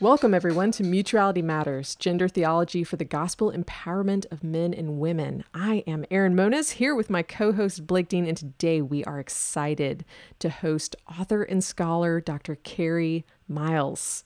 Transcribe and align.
Welcome, 0.00 0.32
everyone, 0.32 0.70
to 0.72 0.84
Mutuality 0.84 1.42
Matters 1.42 1.96
Gender 1.96 2.28
Theology 2.28 2.84
for 2.84 2.94
the 2.94 3.04
Gospel 3.04 3.50
Empowerment 3.50 4.26
of 4.30 4.44
Men 4.44 4.72
and 4.72 5.00
Women. 5.00 5.42
I 5.52 5.82
am 5.88 6.04
Erin 6.08 6.36
Moniz 6.36 6.70
here 6.70 6.94
with 6.94 7.10
my 7.10 7.24
co 7.24 7.50
host 7.50 7.84
Blake 7.84 8.06
Dean, 8.06 8.24
and 8.24 8.36
today 8.36 8.80
we 8.80 9.02
are 9.02 9.18
excited 9.18 10.04
to 10.38 10.50
host 10.50 10.94
author 11.18 11.42
and 11.42 11.64
scholar 11.64 12.20
Dr. 12.20 12.54
Carrie 12.54 13.26
Miles. 13.48 14.22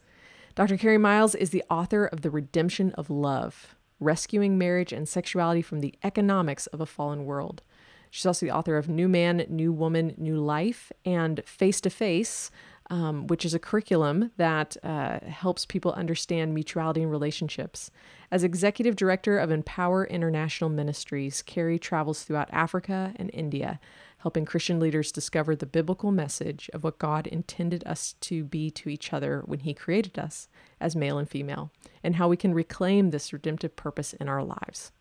Dr. 0.54 0.76
Carrie 0.76 0.98
Miles 0.98 1.34
is 1.34 1.48
the 1.48 1.64
author 1.70 2.04
of 2.04 2.20
The 2.20 2.30
Redemption 2.30 2.92
of 2.92 3.08
Love 3.08 3.74
Rescuing 3.98 4.58
Marriage 4.58 4.92
and 4.92 5.08
Sexuality 5.08 5.62
from 5.62 5.80
the 5.80 5.94
Economics 6.04 6.66
of 6.66 6.82
a 6.82 6.86
Fallen 6.86 7.24
World. 7.24 7.62
She's 8.10 8.26
also 8.26 8.44
the 8.44 8.52
author 8.54 8.76
of 8.76 8.90
New 8.90 9.08
Man, 9.08 9.46
New 9.48 9.72
Woman, 9.72 10.14
New 10.18 10.36
Life, 10.36 10.92
and 11.06 11.42
Face 11.46 11.80
to 11.80 11.88
Face 11.88 12.50
um, 12.90 13.26
which 13.26 13.44
is 13.44 13.54
a 13.54 13.58
curriculum 13.58 14.30
that 14.36 14.76
uh, 14.82 15.20
helps 15.20 15.64
people 15.64 15.92
understand 15.92 16.54
mutuality 16.54 17.02
and 17.02 17.10
relationships. 17.10 17.90
As 18.30 18.44
executive 18.44 18.96
director 18.96 19.38
of 19.38 19.50
Empower 19.50 20.04
International 20.06 20.70
Ministries, 20.70 21.42
Carrie 21.42 21.78
travels 21.78 22.22
throughout 22.22 22.48
Africa 22.52 23.12
and 23.16 23.30
India, 23.32 23.80
helping 24.18 24.44
Christian 24.44 24.78
leaders 24.78 25.10
discover 25.12 25.56
the 25.56 25.66
biblical 25.66 26.12
message 26.12 26.70
of 26.72 26.84
what 26.84 26.98
God 26.98 27.26
intended 27.26 27.82
us 27.86 28.14
to 28.20 28.44
be 28.44 28.70
to 28.70 28.88
each 28.88 29.12
other 29.12 29.42
when 29.46 29.60
He 29.60 29.74
created 29.74 30.18
us 30.18 30.48
as 30.80 30.96
male 30.96 31.18
and 31.18 31.28
female, 31.28 31.70
and 32.02 32.16
how 32.16 32.28
we 32.28 32.36
can 32.36 32.54
reclaim 32.54 33.10
this 33.10 33.32
redemptive 33.32 33.74
purpose 33.76 34.12
in 34.12 34.28
our 34.28 34.44
lives. 34.44 34.92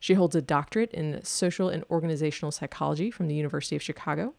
She 0.00 0.14
holds 0.14 0.36
a 0.36 0.42
doctorate 0.42 0.92
in 0.92 1.24
social 1.24 1.68
and 1.68 1.84
organizational 1.90 2.52
psychology 2.52 3.10
from 3.10 3.26
the 3.26 3.34
University 3.34 3.74
of 3.74 3.82
Chicago 3.82 4.34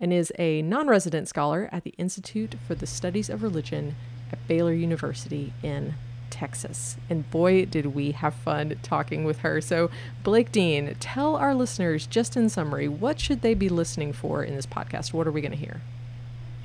and 0.00 0.12
is 0.12 0.32
a 0.38 0.62
non 0.62 0.88
resident 0.88 1.28
scholar 1.28 1.68
at 1.72 1.84
the 1.84 1.94
Institute 1.98 2.54
for 2.66 2.74
the 2.74 2.86
Studies 2.86 3.28
of 3.28 3.42
Religion 3.42 3.96
at 4.32 4.46
Baylor 4.46 4.72
University 4.72 5.52
in 5.62 5.94
Texas. 6.30 6.96
And 7.08 7.28
boy, 7.30 7.64
did 7.64 7.86
we 7.86 8.12
have 8.12 8.34
fun 8.34 8.78
talking 8.82 9.24
with 9.24 9.38
her. 9.38 9.60
So, 9.60 9.90
Blake 10.22 10.52
Dean, 10.52 10.94
tell 11.00 11.36
our 11.36 11.54
listeners, 11.54 12.06
just 12.06 12.36
in 12.36 12.48
summary, 12.48 12.88
what 12.88 13.18
should 13.20 13.42
they 13.42 13.54
be 13.54 13.68
listening 13.68 14.12
for 14.12 14.44
in 14.44 14.54
this 14.54 14.66
podcast? 14.66 15.12
What 15.12 15.26
are 15.26 15.32
we 15.32 15.40
going 15.40 15.52
to 15.52 15.58
hear? 15.58 15.80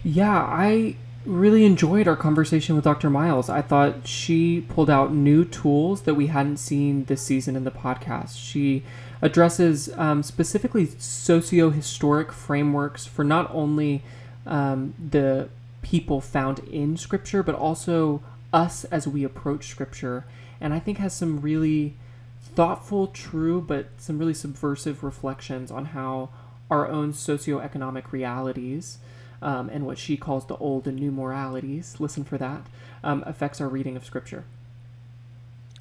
Yeah, 0.04 0.38
I 0.38 0.98
really 1.26 1.64
enjoyed 1.64 2.08
our 2.08 2.18
conversation 2.18 2.76
with 2.76 2.84
Dr. 2.84 3.10
Miles. 3.10 3.50
I 3.50 3.62
thought 3.62 4.06
she 4.06 4.62
pulled 4.62 4.90
out 4.90 5.14
new 5.14 5.46
tools 5.46 6.02
that 6.02 6.16
we 6.16 6.28
hadn't 6.28 6.58
seen 6.58 7.06
this 7.06 7.22
season 7.22 7.56
in 7.56 7.64
the 7.64 7.72
podcast. 7.72 8.38
She 8.38 8.84
addresses 9.24 9.90
um, 9.96 10.22
specifically 10.22 10.86
socio 10.98 11.70
historic 11.70 12.34
frameworks 12.34 13.06
for 13.06 13.24
not 13.24 13.50
only 13.56 14.04
um, 14.46 14.94
the 15.00 15.48
people 15.82 16.20
found 16.20 16.60
in 16.60 16.98
Scripture, 16.98 17.42
but 17.42 17.56
also 17.56 18.22
us 18.52 18.84
as 18.86 19.08
we 19.08 19.24
approach 19.24 19.70
Scripture. 19.70 20.26
And 20.60 20.74
I 20.74 20.80
think 20.80 20.98
has 20.98 21.14
some 21.14 21.40
really 21.40 21.96
thoughtful, 22.42 23.08
true, 23.08 23.62
but 23.62 23.88
some 23.98 24.20
really 24.20 24.34
subversive 24.34 25.04
reflections 25.04 25.72
on 25.72 25.86
how 25.86 26.30
our 26.70 26.86
own 26.86 27.14
socioeconomic 27.14 28.12
realities 28.12 28.98
um, 29.42 29.70
and 29.70 29.86
what 29.86 29.98
she 29.98 30.18
calls 30.18 30.46
the 30.48 30.58
old 30.58 30.86
and 30.86 31.00
new 31.00 31.12
moralities, 31.12 31.96
listen 31.98 32.26
for 32.26 32.38
that, 32.38 32.68
um, 33.06 33.24
affects 33.26 33.62
our 33.62 33.70
reading 33.70 33.96
of 33.96 34.06
Scripture. 34.06 34.44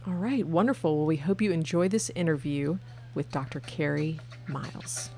All 0.07 0.15
right, 0.15 0.47
wonderful. 0.47 0.97
Well, 0.97 1.07
we 1.07 1.17
hope 1.17 1.43
you 1.43 1.51
enjoy 1.51 1.89
this 1.89 2.11
interview 2.11 2.79
with 3.15 3.31
Dr. 3.31 3.61
Carrie 3.61 4.19
Miles. 4.49 5.11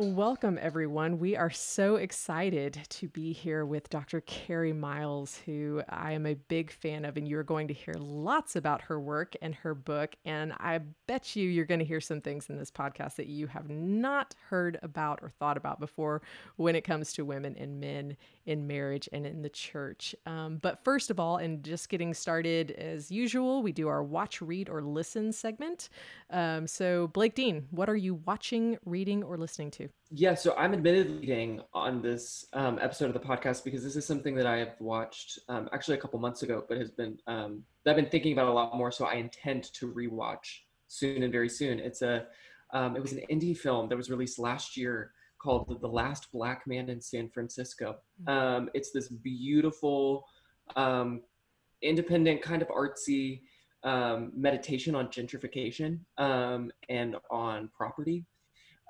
Welcome, 0.00 0.58
everyone. 0.58 1.18
We 1.18 1.36
are 1.36 1.50
so 1.50 1.96
excited 1.96 2.80
to 2.88 3.08
be 3.08 3.34
here 3.34 3.66
with 3.66 3.90
Dr. 3.90 4.22
Carrie 4.22 4.72
Miles, 4.72 5.38
who 5.44 5.82
I 5.90 6.12
am 6.12 6.24
a 6.24 6.32
big 6.32 6.70
fan 6.70 7.04
of, 7.04 7.18
and 7.18 7.28
you're 7.28 7.42
going 7.42 7.68
to 7.68 7.74
hear 7.74 7.92
lots 7.98 8.56
about 8.56 8.80
her 8.80 8.98
work 8.98 9.36
and 9.42 9.54
her 9.56 9.74
book. 9.74 10.16
And 10.24 10.54
I 10.54 10.80
bet 11.06 11.36
you 11.36 11.46
you're 11.46 11.66
going 11.66 11.80
to 11.80 11.84
hear 11.84 12.00
some 12.00 12.22
things 12.22 12.48
in 12.48 12.56
this 12.56 12.70
podcast 12.70 13.16
that 13.16 13.26
you 13.26 13.46
have 13.48 13.68
not 13.68 14.34
heard 14.48 14.78
about 14.82 15.18
or 15.20 15.28
thought 15.28 15.58
about 15.58 15.80
before 15.80 16.22
when 16.56 16.74
it 16.74 16.82
comes 16.82 17.12
to 17.12 17.26
women 17.26 17.54
and 17.58 17.78
men 17.78 18.16
in 18.46 18.66
marriage 18.66 19.06
and 19.12 19.26
in 19.26 19.42
the 19.42 19.50
church. 19.50 20.14
Um, 20.24 20.56
but 20.62 20.82
first 20.82 21.10
of 21.10 21.20
all, 21.20 21.36
and 21.36 21.62
just 21.62 21.90
getting 21.90 22.14
started 22.14 22.70
as 22.70 23.10
usual, 23.10 23.62
we 23.62 23.72
do 23.72 23.86
our 23.88 24.02
watch, 24.02 24.40
read, 24.40 24.70
or 24.70 24.80
listen 24.80 25.30
segment. 25.30 25.90
Um, 26.30 26.66
so, 26.66 27.08
Blake 27.08 27.34
Dean, 27.34 27.66
what 27.70 27.90
are 27.90 27.96
you 27.96 28.14
watching, 28.14 28.78
reading, 28.86 29.22
or 29.22 29.36
listening 29.36 29.70
to? 29.72 29.89
Yeah, 30.12 30.34
so 30.34 30.56
I'm 30.56 30.72
admitted 30.72 31.08
leading 31.08 31.60
on 31.72 32.02
this 32.02 32.44
um, 32.52 32.80
episode 32.82 33.06
of 33.06 33.14
the 33.14 33.20
podcast 33.20 33.62
because 33.62 33.84
this 33.84 33.94
is 33.94 34.04
something 34.04 34.34
that 34.34 34.46
I 34.46 34.56
have 34.56 34.74
watched 34.80 35.38
um, 35.48 35.68
actually 35.72 35.98
a 35.98 36.00
couple 36.00 36.18
months 36.18 36.42
ago, 36.42 36.64
but 36.68 36.78
has 36.78 36.90
been 36.90 37.16
um, 37.28 37.62
I've 37.86 37.94
been 37.94 38.08
thinking 38.08 38.32
about 38.32 38.48
a 38.48 38.52
lot 38.52 38.76
more. 38.76 38.90
So 38.90 39.04
I 39.04 39.14
intend 39.14 39.72
to 39.74 39.92
rewatch 39.92 40.62
soon 40.88 41.22
and 41.22 41.32
very 41.32 41.48
soon. 41.48 41.78
It's 41.78 42.02
a 42.02 42.26
um, 42.72 42.96
it 42.96 43.02
was 43.02 43.12
an 43.12 43.22
indie 43.30 43.56
film 43.56 43.88
that 43.88 43.96
was 43.96 44.10
released 44.10 44.40
last 44.40 44.76
year 44.76 45.12
called 45.40 45.80
The 45.80 45.88
Last 45.88 46.32
Black 46.32 46.66
Man 46.66 46.88
in 46.88 47.00
San 47.00 47.28
Francisco. 47.30 47.96
Mm-hmm. 48.22 48.28
Um, 48.28 48.70
it's 48.74 48.90
this 48.90 49.08
beautiful, 49.08 50.24
um, 50.74 51.22
independent, 51.82 52.42
kind 52.42 52.62
of 52.62 52.68
artsy 52.68 53.42
meditation 54.34 54.96
on 54.96 55.06
gentrification 55.06 56.00
and 56.18 57.16
on 57.30 57.70
property 57.76 58.26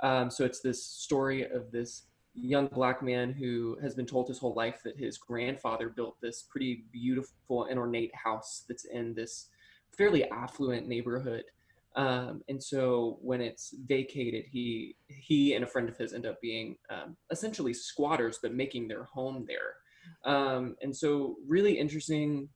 um, 0.03 0.31
so 0.31 0.44
it's 0.44 0.61
this 0.61 0.84
story 0.84 1.44
of 1.50 1.71
this 1.71 2.06
young 2.34 2.69
black 2.69 3.03
man 3.03 3.33
who 3.33 3.77
has 3.83 3.94
been 3.94 4.06
told 4.06 4.28
his 4.28 4.38
whole 4.38 4.55
life 4.55 4.81
that 4.84 4.97
his 4.97 5.19
grandfather 5.19 5.88
built 5.88 6.16
this 6.21 6.44
pretty 6.49 6.84
beautiful 6.93 7.65
and 7.65 7.78
ornate 7.78 8.15
house 8.15 8.65
that's 8.69 8.84
in 8.84 9.15
this 9.15 9.49
fairly 9.97 10.28
affluent 10.31 10.87
neighborhood. 10.87 11.44
Um, 11.97 12.43
and 12.49 12.62
so 12.62 13.19
when 13.21 13.41
it's 13.41 13.75
vacated, 13.87 14.44
he 14.50 14.94
he 15.09 15.55
and 15.55 15.65
a 15.65 15.66
friend 15.66 15.89
of 15.89 15.97
his 15.97 16.12
end 16.12 16.25
up 16.25 16.41
being 16.41 16.77
um, 16.89 17.16
essentially 17.33 17.75
squatters, 17.75 18.39
but 18.41 18.55
making 18.55 18.87
their 18.87 19.05
home 19.05 19.47
there. 19.49 20.33
Um, 20.33 20.77
and 20.83 20.97
so 20.97 21.37
really 21.49 21.77
interesting 21.78 22.49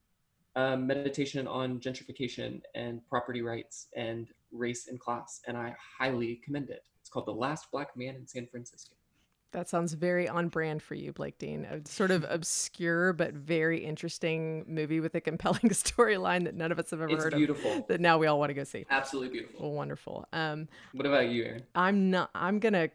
um, 0.55 0.87
meditation 0.87 1.49
on 1.49 1.81
gentrification 1.81 2.61
and 2.77 3.05
property 3.09 3.43
rights 3.43 3.89
and 3.97 4.29
race 4.53 4.87
and 4.87 5.01
class, 5.01 5.41
and 5.49 5.57
I 5.57 5.75
highly 5.99 6.41
commend 6.45 6.71
it 6.71 6.85
called 7.15 7.27
The 7.27 7.33
Last 7.33 7.71
Black 7.71 7.97
Man 7.97 8.17
in 8.17 8.27
San 8.27 8.47
Francisco. 8.49 8.97
That 9.53 9.69
sounds 9.69 9.93
very 9.93 10.29
on 10.29 10.49
brand 10.49 10.83
for 10.83 10.97
you, 10.97 11.13
Blake 11.13 11.39
Dean. 11.39 11.65
A 11.65 11.89
sort 11.89 12.11
of 12.11 12.27
obscure 12.29 13.13
but 13.13 13.35
very 13.35 13.85
interesting 13.85 14.65
movie 14.67 14.99
with 14.99 15.15
a 15.15 15.21
compelling 15.21 15.61
storyline 15.69 16.43
that 16.43 16.57
none 16.57 16.73
of 16.73 16.81
us 16.81 16.91
have 16.91 17.01
ever 17.01 17.09
heard 17.09 17.13
of. 17.13 17.17
it's 17.19 17.25
heard 17.25 17.35
beautiful. 17.37 17.73
of. 17.73 17.87
That 17.87 18.01
now 18.01 18.19
we 18.19 18.27
all 18.27 18.41
want 18.41 18.51
to 18.51 18.55
go 18.55 18.65
see. 18.65 18.85
Absolutely 18.91 19.31
beautiful. 19.31 19.73
Wonderful. 19.73 20.27
Um, 20.33 20.69
what 20.93 21.07
about 21.07 21.29
you, 21.29 21.45
Erin? 21.45 21.63
I'm 21.77 22.11
not. 22.11 22.31
I'm 22.35 22.59
gonna. 22.59 22.91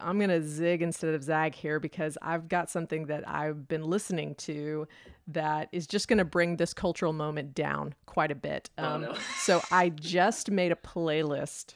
I'm 0.00 0.18
gonna 0.18 0.42
zig 0.42 0.82
instead 0.82 1.14
of 1.14 1.22
zag 1.22 1.54
here 1.54 1.78
because 1.78 2.18
I've 2.22 2.48
got 2.48 2.70
something 2.70 3.06
that 3.06 3.28
I've 3.28 3.68
been 3.68 3.84
listening 3.84 4.34
to 4.36 4.88
that 5.28 5.68
is 5.70 5.86
just 5.86 6.08
gonna 6.08 6.24
bring 6.24 6.56
this 6.56 6.74
cultural 6.74 7.12
moment 7.12 7.54
down 7.54 7.94
quite 8.06 8.32
a 8.32 8.36
bit. 8.36 8.68
Oh, 8.78 8.84
um, 8.84 9.04
oh, 9.04 9.12
no. 9.12 9.18
so 9.38 9.62
I 9.70 9.88
just 9.94 10.50
made 10.50 10.72
a 10.72 10.76
playlist 10.76 11.74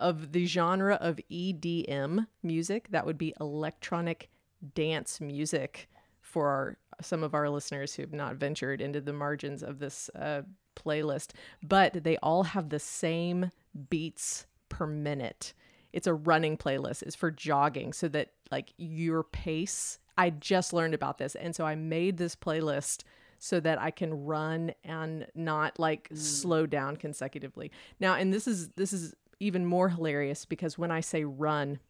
of 0.00 0.32
the 0.32 0.46
genre 0.46 0.94
of 0.96 1.20
EDM 1.30 2.26
music. 2.42 2.88
That 2.90 3.06
would 3.06 3.18
be 3.18 3.34
electronic 3.40 4.30
dance 4.74 5.20
music 5.20 5.88
for 6.20 6.48
our, 6.48 6.76
some 7.00 7.22
of 7.22 7.34
our 7.34 7.48
listeners 7.48 7.94
who 7.94 8.02
have 8.02 8.12
not 8.12 8.36
ventured 8.36 8.80
into 8.80 9.00
the 9.00 9.12
margins 9.12 9.62
of 9.62 9.78
this 9.78 10.10
uh, 10.14 10.42
playlist. 10.76 11.30
But 11.62 12.04
they 12.04 12.16
all 12.18 12.44
have 12.44 12.68
the 12.68 12.78
same 12.78 13.50
beats 13.90 14.46
per 14.68 14.86
minute. 14.86 15.54
It's 15.92 16.06
a 16.06 16.14
running 16.14 16.56
playlist. 16.56 17.02
It's 17.02 17.16
for 17.16 17.30
jogging 17.30 17.92
so 17.92 18.08
that 18.08 18.32
like 18.50 18.72
your 18.76 19.22
pace. 19.22 19.98
I 20.16 20.30
just 20.30 20.72
learned 20.72 20.94
about 20.94 21.18
this. 21.18 21.34
And 21.34 21.54
so 21.54 21.64
I 21.64 21.74
made 21.74 22.18
this 22.18 22.36
playlist 22.36 23.04
so 23.38 23.60
that 23.60 23.80
I 23.80 23.90
can 23.90 24.24
run 24.24 24.72
and 24.84 25.26
not 25.34 25.78
like 25.78 26.08
mm. 26.08 26.18
slow 26.18 26.66
down 26.66 26.96
consecutively. 26.96 27.70
Now, 28.00 28.14
and 28.14 28.32
this 28.32 28.46
is 28.46 28.70
this 28.70 28.92
is 28.92 29.14
even 29.40 29.66
more 29.66 29.90
hilarious 29.90 30.44
because 30.44 30.78
when 30.78 30.90
I 30.90 31.00
say 31.00 31.24
run, 31.24 31.80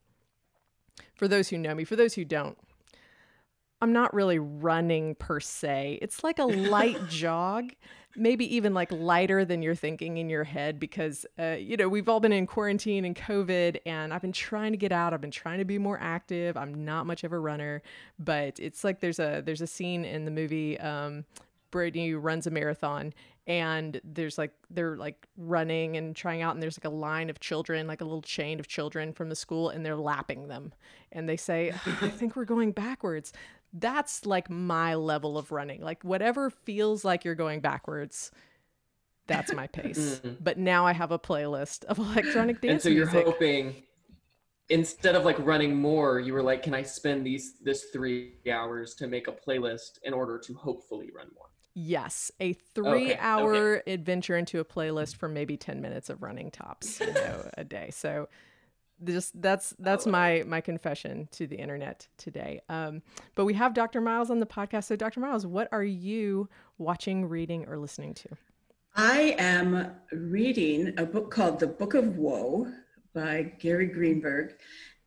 for 1.14 1.28
those 1.28 1.48
who 1.48 1.58
know 1.58 1.74
me, 1.74 1.84
for 1.84 1.96
those 1.96 2.14
who 2.14 2.24
don't, 2.24 2.58
I'm 3.80 3.92
not 3.92 4.12
really 4.12 4.38
running 4.38 5.14
per 5.14 5.38
se. 5.38 5.98
It's 6.02 6.24
like 6.24 6.38
a 6.38 6.44
light 6.44 6.98
jog, 7.08 7.70
maybe 8.16 8.56
even 8.56 8.74
like 8.74 8.90
lighter 8.90 9.44
than 9.44 9.62
you're 9.62 9.76
thinking 9.76 10.16
in 10.16 10.28
your 10.28 10.42
head 10.42 10.80
because, 10.80 11.24
uh, 11.38 11.56
you 11.58 11.76
know, 11.76 11.88
we've 11.88 12.08
all 12.08 12.18
been 12.18 12.32
in 12.32 12.46
quarantine 12.46 13.04
and 13.04 13.14
COVID, 13.14 13.78
and 13.86 14.12
I've 14.12 14.22
been 14.22 14.32
trying 14.32 14.72
to 14.72 14.78
get 14.78 14.90
out. 14.90 15.14
I've 15.14 15.20
been 15.20 15.30
trying 15.30 15.58
to 15.58 15.64
be 15.64 15.78
more 15.78 15.98
active. 16.00 16.56
I'm 16.56 16.84
not 16.84 17.06
much 17.06 17.22
of 17.22 17.32
a 17.32 17.38
runner, 17.38 17.82
but 18.18 18.58
it's 18.58 18.82
like 18.82 18.98
there's 19.00 19.20
a 19.20 19.42
there's 19.44 19.60
a 19.60 19.66
scene 19.66 20.04
in 20.04 20.24
the 20.24 20.32
movie 20.32 20.78
um, 20.80 21.24
Brittany 21.70 22.14
runs 22.14 22.46
a 22.46 22.50
marathon 22.50 23.12
and 23.46 24.00
there's 24.04 24.36
like 24.38 24.52
they're 24.70 24.96
like 24.96 25.26
running 25.36 25.96
and 25.96 26.14
trying 26.14 26.42
out 26.42 26.54
and 26.54 26.62
there's 26.62 26.78
like 26.78 26.84
a 26.84 26.94
line 26.94 27.30
of 27.30 27.40
children 27.40 27.86
like 27.86 28.00
a 28.00 28.04
little 28.04 28.22
chain 28.22 28.60
of 28.60 28.68
children 28.68 29.12
from 29.12 29.28
the 29.30 29.36
school 29.36 29.70
and 29.70 29.84
they're 29.84 29.96
lapping 29.96 30.48
them. 30.48 30.72
And 31.12 31.28
they 31.28 31.36
say 31.36 31.72
i 32.02 32.08
think 32.08 32.36
we're 32.36 32.44
going 32.44 32.72
backwards. 32.72 33.32
That's 33.72 34.24
like 34.24 34.48
my 34.48 34.94
level 34.94 35.36
of 35.36 35.52
running. 35.52 35.82
Like 35.82 36.02
whatever 36.02 36.50
feels 36.50 37.04
like 37.04 37.24
you're 37.24 37.34
going 37.34 37.60
backwards 37.60 38.30
that's 39.28 39.52
my 39.52 39.66
pace. 39.68 40.20
Mm. 40.24 40.38
but 40.40 40.58
now 40.58 40.86
i 40.86 40.92
have 40.92 41.12
a 41.12 41.18
playlist 41.18 41.84
of 41.84 41.98
electronic 41.98 42.60
dance 42.60 42.72
and 42.72 42.82
so 42.82 42.88
you're 42.88 43.06
music. 43.06 43.26
hoping 43.26 43.82
instead 44.70 45.14
of 45.14 45.24
like 45.24 45.38
running 45.40 45.76
more 45.76 46.18
you 46.18 46.32
were 46.32 46.42
like 46.42 46.62
can 46.62 46.74
i 46.74 46.82
spend 46.82 47.24
these 47.24 47.58
this 47.62 47.84
three 47.92 48.32
hours 48.50 48.94
to 48.94 49.06
make 49.06 49.28
a 49.28 49.32
playlist 49.32 49.98
in 50.02 50.12
order 50.12 50.38
to 50.38 50.54
hopefully 50.54 51.10
run 51.14 51.28
more 51.36 51.46
Yes, 51.74 52.32
a 52.40 52.54
three-hour 52.54 53.76
okay. 53.78 53.92
adventure 53.92 54.36
into 54.36 54.58
a 54.58 54.64
playlist 54.64 55.16
for 55.16 55.28
maybe 55.28 55.56
ten 55.56 55.80
minutes 55.80 56.10
of 56.10 56.22
running 56.22 56.50
tops, 56.50 57.00
you 57.00 57.12
know, 57.12 57.48
a 57.56 57.64
day. 57.64 57.90
So, 57.98 58.28
just 59.04 59.40
that's 59.40 59.74
that's 59.78 60.06
my 60.06 60.42
my 60.46 60.60
confession 60.60 61.28
to 61.32 61.46
the 61.46 61.56
internet 61.56 62.08
today. 62.16 62.60
Um, 62.68 63.02
but 63.34 63.44
we 63.44 63.54
have 63.54 63.74
Dr. 63.74 64.00
Miles 64.00 64.30
on 64.30 64.40
the 64.40 64.46
podcast. 64.46 64.84
So, 64.84 64.96
Dr. 64.96 65.20
Miles, 65.20 65.46
what 65.46 65.68
are 65.72 65.84
you 65.84 66.48
watching, 66.78 67.28
reading, 67.28 67.66
or 67.68 67.78
listening 67.78 68.14
to? 68.14 68.28
I 68.96 69.36
am 69.38 69.92
reading 70.10 70.94
a 70.98 71.06
book 71.06 71.30
called 71.30 71.60
The 71.60 71.68
Book 71.68 71.94
of 71.94 72.16
Woe 72.16 72.72
by 73.14 73.52
Gary 73.60 73.86
Greenberg, 73.86 74.54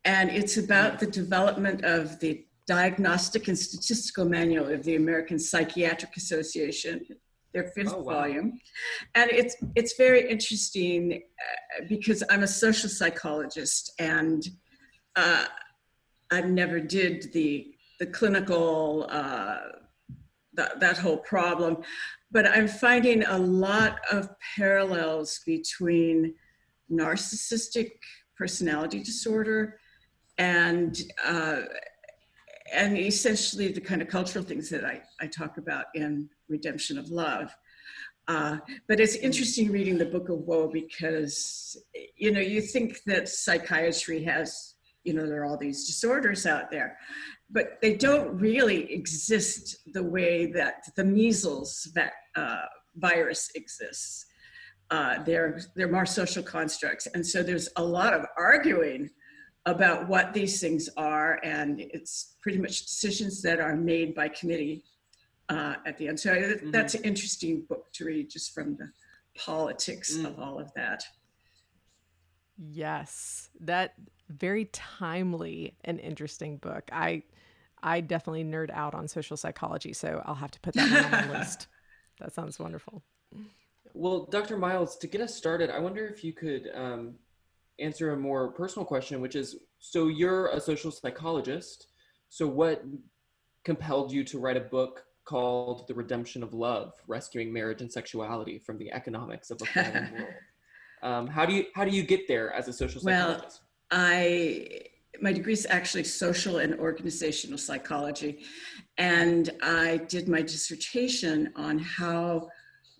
and 0.04 0.30
it's 0.30 0.56
about 0.56 0.98
the 0.98 1.06
development 1.06 1.84
of 1.84 2.18
the 2.20 2.46
Diagnostic 2.66 3.48
and 3.48 3.58
Statistical 3.58 4.24
Manual 4.24 4.68
of 4.68 4.84
the 4.84 4.96
American 4.96 5.38
Psychiatric 5.38 6.16
Association, 6.16 7.04
their 7.52 7.72
fifth 7.74 7.92
oh, 7.92 7.98
wow. 7.98 8.20
volume, 8.20 8.58
and 9.14 9.30
it's 9.30 9.56
it's 9.74 9.94
very 9.96 10.30
interesting 10.30 11.22
uh, 11.22 11.84
because 11.88 12.22
I'm 12.30 12.44
a 12.44 12.48
social 12.48 12.88
psychologist 12.88 13.92
and 13.98 14.46
uh, 15.16 15.44
I 16.30 16.40
never 16.42 16.80
did 16.80 17.32
the 17.32 17.74
the 17.98 18.06
clinical 18.06 19.06
uh, 19.10 19.58
that 20.54 20.80
that 20.80 20.98
whole 20.98 21.18
problem, 21.18 21.78
but 22.30 22.46
I'm 22.46 22.68
finding 22.68 23.24
a 23.24 23.38
lot 23.38 23.98
of 24.10 24.28
parallels 24.56 25.40
between 25.44 26.34
narcissistic 26.90 27.90
personality 28.36 29.02
disorder 29.02 29.78
and 30.38 31.00
uh, 31.24 31.62
and 32.72 32.96
essentially 32.96 33.68
the 33.68 33.80
kind 33.80 34.02
of 34.02 34.08
cultural 34.08 34.44
things 34.44 34.68
that 34.70 34.84
I, 34.84 35.02
I 35.20 35.26
talk 35.26 35.58
about 35.58 35.86
in 35.94 36.28
Redemption 36.48 36.98
of 36.98 37.10
Love. 37.10 37.54
Uh, 38.28 38.58
but 38.88 39.00
it's 39.00 39.16
interesting 39.16 39.70
reading 39.70 39.98
the 39.98 40.06
Book 40.06 40.28
of 40.28 40.38
Woe 40.40 40.68
because, 40.68 41.76
you 42.16 42.30
know, 42.30 42.40
you 42.40 42.60
think 42.60 43.02
that 43.06 43.28
psychiatry 43.28 44.22
has, 44.22 44.74
you 45.04 45.12
know, 45.12 45.26
there 45.26 45.42
are 45.42 45.44
all 45.44 45.58
these 45.58 45.86
disorders 45.86 46.46
out 46.46 46.70
there, 46.70 46.96
but 47.50 47.78
they 47.82 47.94
don't 47.94 48.38
really 48.38 48.92
exist 48.92 49.78
the 49.92 50.02
way 50.02 50.46
that 50.46 50.84
the 50.96 51.04
measles 51.04 51.90
that, 51.94 52.12
uh, 52.36 52.62
virus 52.96 53.50
exists. 53.54 54.26
Uh, 54.90 55.22
they're, 55.24 55.60
they're 55.74 55.90
more 55.90 56.06
social 56.06 56.42
constructs. 56.42 57.06
And 57.14 57.26
so 57.26 57.42
there's 57.42 57.70
a 57.76 57.82
lot 57.82 58.12
of 58.14 58.26
arguing 58.36 59.08
about 59.66 60.08
what 60.08 60.32
these 60.32 60.60
things 60.60 60.88
are, 60.96 61.38
and 61.44 61.80
it's 61.80 62.36
pretty 62.40 62.58
much 62.58 62.84
decisions 62.86 63.42
that 63.42 63.60
are 63.60 63.76
made 63.76 64.14
by 64.14 64.28
committee 64.28 64.84
uh, 65.48 65.74
at 65.86 65.96
the 65.98 66.08
end. 66.08 66.18
So 66.18 66.34
mm-hmm. 66.34 66.70
that's 66.70 66.94
an 66.94 67.04
interesting 67.04 67.64
book 67.68 67.92
to 67.94 68.04
read, 68.04 68.30
just 68.30 68.54
from 68.54 68.76
the 68.76 68.90
politics 69.36 70.16
mm. 70.16 70.26
of 70.26 70.38
all 70.38 70.58
of 70.58 70.72
that. 70.74 71.04
Yes, 72.58 73.50
that 73.60 73.94
very 74.28 74.66
timely 74.66 75.76
and 75.84 76.00
interesting 76.00 76.56
book. 76.58 76.88
I 76.92 77.22
I 77.82 78.00
definitely 78.00 78.44
nerd 78.44 78.70
out 78.70 78.94
on 78.94 79.08
social 79.08 79.36
psychology, 79.36 79.92
so 79.92 80.22
I'll 80.24 80.34
have 80.34 80.52
to 80.52 80.60
put 80.60 80.74
that 80.74 81.04
on 81.04 81.10
my 81.10 81.38
list. 81.38 81.66
That 82.20 82.32
sounds 82.32 82.58
wonderful. 82.58 83.02
Well, 83.94 84.26
Dr. 84.30 84.56
Miles, 84.56 84.96
to 84.98 85.06
get 85.06 85.20
us 85.20 85.34
started, 85.34 85.68
I 85.70 85.78
wonder 85.78 86.06
if 86.06 86.22
you 86.22 86.32
could 86.32 86.70
um, 86.74 87.14
answer 87.82 88.12
a 88.12 88.16
more 88.16 88.52
personal 88.52 88.86
question, 88.86 89.20
which 89.20 89.36
is 89.36 89.56
so 89.78 90.08
you're 90.08 90.48
a 90.48 90.60
social 90.60 90.90
psychologist. 90.90 91.88
So, 92.28 92.46
what 92.46 92.82
compelled 93.64 94.12
you 94.12 94.24
to 94.24 94.38
write 94.38 94.56
a 94.56 94.60
book 94.60 95.04
called 95.24 95.86
The 95.88 95.94
Redemption 95.94 96.42
of 96.42 96.54
Love 96.54 96.94
Rescuing 97.06 97.52
Marriage 97.52 97.80
and 97.80 97.92
Sexuality 97.92 98.58
from 98.58 98.78
the 98.78 98.92
Economics 98.92 99.50
of 99.50 99.60
a 99.62 99.66
Fallen 99.66 100.12
World? 100.18 100.34
Um, 101.02 101.26
how 101.26 101.44
do 101.44 101.52
you 101.52 101.66
how 101.74 101.84
do 101.84 101.90
you 101.90 102.02
get 102.02 102.28
there 102.28 102.52
as 102.52 102.68
a 102.68 102.72
social 102.72 103.00
psychologist? 103.00 103.60
Well, 103.90 104.00
I 104.00 104.68
my 105.20 105.32
degree 105.32 105.52
is 105.52 105.66
actually 105.68 106.04
social 106.04 106.58
and 106.58 106.78
organizational 106.78 107.58
psychology, 107.58 108.44
and 108.98 109.50
I 109.62 109.98
did 110.08 110.28
my 110.28 110.42
dissertation 110.42 111.52
on 111.56 111.78
how 111.78 112.48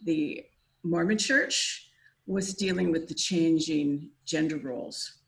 the 0.04 0.44
Mormon 0.82 1.18
Church 1.18 1.91
was 2.26 2.54
dealing 2.54 2.92
with 2.92 3.08
the 3.08 3.14
changing 3.14 4.10
gender 4.24 4.58
roles. 4.58 5.18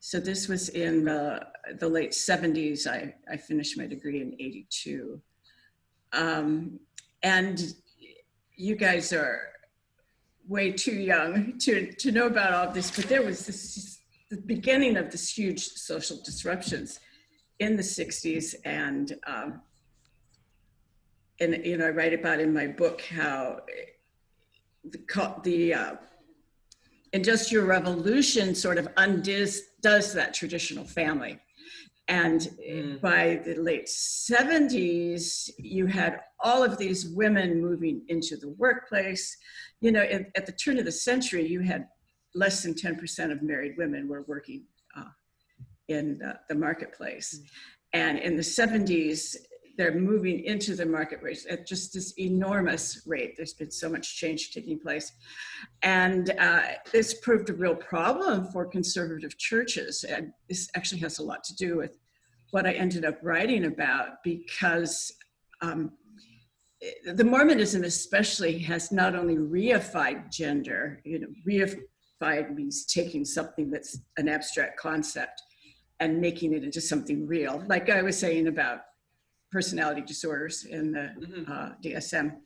So 0.00 0.20
this 0.20 0.48
was 0.48 0.68
in 0.70 1.04
the, 1.04 1.46
the 1.78 1.88
late 1.88 2.12
70s. 2.12 2.86
I, 2.86 3.14
I 3.30 3.36
finished 3.36 3.76
my 3.76 3.86
degree 3.86 4.20
in 4.20 4.34
82. 4.34 5.20
Um, 6.12 6.78
and 7.22 7.74
you 8.56 8.76
guys 8.76 9.12
are 9.12 9.40
way 10.46 10.72
too 10.72 10.94
young 10.94 11.58
to, 11.58 11.92
to 11.92 12.12
know 12.12 12.26
about 12.26 12.54
all 12.54 12.72
this, 12.72 12.90
but 12.90 13.06
there 13.06 13.22
was 13.22 13.44
this, 13.46 13.98
the 14.30 14.36
beginning 14.36 14.96
of 14.96 15.10
this 15.10 15.36
huge 15.36 15.64
social 15.64 16.18
disruptions 16.24 17.00
in 17.58 17.76
the 17.76 17.82
60s. 17.82 18.54
And, 18.64 19.14
um, 19.26 19.60
and 21.40 21.60
you 21.66 21.76
know, 21.76 21.86
I 21.86 21.90
write 21.90 22.14
about 22.14 22.40
in 22.40 22.54
my 22.54 22.68
book 22.68 23.02
how 23.02 23.60
the, 24.84 25.00
the 25.42 25.74
uh, 25.74 25.96
industrial 27.12 27.66
revolution 27.66 28.54
sort 28.54 28.78
of 28.78 28.88
undoes 28.96 29.60
does 29.80 30.12
that 30.12 30.34
traditional 30.34 30.84
family 30.84 31.38
and 32.08 32.50
mm. 32.66 33.00
by 33.00 33.40
the 33.44 33.54
late 33.54 33.86
70s 33.86 35.50
you 35.58 35.86
had 35.86 36.20
all 36.40 36.62
of 36.62 36.78
these 36.78 37.08
women 37.08 37.60
moving 37.60 38.02
into 38.08 38.36
the 38.36 38.48
workplace 38.50 39.36
you 39.80 39.92
know 39.92 40.02
at, 40.02 40.26
at 40.36 40.46
the 40.46 40.52
turn 40.52 40.78
of 40.78 40.84
the 40.84 40.92
century 40.92 41.46
you 41.46 41.60
had 41.60 41.86
less 42.34 42.62
than 42.62 42.74
10% 42.74 43.32
of 43.32 43.42
married 43.42 43.74
women 43.78 44.06
were 44.06 44.24
working 44.28 44.64
uh, 44.96 45.04
in 45.88 46.18
the, 46.18 46.38
the 46.48 46.54
marketplace 46.54 47.40
mm. 47.40 47.46
and 47.94 48.18
in 48.18 48.36
the 48.36 48.42
70s 48.42 49.36
they're 49.78 49.94
moving 49.94 50.44
into 50.44 50.74
the 50.74 50.84
market 50.84 51.20
rate 51.22 51.46
at 51.48 51.66
just 51.66 51.94
this 51.94 52.12
enormous 52.18 53.02
rate. 53.06 53.34
There's 53.36 53.54
been 53.54 53.70
so 53.70 53.88
much 53.88 54.16
change 54.16 54.50
taking 54.50 54.80
place. 54.80 55.12
And 55.84 56.34
uh, 56.38 56.62
this 56.92 57.14
proved 57.20 57.48
a 57.48 57.54
real 57.54 57.76
problem 57.76 58.48
for 58.48 58.66
conservative 58.66 59.38
churches. 59.38 60.04
And 60.04 60.32
this 60.48 60.68
actually 60.74 61.00
has 61.02 61.20
a 61.20 61.22
lot 61.22 61.44
to 61.44 61.54
do 61.54 61.76
with 61.76 61.96
what 62.50 62.66
I 62.66 62.72
ended 62.72 63.04
up 63.04 63.20
writing 63.22 63.66
about 63.66 64.24
because 64.24 65.12
um, 65.62 65.92
the 67.04 67.24
Mormonism, 67.24 67.84
especially, 67.84 68.58
has 68.58 68.90
not 68.90 69.14
only 69.14 69.36
reified 69.36 70.32
gender, 70.32 71.00
you 71.04 71.20
know, 71.20 71.28
reified 71.46 72.52
means 72.52 72.84
taking 72.84 73.24
something 73.24 73.70
that's 73.70 74.00
an 74.16 74.28
abstract 74.28 74.76
concept 74.76 75.40
and 76.00 76.20
making 76.20 76.52
it 76.52 76.64
into 76.64 76.80
something 76.80 77.28
real. 77.28 77.62
Like 77.68 77.90
I 77.90 78.02
was 78.02 78.18
saying 78.18 78.48
about 78.48 78.80
personality 79.50 80.02
disorders 80.02 80.64
in 80.64 80.92
the 80.92 81.14
mm-hmm. 81.18 81.50
uh, 81.50 81.70
DSM. 81.82 82.36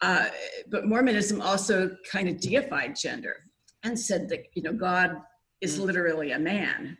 Uh, 0.00 0.26
but 0.70 0.86
Mormonism 0.86 1.40
also 1.40 1.96
kind 2.10 2.28
of 2.28 2.40
deified 2.40 2.94
gender 2.96 3.36
and 3.82 3.98
said 3.98 4.28
that 4.28 4.44
you 4.54 4.62
know 4.62 4.72
God 4.72 5.16
is 5.60 5.76
mm-hmm. 5.76 5.86
literally 5.86 6.32
a 6.32 6.38
man, 6.38 6.96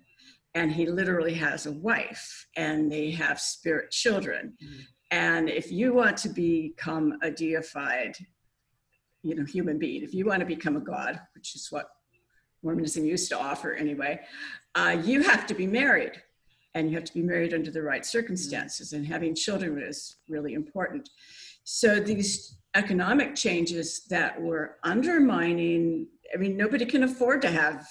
and 0.54 0.72
he 0.72 0.86
literally 0.86 1.34
has 1.34 1.66
a 1.66 1.72
wife, 1.72 2.46
and 2.56 2.90
they 2.90 3.10
have 3.10 3.40
spirit 3.40 3.90
children. 3.90 4.54
Mm-hmm. 4.62 4.80
And 5.12 5.48
if 5.48 5.72
you 5.72 5.92
want 5.92 6.16
to 6.18 6.28
become 6.28 7.18
a 7.22 7.30
deified, 7.30 8.16
you 9.22 9.34
know, 9.34 9.44
human 9.44 9.78
being, 9.78 10.02
if 10.02 10.14
you 10.14 10.24
want 10.24 10.40
to 10.40 10.46
become 10.46 10.76
a 10.76 10.80
god, 10.80 11.20
which 11.34 11.54
is 11.56 11.68
what 11.70 11.88
Mormonism 12.62 13.04
used 13.04 13.28
to 13.30 13.38
offer 13.38 13.74
anyway, 13.74 14.20
uh, 14.74 14.96
you 15.02 15.22
have 15.22 15.46
to 15.46 15.54
be 15.54 15.66
married 15.66 16.12
and 16.74 16.88
you 16.88 16.94
have 16.94 17.04
to 17.04 17.14
be 17.14 17.22
married 17.22 17.52
under 17.52 17.70
the 17.70 17.82
right 17.82 18.06
circumstances 18.06 18.92
and 18.92 19.06
having 19.06 19.34
children 19.34 19.82
is 19.82 20.16
really 20.28 20.54
important 20.54 21.08
so 21.64 22.00
these 22.00 22.58
economic 22.74 23.34
changes 23.34 24.04
that 24.08 24.40
were 24.40 24.76
undermining 24.84 26.06
i 26.34 26.36
mean 26.36 26.56
nobody 26.56 26.84
can 26.84 27.02
afford 27.02 27.42
to 27.42 27.50
have 27.50 27.86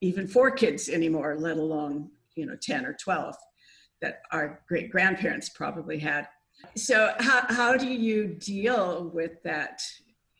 even 0.00 0.26
four 0.26 0.50
kids 0.50 0.88
anymore 0.88 1.36
let 1.38 1.56
alone 1.56 2.10
you 2.34 2.46
know 2.46 2.56
10 2.60 2.86
or 2.86 2.94
12 2.94 3.34
that 4.02 4.20
our 4.30 4.60
great 4.68 4.90
grandparents 4.90 5.48
probably 5.48 5.98
had 5.98 6.28
So 6.74 7.14
how, 7.18 7.42
how 7.48 7.76
do 7.76 7.88
you 7.88 8.26
deal 8.26 9.10
with 9.12 9.42
that 9.44 9.82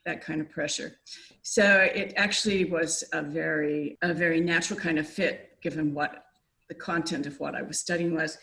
that 0.05 0.25
kind 0.25 0.41
of 0.41 0.49
pressure? 0.49 0.99
So 1.43 1.89
it 1.93 2.15
actually 2.17 2.65
was 2.65 3.05
a 3.13 3.23
very 3.23 3.99
a 4.03 4.15
very 4.15 4.41
natural 4.41 4.79
kind 4.79 4.99
of 4.99 5.09
fit 5.09 5.59
given 5.63 5.95
what 5.95 6.26
the 6.69 6.75
content 6.75 7.27
of 7.27 7.39
what 7.39 7.55
I 7.55 7.63
was 7.63 7.79
studying 7.79 8.15
was. 8.15 8.39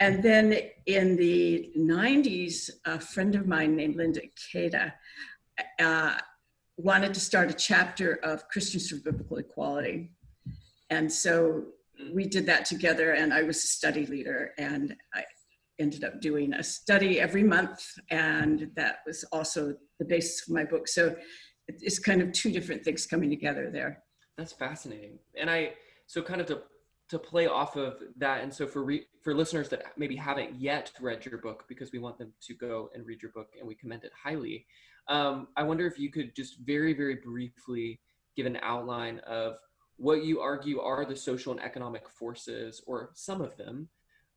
And 0.00 0.22
then 0.22 0.58
in 0.86 1.16
the 1.16 1.70
90s, 1.76 2.70
a 2.84 2.98
friend 2.98 3.34
of 3.34 3.46
mine 3.46 3.76
named 3.76 3.96
Linda 3.96 4.20
Ikeda 4.20 4.92
uh, 5.78 6.18
wanted 6.76 7.14
to 7.14 7.20
start 7.20 7.50
a 7.50 7.54
chapter 7.54 8.14
of 8.22 8.48
Christians 8.48 8.88
for 8.88 8.96
Biblical 8.96 9.38
Equality. 9.38 10.10
And 10.90 11.12
so 11.12 11.64
we 12.14 12.24
did 12.26 12.46
that 12.46 12.64
together, 12.64 13.12
and 13.12 13.34
I 13.34 13.42
was 13.42 13.62
a 13.64 13.66
study 13.66 14.06
leader, 14.06 14.52
and 14.58 14.96
I 15.14 15.24
ended 15.78 16.04
up 16.04 16.20
doing 16.20 16.54
a 16.54 16.62
study 16.62 17.20
every 17.20 17.42
month, 17.42 17.84
and 18.10 18.70
that 18.74 18.98
was 19.06 19.24
also 19.32 19.74
the 19.98 20.04
basis 20.04 20.40
for 20.40 20.52
my 20.52 20.64
book. 20.64 20.88
So 20.88 21.14
it's 21.66 21.98
kind 21.98 22.22
of 22.22 22.32
two 22.32 22.50
different 22.50 22.84
things 22.84 23.06
coming 23.06 23.30
together 23.30 23.70
there. 23.70 24.02
That's 24.36 24.52
fascinating. 24.52 25.18
And 25.36 25.50
I, 25.50 25.72
so 26.06 26.22
kind 26.22 26.40
of 26.40 26.46
to 26.46 26.62
to 27.08 27.18
play 27.18 27.46
off 27.46 27.76
of 27.76 28.02
that. 28.16 28.42
And 28.42 28.52
so 28.52 28.66
for 28.66 28.84
re, 28.84 29.06
for 29.28 29.34
listeners 29.34 29.68
that 29.68 29.82
maybe 29.98 30.16
haven't 30.16 30.58
yet 30.58 30.90
read 31.02 31.26
your 31.26 31.36
book 31.36 31.64
because 31.68 31.92
we 31.92 31.98
want 31.98 32.16
them 32.16 32.32
to 32.40 32.54
go 32.54 32.88
and 32.94 33.06
read 33.06 33.20
your 33.20 33.30
book 33.32 33.50
and 33.58 33.68
we 33.68 33.74
commend 33.74 34.04
it 34.04 34.12
highly 34.24 34.64
um, 35.08 35.48
i 35.54 35.62
wonder 35.62 35.86
if 35.86 35.98
you 35.98 36.10
could 36.10 36.34
just 36.34 36.60
very 36.60 36.94
very 36.94 37.16
briefly 37.16 38.00
give 38.36 38.46
an 38.46 38.58
outline 38.62 39.18
of 39.26 39.58
what 39.96 40.24
you 40.24 40.40
argue 40.40 40.80
are 40.80 41.04
the 41.04 41.14
social 41.14 41.52
and 41.52 41.62
economic 41.62 42.08
forces 42.08 42.82
or 42.86 43.10
some 43.12 43.42
of 43.42 43.54
them 43.58 43.86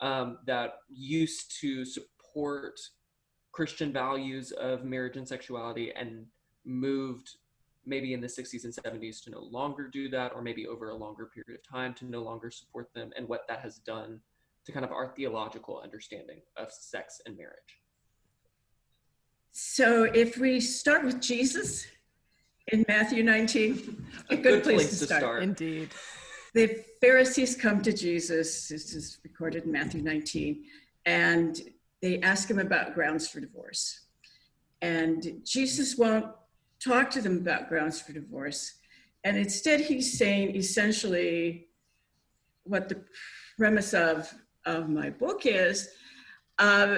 um, 0.01 0.39
that 0.45 0.79
used 0.89 1.57
to 1.61 1.85
support 1.85 2.77
christian 3.53 3.93
values 3.93 4.51
of 4.51 4.83
marriage 4.83 5.15
and 5.15 5.25
sexuality 5.25 5.93
and 5.95 6.25
moved 6.65 7.29
maybe 7.85 8.13
in 8.13 8.21
the 8.21 8.27
60s 8.27 8.63
and 8.63 8.73
70s 8.73 9.23
to 9.23 9.29
no 9.29 9.39
longer 9.39 9.87
do 9.87 10.09
that, 10.09 10.33
or 10.33 10.41
maybe 10.41 10.67
over 10.67 10.89
a 10.89 10.95
longer 10.95 11.29
period 11.33 11.59
of 11.59 11.67
time 11.67 11.93
to 11.95 12.05
no 12.05 12.21
longer 12.21 12.51
support 12.51 12.93
them, 12.93 13.11
and 13.15 13.27
what 13.27 13.47
that 13.47 13.59
has 13.59 13.77
done 13.79 14.19
to 14.65 14.71
kind 14.71 14.85
of 14.85 14.91
our 14.91 15.07
theological 15.15 15.81
understanding 15.83 16.41
of 16.57 16.71
sex 16.71 17.21
and 17.25 17.37
marriage. 17.37 17.81
So, 19.51 20.03
if 20.03 20.37
we 20.37 20.59
start 20.59 21.03
with 21.03 21.19
Jesus 21.19 21.85
in 22.67 22.85
Matthew 22.87 23.23
19, 23.23 24.05
a, 24.29 24.33
a 24.33 24.37
good, 24.37 24.43
good, 24.43 24.63
place, 24.63 24.75
place 24.75 24.89
to, 24.91 24.99
to 24.99 25.05
start. 25.05 25.21
start. 25.21 25.43
Indeed. 25.43 25.89
The 26.53 26.83
Pharisees 26.99 27.55
come 27.55 27.81
to 27.81 27.93
Jesus, 27.93 28.67
this 28.67 28.93
is 28.93 29.19
recorded 29.23 29.63
in 29.63 29.71
Matthew 29.71 30.01
19, 30.01 30.63
and 31.05 31.61
they 32.01 32.19
ask 32.19 32.49
him 32.49 32.59
about 32.59 32.93
grounds 32.93 33.27
for 33.27 33.39
divorce. 33.39 34.01
And 34.81 35.41
Jesus 35.45 35.97
won't 35.97 36.25
talk 36.83 37.09
to 37.11 37.21
them 37.21 37.37
about 37.37 37.69
grounds 37.69 38.01
for 38.01 38.13
divorce. 38.13 38.73
And 39.23 39.37
instead, 39.37 39.81
he's 39.81 40.17
saying 40.17 40.55
essentially 40.55 41.67
what 42.63 42.89
the 42.89 43.03
premise 43.57 43.93
of, 43.93 44.33
of 44.65 44.89
my 44.89 45.09
book 45.09 45.45
is 45.45 45.89
uh, 46.59 46.97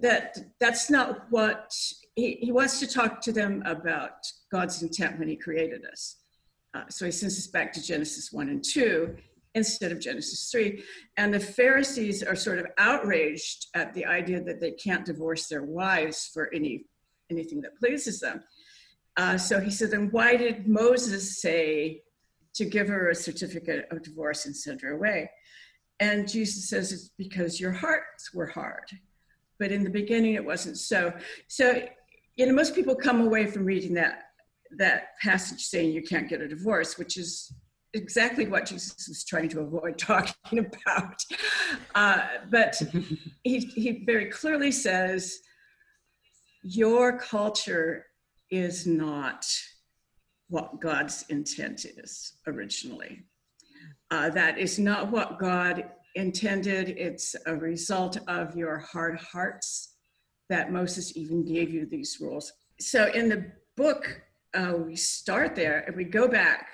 that 0.00 0.38
that's 0.60 0.90
not 0.90 1.30
what 1.30 1.74
he, 2.14 2.38
he 2.40 2.52
wants 2.52 2.80
to 2.80 2.86
talk 2.86 3.20
to 3.22 3.32
them 3.32 3.62
about 3.66 4.26
God's 4.50 4.82
intent 4.82 5.18
when 5.18 5.28
he 5.28 5.36
created 5.36 5.84
us. 5.90 6.16
Uh, 6.74 6.84
so 6.88 7.04
he 7.04 7.10
sends 7.10 7.38
us 7.38 7.46
back 7.46 7.72
to 7.74 7.82
Genesis 7.82 8.32
1 8.32 8.48
and 8.48 8.64
2 8.64 9.16
instead 9.54 9.92
of 9.92 10.00
Genesis 10.00 10.50
3. 10.50 10.82
And 11.18 11.32
the 11.32 11.40
Pharisees 11.40 12.22
are 12.22 12.34
sort 12.34 12.58
of 12.58 12.66
outraged 12.78 13.66
at 13.74 13.92
the 13.92 14.06
idea 14.06 14.42
that 14.42 14.60
they 14.60 14.72
can't 14.72 15.04
divorce 15.04 15.48
their 15.48 15.62
wives 15.62 16.30
for 16.32 16.52
any 16.54 16.86
anything 17.30 17.62
that 17.62 17.78
pleases 17.78 18.20
them. 18.20 18.42
Uh, 19.16 19.36
so 19.36 19.60
he 19.60 19.70
said, 19.70 19.90
then 19.90 20.08
why 20.10 20.36
did 20.36 20.66
Moses 20.66 21.40
say 21.40 22.02
to 22.54 22.64
give 22.64 22.88
her 22.88 23.10
a 23.10 23.14
certificate 23.14 23.86
of 23.90 24.02
divorce 24.02 24.46
and 24.46 24.56
send 24.56 24.80
her 24.80 24.92
away? 24.92 25.30
And 26.00 26.28
Jesus 26.28 26.68
says, 26.68 26.92
it's 26.92 27.10
because 27.18 27.60
your 27.60 27.72
hearts 27.72 28.32
were 28.34 28.46
hard. 28.46 28.90
But 29.58 29.70
in 29.70 29.84
the 29.84 29.90
beginning, 29.90 30.34
it 30.34 30.44
wasn't 30.44 30.78
so. 30.78 31.12
So, 31.46 31.86
you 32.36 32.46
know, 32.46 32.52
most 32.52 32.74
people 32.74 32.96
come 32.96 33.20
away 33.20 33.46
from 33.46 33.64
reading 33.64 33.94
that 33.94 34.24
that 34.78 35.08
passage 35.22 35.60
saying 35.60 35.92
you 35.92 36.02
can't 36.02 36.28
get 36.28 36.40
a 36.40 36.48
divorce, 36.48 36.96
which 36.98 37.16
is 37.16 37.52
exactly 37.94 38.46
what 38.46 38.66
Jesus 38.66 39.06
was 39.08 39.24
trying 39.24 39.48
to 39.50 39.60
avoid 39.60 39.98
talking 39.98 40.58
about. 40.58 41.22
Uh, 41.94 42.26
but 42.50 42.80
he, 43.44 43.58
he 43.58 44.02
very 44.04 44.26
clearly 44.26 44.72
says, 44.72 45.38
Your 46.62 47.18
culture 47.18 48.06
is 48.52 48.86
not 48.86 49.46
what 50.48 50.78
God's 50.80 51.24
intent 51.30 51.86
is 51.86 52.34
originally. 52.46 53.24
Uh, 54.10 54.28
that 54.28 54.58
is 54.58 54.78
not 54.78 55.10
what 55.10 55.38
God 55.38 55.86
intended. 56.14 56.90
It's 56.90 57.34
a 57.46 57.56
result 57.56 58.18
of 58.28 58.54
your 58.54 58.78
hard 58.78 59.18
hearts 59.18 59.94
that 60.50 60.70
Moses 60.70 61.16
even 61.16 61.42
gave 61.46 61.70
you 61.70 61.86
these 61.86 62.18
rules. 62.20 62.52
So 62.78 63.10
in 63.12 63.30
the 63.30 63.50
book, 63.74 64.20
uh, 64.52 64.74
we 64.76 64.96
start 64.96 65.56
there 65.56 65.84
and 65.86 65.96
we 65.96 66.04
go 66.04 66.28
back. 66.28 66.68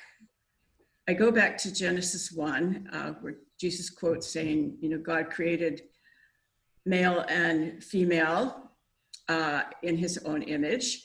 I 1.08 1.12
go 1.12 1.30
back 1.30 1.56
to 1.58 1.72
Genesis 1.72 2.32
1, 2.32 2.90
uh, 2.92 3.12
where 3.20 3.36
Jesus 3.60 3.88
quotes 3.88 4.26
saying, 4.26 4.76
you 4.80 4.88
know, 4.88 4.98
God 4.98 5.30
created 5.30 5.82
male 6.84 7.24
and 7.28 7.82
female 7.84 8.72
uh, 9.28 9.62
in 9.84 9.96
his 9.96 10.18
own 10.18 10.42
image 10.42 11.04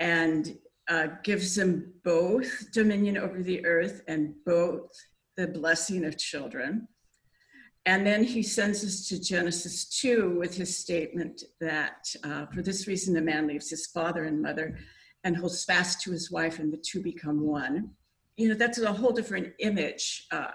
and 0.00 0.56
uh, 0.88 1.08
gives 1.22 1.54
them 1.54 1.92
both 2.04 2.70
dominion 2.72 3.16
over 3.16 3.42
the 3.42 3.64
earth 3.64 4.02
and 4.08 4.34
both 4.44 4.90
the 5.36 5.48
blessing 5.48 6.04
of 6.04 6.18
children. 6.18 6.86
And 7.86 8.06
then 8.06 8.24
he 8.24 8.42
sends 8.42 8.82
us 8.84 9.08
to 9.08 9.20
Genesis 9.20 9.86
2 10.00 10.38
with 10.38 10.56
his 10.56 10.76
statement 10.76 11.42
that 11.60 12.06
uh, 12.24 12.46
for 12.46 12.62
this 12.62 12.86
reason, 12.86 13.16
a 13.16 13.20
man 13.20 13.46
leaves 13.46 13.68
his 13.68 13.86
father 13.86 14.24
and 14.24 14.40
mother 14.40 14.78
and 15.24 15.36
holds 15.36 15.64
fast 15.64 16.00
to 16.02 16.10
his 16.10 16.30
wife, 16.30 16.58
and 16.58 16.72
the 16.72 16.78
two 16.78 17.02
become 17.02 17.40
one. 17.40 17.90
You 18.36 18.48
know, 18.48 18.54
that's 18.54 18.78
a 18.78 18.92
whole 18.92 19.12
different 19.12 19.52
image. 19.58 20.26
Uh, 20.30 20.48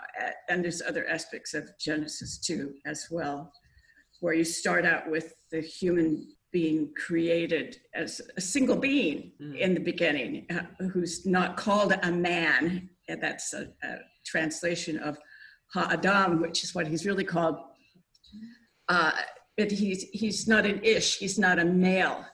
and 0.49 0.63
there's 0.63 0.81
other 0.81 1.07
aspects 1.07 1.53
of 1.53 1.69
Genesis 1.79 2.39
2 2.39 2.73
as 2.85 3.07
well, 3.09 3.51
where 4.21 4.33
you 4.33 4.43
start 4.43 4.85
out 4.85 5.09
with 5.09 5.33
the 5.51 5.61
human 5.61 6.35
being 6.51 6.91
created 6.95 7.77
as 7.93 8.21
a 8.37 8.41
single 8.41 8.75
being 8.75 9.31
mm. 9.41 9.57
in 9.57 9.73
the 9.73 9.79
beginning, 9.79 10.45
uh, 10.49 10.85
who's 10.91 11.25
not 11.25 11.57
called 11.57 11.93
a 12.03 12.11
man. 12.11 12.89
That's 13.07 13.53
a, 13.53 13.69
a 13.83 13.97
translation 14.25 14.97
of 14.99 15.17
Ha-Adam, 15.73 16.41
which 16.41 16.63
is 16.63 16.73
what 16.73 16.87
he's 16.87 17.05
really 17.05 17.23
called. 17.23 17.57
Uh, 18.87 19.11
but 19.57 19.71
he's, 19.71 20.03
he's 20.11 20.47
not 20.47 20.65
an 20.65 20.79
ish, 20.83 21.17
he's 21.17 21.37
not 21.37 21.59
a 21.59 21.65
male. 21.65 22.25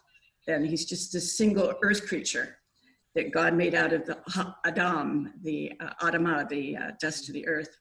Then 0.48 0.63
he's 0.63 0.86
just 0.86 1.15
a 1.15 1.22
single 1.22 1.74
earth 1.81 2.07
creature 2.07 2.57
that 3.15 3.31
God 3.31 3.55
made 3.55 3.74
out 3.74 3.93
of 3.93 4.05
the 4.05 4.17
Adam, 4.65 5.34
the 5.41 5.72
uh, 5.79 5.93
Adamah, 6.01 6.48
the 6.48 6.77
uh, 6.77 6.91
dust 7.01 7.27
of 7.27 7.34
the 7.34 7.48
earth. 7.48 7.75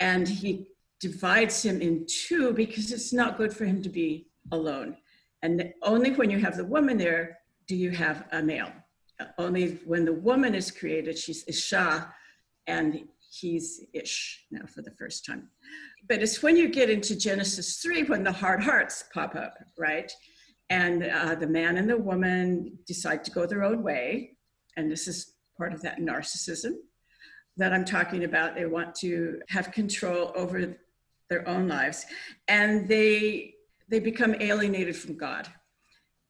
And 0.00 0.28
he 0.28 0.66
divides 1.00 1.64
him 1.64 1.80
in 1.80 2.06
two 2.06 2.52
because 2.52 2.92
it's 2.92 3.12
not 3.12 3.38
good 3.38 3.52
for 3.52 3.64
him 3.64 3.82
to 3.82 3.88
be 3.88 4.28
alone. 4.52 4.96
And 5.42 5.72
only 5.82 6.10
when 6.12 6.30
you 6.30 6.38
have 6.38 6.56
the 6.56 6.64
woman 6.64 6.98
there 6.98 7.38
do 7.66 7.76
you 7.76 7.90
have 7.90 8.26
a 8.32 8.42
male. 8.42 8.72
Only 9.36 9.78
when 9.84 10.04
the 10.04 10.12
woman 10.12 10.54
is 10.54 10.70
created, 10.70 11.18
she's 11.18 11.44
Isha, 11.46 12.12
and 12.66 13.04
he's 13.30 13.84
Ish 13.92 14.46
now 14.50 14.66
for 14.66 14.82
the 14.82 14.90
first 14.92 15.24
time. 15.24 15.48
But 16.08 16.22
it's 16.22 16.42
when 16.42 16.56
you 16.56 16.68
get 16.68 16.88
into 16.88 17.16
Genesis 17.16 17.78
3 17.78 18.04
when 18.04 18.22
the 18.22 18.32
hard 18.32 18.62
hearts 18.62 19.04
pop 19.12 19.34
up, 19.34 19.54
right? 19.76 20.10
And 20.70 21.04
uh, 21.04 21.34
the 21.34 21.46
man 21.46 21.76
and 21.78 21.88
the 21.88 21.96
woman 21.96 22.78
decide 22.86 23.24
to 23.24 23.30
go 23.30 23.46
their 23.46 23.64
own 23.64 23.82
way. 23.82 24.36
And 24.76 24.90
this 24.90 25.08
is 25.08 25.34
part 25.56 25.72
of 25.72 25.82
that 25.82 25.98
narcissism 25.98 26.74
that 27.56 27.72
I'm 27.72 27.84
talking 27.84 28.24
about. 28.24 28.54
They 28.54 28.66
want 28.66 28.94
to 28.96 29.40
have 29.48 29.72
control 29.72 30.32
over 30.36 30.76
their 31.28 31.46
own 31.48 31.68
lives. 31.68 32.06
And 32.46 32.88
they 32.88 33.54
they 33.88 34.00
become 34.00 34.34
alienated 34.40 34.96
from 34.96 35.16
God 35.16 35.48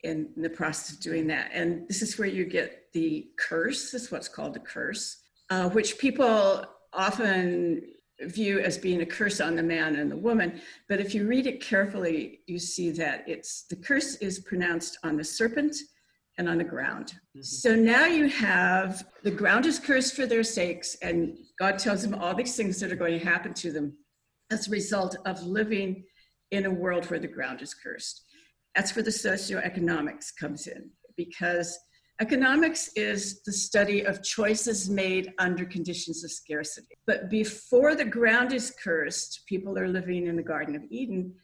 in, 0.05 0.29
the 0.37 0.50
process 0.50 0.93
of 0.95 1.00
doing 1.00 1.27
that. 1.29 1.50
And 1.53 1.87
this 1.88 2.03
is 2.03 2.19
where 2.19 2.29
you 2.29 2.45
get 2.45 2.93
the 2.93 3.29
curse, 3.38 3.91
this 3.91 4.05
is 4.05 4.12
what's 4.12 4.29
called 4.29 4.55
the 4.55 4.61
curse, 4.61 5.19
uh, 5.50 5.69
which 5.71 5.99
people 5.99 6.65
often 6.93 7.83
view 8.23 8.59
as 8.59 8.77
being 8.79 9.00
a 9.03 9.07
curse 9.07 9.41
on 9.41 9.55
the 9.55 9.62
man 9.62 9.97
and 9.97 10.11
the 10.11 10.17
woman. 10.17 10.61
But 10.88 11.00
if 11.00 11.15
you 11.15 11.27
read 11.27 11.47
it 11.47 11.61
carefully, 11.61 12.41
you 12.47 12.59
see 12.59 12.91
that 12.93 13.25
it's 13.29 13.65
the 13.69 13.77
curse 13.77 14.17
is 14.17 14.41
pronounced 14.41 14.99
on 15.05 15.17
the 15.17 15.25
serpent 15.25 15.77
and 16.37 16.49
on 16.49 16.59
the 16.59 16.65
ground. 16.65 17.15
Mm-hmm. 17.37 17.43
So 17.43 17.75
now 17.75 18.07
you 18.07 18.29
have 18.29 19.05
the 19.23 19.31
ground 19.31 19.67
is 19.67 19.79
cursed 19.79 20.15
for 20.15 20.27
their 20.27 20.43
sakes, 20.43 20.97
and 21.03 21.37
God 21.59 21.79
tells 21.79 22.03
them 22.03 22.15
all 22.15 22.35
these 22.35 22.57
things 22.57 22.81
that 22.81 22.93
are 22.93 22.97
going 22.97 23.19
to 23.19 23.25
happen 23.25 23.55
to 23.55 23.73
them 23.73 23.97
as 24.50 24.67
a 24.67 24.71
result 24.71 25.17
of 25.27 25.43
living 25.43 26.05
in 26.50 26.67
a 26.67 26.71
world 26.71 27.07
where 27.07 27.21
the 27.21 27.28
ground 27.28 27.62
is 27.62 27.75
cursed. 27.75 28.25
That's 28.75 28.95
where 28.95 29.02
the 29.02 29.11
socioeconomics 29.11 30.37
comes 30.38 30.67
in 30.67 30.90
because 31.17 31.78
economics 32.21 32.90
is 32.97 33.43
the 33.43 33.52
study 33.52 34.05
of 34.05 34.23
choices 34.23 34.88
made 34.88 35.33
under 35.38 35.64
conditions 35.64 36.25
of 36.25 36.31
scarcity. 36.31 36.97
But 37.07 37.31
before 37.31 37.95
the 37.95 38.05
ground 38.05 38.52
is 38.52 38.75
cursed, 38.83 39.43
people 39.47 39.78
are 39.78 39.88
living 39.88 40.26
in 40.26 40.37
the 40.37 40.43
Garden 40.43 40.75
of 40.75 40.83
Eden 40.90 41.35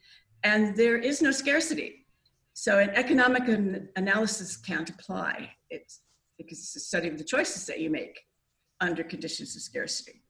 and 0.43 0.75
there 0.75 0.97
is 0.97 1.21
no 1.21 1.31
scarcity. 1.31 2.05
So 2.53 2.79
an 2.79 2.91
economic 2.91 3.47
an- 3.47 3.89
analysis 3.95 4.57
can't 4.57 4.89
apply. 4.89 5.51
It's 5.69 6.01
because 6.37 6.59
it's 6.59 6.75
a 6.75 6.79
study 6.79 7.07
of 7.09 7.17
the 7.17 7.23
choices 7.23 7.65
that 7.65 7.79
you 7.79 7.89
make 7.89 8.19
under 8.81 9.03
conditions 9.03 9.55
of 9.55 9.61
scarcity. 9.61 10.21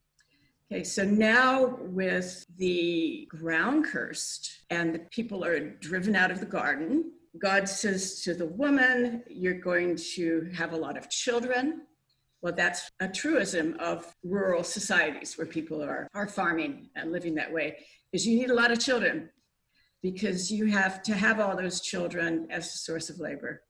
Okay, 0.72 0.84
so 0.84 1.05
now 1.05 1.77
with 1.79 2.43
the 2.57 3.27
ground 3.29 3.86
cursed 3.86 4.65
and 4.72 4.95
the 4.95 5.00
people 5.12 5.45
are 5.45 5.60
driven 5.60 6.15
out 6.15 6.31
of 6.31 6.39
the 6.39 6.45
garden, 6.48 7.12
God 7.38 7.69
says 7.69 8.22
to 8.24 8.34
the 8.34 8.48
woman, 8.48 9.22
You're 9.29 9.60
going 9.60 9.95
to 10.15 10.50
have 10.55 10.74
a 10.74 10.77
lot 10.77 10.98
of 10.98 11.07
children. 11.07 11.81
Well, 12.41 12.53
that's 12.53 12.89
a 13.00 13.07
truism 13.07 13.77
of 13.79 14.12
rural 14.24 14.63
societies 14.63 15.38
where 15.38 15.45
people 15.45 15.84
are, 15.84 16.07
are 16.15 16.27
farming 16.27 16.89
and 16.95 17.12
living 17.12 17.36
that 17.36 17.53
way, 17.53 17.77
is 18.12 18.25
you 18.25 18.39
need 18.39 18.50
a 18.50 18.55
lot 18.55 18.72
of 18.72 18.79
children 18.79 19.29
because 20.01 20.51
you 20.51 20.65
have 20.65 21.03
to 21.03 21.13
have 21.13 21.39
all 21.39 21.55
those 21.55 21.81
children 21.81 22.48
as 22.50 22.65
a 22.74 22.77
source 22.77 23.12
of 23.12 23.19
labor. 23.19 23.62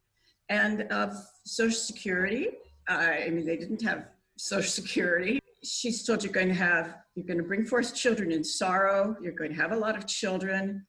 And 0.48 0.84
of 0.84 1.14
Social 1.46 1.78
Security, 1.78 2.52
I 2.88 3.30
mean, 3.32 3.46
they 3.46 3.58
didn't 3.58 3.82
have 3.82 4.08
Social 4.38 4.70
Security 4.70 5.42
she's 5.66 6.04
told 6.04 6.24
you're 6.24 6.32
going 6.32 6.48
to 6.48 6.54
have 6.54 6.96
you're 7.16 7.26
going 7.26 7.38
to 7.38 7.44
bring 7.44 7.66
forth 7.66 7.96
children 7.96 8.32
in 8.32 8.44
sorrow 8.44 9.16
you're 9.22 9.34
going 9.34 9.52
to 9.52 9.60
have 9.60 9.72
a 9.72 9.78
lot 9.78 9.98
of 9.98 10.06
children 10.06 10.86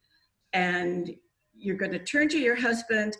and 0.52 1.14
you're 1.58 1.76
going 1.76 1.92
to 1.92 1.98
turn 1.98 2.28
to 2.28 2.38
your 2.38 2.56
husband 2.56 3.16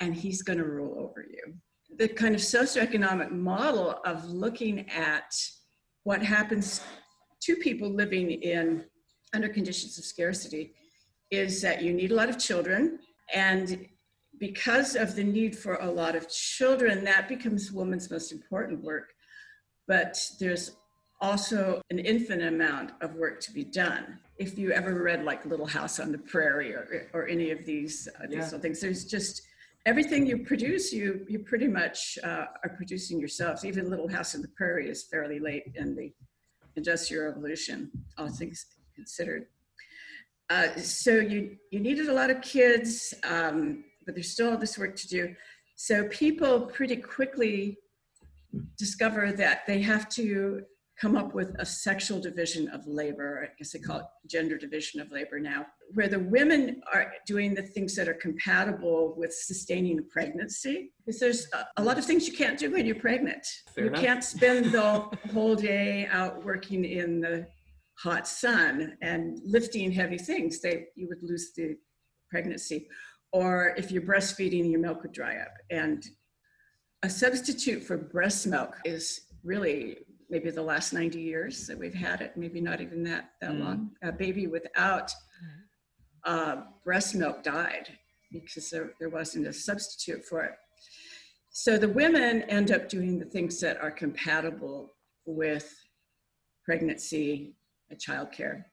and 0.00 0.14
he's 0.14 0.42
going 0.42 0.58
to 0.58 0.64
rule 0.64 0.94
over 0.98 1.24
you. 1.28 1.54
The 1.96 2.08
kind 2.08 2.34
of 2.34 2.40
socioeconomic 2.40 3.30
model 3.30 4.00
of 4.04 4.24
looking 4.26 4.88
at 4.90 5.34
what 6.04 6.22
happens 6.22 6.80
to 7.42 7.56
people 7.56 7.90
living 7.90 8.30
in 8.30 8.84
under 9.34 9.48
conditions 9.48 9.98
of 9.98 10.04
scarcity 10.04 10.74
is 11.30 11.60
that 11.62 11.82
you 11.82 11.92
need 11.92 12.12
a 12.12 12.14
lot 12.14 12.28
of 12.28 12.38
children 12.38 12.98
and 13.34 13.86
because 14.38 14.94
of 14.94 15.16
the 15.16 15.24
need 15.24 15.56
for 15.56 15.74
a 15.76 15.90
lot 15.90 16.14
of 16.14 16.28
children 16.28 17.04
that 17.04 17.28
becomes 17.28 17.72
woman's 17.72 18.10
most 18.10 18.30
important 18.30 18.82
work. 18.82 19.12
But 19.88 20.20
there's 20.38 20.76
also 21.20 21.82
an 21.90 21.98
infinite 21.98 22.52
amount 22.52 22.92
of 23.00 23.14
work 23.14 23.40
to 23.40 23.52
be 23.52 23.64
done. 23.64 24.18
If 24.38 24.56
you 24.58 24.70
ever 24.72 25.02
read 25.02 25.24
like 25.24 25.44
Little 25.44 25.66
House 25.66 25.98
on 25.98 26.12
the 26.12 26.18
Prairie 26.18 26.72
or, 26.72 27.08
or 27.12 27.26
any 27.26 27.50
of 27.50 27.64
these, 27.64 28.08
uh, 28.18 28.26
these 28.28 28.52
yeah. 28.52 28.58
things, 28.58 28.80
there's 28.80 29.04
just 29.04 29.42
everything 29.86 30.26
you 30.26 30.38
produce, 30.38 30.92
you 30.92 31.24
you 31.28 31.40
pretty 31.40 31.66
much 31.66 32.18
uh, 32.22 32.46
are 32.62 32.72
producing 32.76 33.18
yourselves. 33.18 33.64
Even 33.64 33.90
Little 33.90 34.08
House 34.08 34.34
on 34.34 34.42
the 34.42 34.48
Prairie 34.48 34.88
is 34.88 35.02
fairly 35.04 35.40
late 35.40 35.64
in 35.74 35.96
the 35.96 36.12
industrial 36.76 37.24
revolution, 37.24 37.90
all 38.16 38.28
things 38.28 38.66
considered. 38.94 39.46
Uh, 40.50 40.74
so 40.76 41.12
you 41.12 41.56
you 41.70 41.80
needed 41.80 42.08
a 42.08 42.12
lot 42.12 42.30
of 42.30 42.40
kids, 42.42 43.14
um, 43.24 43.84
but 44.06 44.14
there's 44.14 44.30
still 44.30 44.50
all 44.50 44.56
this 44.56 44.78
work 44.78 44.94
to 44.96 45.08
do. 45.08 45.34
So 45.76 46.04
people 46.08 46.62
pretty 46.62 46.96
quickly 46.96 47.78
discover 48.76 49.32
that 49.32 49.66
they 49.66 49.80
have 49.82 50.08
to 50.10 50.62
come 51.00 51.16
up 51.16 51.34
with 51.34 51.54
a 51.58 51.66
sexual 51.66 52.20
division 52.20 52.68
of 52.68 52.86
labor. 52.86 53.44
I 53.44 53.54
guess 53.56 53.72
they 53.72 53.78
call 53.78 54.00
it 54.00 54.06
gender 54.26 54.58
division 54.58 55.00
of 55.00 55.10
labor 55.12 55.38
now, 55.38 55.66
where 55.94 56.08
the 56.08 56.18
women 56.18 56.82
are 56.92 57.12
doing 57.26 57.54
the 57.54 57.62
things 57.62 57.94
that 57.96 58.08
are 58.08 58.14
compatible 58.14 59.14
with 59.16 59.32
sustaining 59.32 59.98
a 59.98 60.02
pregnancy. 60.02 60.92
Because 61.04 61.20
there's 61.20 61.46
a, 61.52 61.66
a 61.80 61.82
lot 61.82 61.98
of 61.98 62.04
things 62.04 62.26
you 62.26 62.34
can't 62.34 62.58
do 62.58 62.72
when 62.72 62.84
you're 62.84 62.96
pregnant. 62.96 63.46
Fair 63.74 63.84
you 63.84 63.90
enough. 63.90 64.02
can't 64.02 64.24
spend 64.24 64.72
the 64.72 65.06
whole 65.32 65.54
day 65.54 66.08
out 66.10 66.44
working 66.44 66.84
in 66.84 67.20
the 67.20 67.46
hot 67.98 68.26
sun 68.26 68.96
and 69.00 69.38
lifting 69.44 69.92
heavy 69.92 70.18
things. 70.18 70.60
They 70.60 70.86
you 70.96 71.08
would 71.08 71.22
lose 71.22 71.52
the 71.56 71.76
pregnancy. 72.30 72.88
Or 73.32 73.74
if 73.76 73.92
you're 73.92 74.02
breastfeeding, 74.02 74.70
your 74.70 74.80
milk 74.80 75.02
would 75.02 75.12
dry 75.12 75.36
up. 75.36 75.52
And 75.70 76.04
a 77.02 77.10
substitute 77.10 77.84
for 77.84 77.96
breast 77.96 78.46
milk 78.46 78.76
is 78.84 79.20
really 79.44 79.98
maybe 80.30 80.50
the 80.50 80.62
last 80.62 80.92
90 80.92 81.20
years 81.20 81.66
that 81.66 81.78
we've 81.78 81.94
had 81.94 82.20
it, 82.20 82.36
maybe 82.36 82.60
not 82.60 82.80
even 82.80 83.02
that, 83.04 83.30
that 83.40 83.52
mm. 83.52 83.60
long. 83.60 83.90
A 84.02 84.12
baby 84.12 84.46
without 84.46 85.12
uh, 86.24 86.62
breast 86.84 87.14
milk 87.14 87.42
died 87.42 87.88
because 88.30 88.68
there, 88.70 88.92
there 89.00 89.08
wasn't 89.08 89.46
a 89.46 89.52
substitute 89.52 90.24
for 90.24 90.44
it. 90.44 90.52
So 91.50 91.78
the 91.78 91.88
women 91.88 92.42
end 92.42 92.70
up 92.70 92.88
doing 92.88 93.18
the 93.18 93.24
things 93.24 93.60
that 93.60 93.80
are 93.80 93.90
compatible 93.90 94.94
with 95.24 95.74
pregnancy 96.64 97.56
and 97.90 97.98
childcare. 97.98 98.64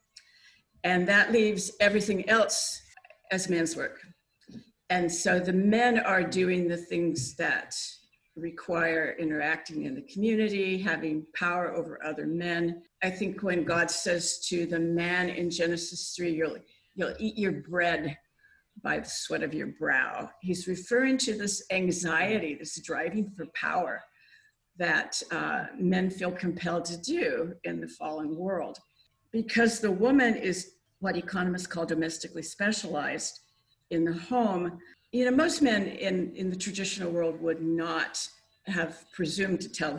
And 0.84 1.08
that 1.08 1.32
leaves 1.32 1.72
everything 1.80 2.30
else 2.30 2.82
as 3.32 3.50
men's 3.50 3.76
work. 3.76 4.02
And 4.90 5.12
so 5.12 5.40
the 5.40 5.54
men 5.54 6.00
are 6.00 6.24
doing 6.24 6.68
the 6.68 6.78
things 6.78 7.36
that 7.38 7.76
require 8.36 9.16
interacting 9.18 9.84
in 9.84 9.96
the 9.96 10.02
community, 10.02 10.78
having 10.78 11.26
power 11.34 11.74
over 11.74 12.04
other 12.04 12.26
men. 12.26 12.82
I 13.02 13.10
think 13.10 13.42
when 13.44 13.64
God 13.64 13.90
says 13.90 14.40
to 14.48 14.66
the 14.66 14.80
man 14.80 15.30
in 15.30 15.50
Genesis 15.50 16.14
3, 16.16 16.32
you'll, 16.32 16.58
you'll 16.96 17.16
eat 17.18 17.38
your 17.38 17.54
bread 17.54 18.18
by 18.84 19.00
the 19.00 19.10
sweat 19.10 19.44
of 19.44 19.54
your 19.54 19.68
brow, 19.68 20.30
he's 20.42 20.68
referring 20.68 21.18
to 21.20 21.38
this 21.38 21.64
anxiety, 21.72 22.56
this 22.56 22.80
driving 22.82 23.32
for 23.36 23.46
power 23.56 24.04
that 24.78 25.22
uh, 25.32 25.66
men 25.78 26.10
feel 26.10 26.32
compelled 26.32 26.84
to 26.86 26.98
do 26.98 27.54
in 27.64 27.80
the 27.80 27.88
fallen 27.88 28.36
world. 28.36 28.78
Because 29.32 29.80
the 29.80 29.92
woman 29.92 30.36
is 30.36 30.74
what 31.00 31.16
economists 31.16 31.68
call 31.68 31.86
domestically 31.86 32.44
specialized 32.44 33.40
in 33.92 34.04
the 34.04 34.14
home, 34.14 34.78
you 35.16 35.24
know, 35.24 35.32
most 35.32 35.62
men 35.62 35.88
in, 35.88 36.36
in 36.36 36.50
the 36.50 36.58
traditional 36.58 37.10
world 37.10 37.40
would 37.40 37.62
not 37.62 38.28
have 38.66 39.06
presumed 39.14 39.62
to 39.62 39.70
tell 39.70 39.98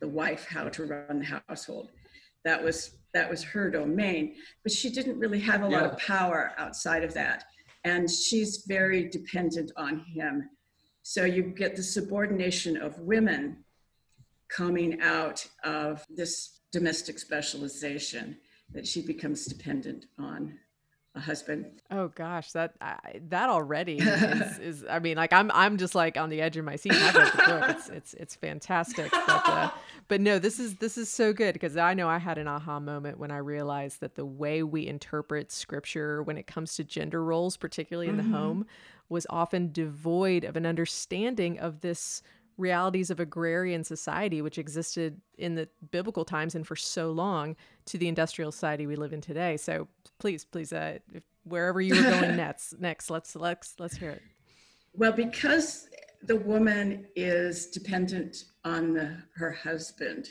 the 0.00 0.08
wife 0.08 0.44
how 0.50 0.68
to 0.68 0.84
run 0.84 1.20
the 1.20 1.40
household. 1.48 1.90
That 2.44 2.64
was 2.64 2.96
that 3.14 3.30
was 3.30 3.44
her 3.44 3.70
domain, 3.70 4.34
but 4.64 4.72
she 4.72 4.90
didn't 4.90 5.20
really 5.20 5.38
have 5.38 5.62
a 5.62 5.70
yeah. 5.70 5.82
lot 5.82 5.92
of 5.92 5.98
power 5.98 6.52
outside 6.58 7.04
of 7.04 7.14
that, 7.14 7.44
and 7.84 8.10
she's 8.10 8.64
very 8.66 9.08
dependent 9.08 9.70
on 9.76 10.00
him. 10.00 10.50
So 11.02 11.24
you 11.24 11.44
get 11.44 11.76
the 11.76 11.82
subordination 11.84 12.76
of 12.76 12.98
women 12.98 13.64
coming 14.48 15.00
out 15.00 15.46
of 15.62 16.04
this 16.10 16.58
domestic 16.72 17.20
specialization 17.20 18.36
that 18.74 18.84
she 18.84 19.00
becomes 19.00 19.46
dependent 19.46 20.06
on 20.18 20.58
a 21.16 21.20
husband. 21.20 21.66
Oh 21.90 22.08
gosh, 22.08 22.52
that 22.52 22.74
I, 22.80 23.20
that 23.28 23.48
already 23.48 23.98
is, 23.98 24.58
is, 24.58 24.84
I 24.88 24.98
mean, 24.98 25.16
like 25.16 25.32
I'm 25.32 25.50
I'm 25.52 25.78
just 25.78 25.94
like 25.94 26.16
on 26.16 26.28
the 26.28 26.40
edge 26.40 26.56
of 26.56 26.64
my 26.64 26.76
seat. 26.76 26.92
I've 26.92 27.14
the 27.14 27.42
book. 27.42 27.70
It's 27.70 27.88
it's 27.88 28.14
it's 28.14 28.36
fantastic. 28.36 29.10
But 29.10 29.48
uh, 29.48 29.70
but 30.08 30.20
no, 30.20 30.38
this 30.38 30.60
is 30.60 30.76
this 30.76 30.98
is 30.98 31.10
so 31.10 31.32
good 31.32 31.54
because 31.54 31.76
I 31.76 31.94
know 31.94 32.08
I 32.08 32.18
had 32.18 32.38
an 32.38 32.46
aha 32.46 32.78
moment 32.78 33.18
when 33.18 33.30
I 33.30 33.38
realized 33.38 34.00
that 34.00 34.14
the 34.14 34.26
way 34.26 34.62
we 34.62 34.86
interpret 34.86 35.50
scripture 35.50 36.22
when 36.22 36.36
it 36.36 36.46
comes 36.46 36.76
to 36.76 36.84
gender 36.84 37.24
roles, 37.24 37.56
particularly 37.56 38.08
in 38.08 38.16
mm-hmm. 38.16 38.30
the 38.30 38.38
home, 38.38 38.66
was 39.08 39.26
often 39.30 39.72
devoid 39.72 40.44
of 40.44 40.56
an 40.56 40.66
understanding 40.66 41.58
of 41.58 41.80
this 41.80 42.22
realities 42.58 43.10
of 43.10 43.20
agrarian 43.20 43.84
society, 43.84 44.42
which 44.42 44.58
existed 44.58 45.20
in 45.38 45.54
the 45.54 45.68
biblical 45.90 46.24
times 46.24 46.54
and 46.54 46.66
for 46.66 46.76
so 46.76 47.10
long, 47.10 47.56
to 47.86 47.98
the 47.98 48.08
industrial 48.08 48.50
society 48.50 48.86
we 48.86 48.96
live 48.96 49.12
in 49.12 49.20
today. 49.20 49.56
So 49.56 49.88
please, 50.18 50.44
please, 50.44 50.72
uh, 50.72 50.98
if, 51.12 51.22
wherever 51.44 51.80
you 51.80 51.94
were 51.94 52.10
going 52.10 52.36
next, 52.36 52.80
next, 52.80 53.10
let's 53.10 53.36
let's 53.36 53.74
let's 53.78 53.96
hear 53.96 54.10
it. 54.10 54.22
Well, 54.94 55.12
because 55.12 55.88
the 56.22 56.36
woman 56.36 57.06
is 57.14 57.66
dependent 57.66 58.44
on 58.64 58.94
the, 58.94 59.16
her 59.34 59.52
husband. 59.52 60.30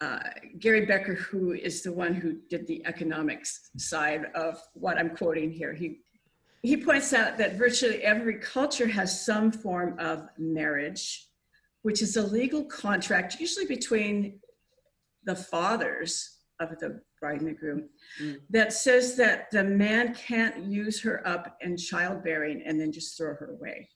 Uh, 0.00 0.20
Gary 0.58 0.84
Becker, 0.84 1.14
who 1.14 1.52
is 1.52 1.82
the 1.82 1.92
one 1.92 2.12
who 2.12 2.38
did 2.50 2.66
the 2.66 2.84
economics 2.86 3.70
side 3.76 4.26
of 4.34 4.60
what 4.74 4.98
I'm 4.98 5.16
quoting 5.16 5.50
here, 5.50 5.72
he 5.72 6.00
he 6.62 6.76
points 6.76 7.12
out 7.12 7.38
that 7.38 7.56
virtually 7.56 8.02
every 8.02 8.36
culture 8.36 8.86
has 8.86 9.24
some 9.24 9.50
form 9.50 9.98
of 9.98 10.28
marriage, 10.38 11.28
which 11.82 12.00
is 12.00 12.16
a 12.16 12.22
legal 12.22 12.64
contract, 12.64 13.40
usually 13.40 13.66
between 13.66 14.38
the 15.24 15.34
fathers 15.34 16.38
of 16.60 16.78
the 16.78 17.00
bride 17.20 17.40
and 17.40 17.48
the 17.48 17.52
groom, 17.52 17.88
mm. 18.20 18.40
that 18.50 18.72
says 18.72 19.16
that 19.16 19.50
the 19.50 19.64
man 19.64 20.14
can't 20.14 20.64
use 20.64 21.00
her 21.00 21.26
up 21.26 21.56
in 21.60 21.76
childbearing 21.76 22.62
and 22.64 22.80
then 22.80 22.92
just 22.92 23.16
throw 23.18 23.34
her 23.34 23.56
away. 23.58 23.88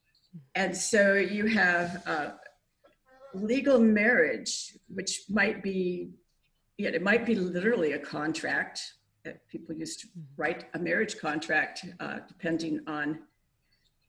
And 0.57 0.76
so 0.76 1.14
you 1.14 1.46
have 1.46 2.02
uh, 2.07 2.31
legal 3.33 3.79
marriage, 3.79 4.76
which 4.88 5.22
might 5.29 5.62
be, 5.62 6.11
yeah, 6.79 6.90
it 6.90 7.02
might 7.02 7.24
be 7.24 7.37
literally 7.37 7.92
a 7.92 7.98
contract 7.98 8.81
people 9.49 9.75
used 9.75 10.01
to 10.01 10.09
write 10.37 10.65
a 10.75 10.79
marriage 10.79 11.19
contract 11.19 11.87
uh, 12.01 12.19
depending 12.29 12.81
on 12.87 13.21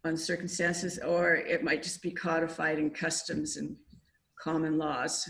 on 0.06 0.16
circumstances, 0.16 1.00
or 1.00 1.36
it 1.36 1.64
might 1.64 1.84
just 1.84 2.02
be 2.02 2.12
codified 2.12 2.80
in 2.80 2.90
customs 2.90 3.58
and 3.58 3.76
common 4.40 4.78
laws. 4.78 5.30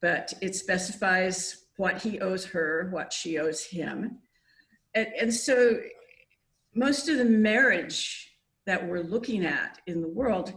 But 0.00 0.32
it 0.40 0.54
specifies 0.54 1.66
what 1.76 2.00
he 2.00 2.20
owes 2.20 2.44
her, 2.46 2.88
what 2.92 3.12
she 3.12 3.38
owes 3.38 3.64
him. 3.64 4.18
And, 4.94 5.08
and 5.20 5.34
so 5.34 5.80
most 6.74 7.08
of 7.08 7.18
the 7.18 7.24
marriage 7.24 8.32
that 8.66 8.86
we're 8.86 9.02
looking 9.02 9.44
at 9.44 9.78
in 9.86 10.00
the 10.00 10.08
world 10.08 10.54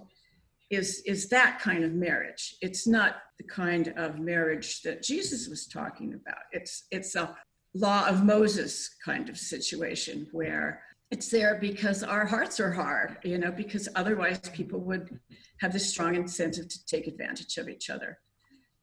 is, 0.70 1.02
is 1.06 1.30
that 1.30 1.60
kind 1.60 1.84
of 1.84 1.94
marriage. 1.94 2.56
It's 2.62 2.88
not 2.88 3.18
the 3.38 3.44
kind 3.44 3.94
of 3.98 4.20
marriage 4.20 4.82
that 4.84 5.04
Jesus 5.04 5.48
was 5.48 5.68
talking 5.68 6.14
about. 6.14 6.44
It's, 6.52 6.86
it's 6.92 7.16
a 7.16 7.36
law 7.74 8.08
of 8.08 8.24
Moses 8.24 8.96
kind 9.04 9.30
of 9.30 9.38
situation 9.38 10.28
where 10.32 10.84
it's 11.12 11.30
there 11.30 11.56
because 11.60 12.04
our 12.04 12.26
hearts 12.26 12.60
are 12.60 12.72
hard, 12.72 13.18
you 13.24 13.38
know, 13.38 13.52
because 13.52 13.88
otherwise 13.96 14.40
people 14.54 14.80
would 14.80 15.20
have 15.60 15.74
this 15.74 15.90
strong 15.90 16.16
incentive 16.16 16.68
to 16.68 16.86
take 16.86 17.08
advantage 17.08 17.58
of 17.58 17.70
each 17.70 17.90
other. 17.90 18.18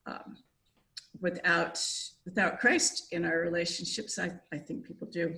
Um, 0.07 0.37
without 1.21 1.85
without 2.25 2.61
Christ 2.61 3.09
in 3.13 3.25
our 3.25 3.41
relationships, 3.41 4.19
I, 4.19 4.31
I 4.53 4.59
think 4.59 4.87
people 4.87 5.09
do. 5.11 5.35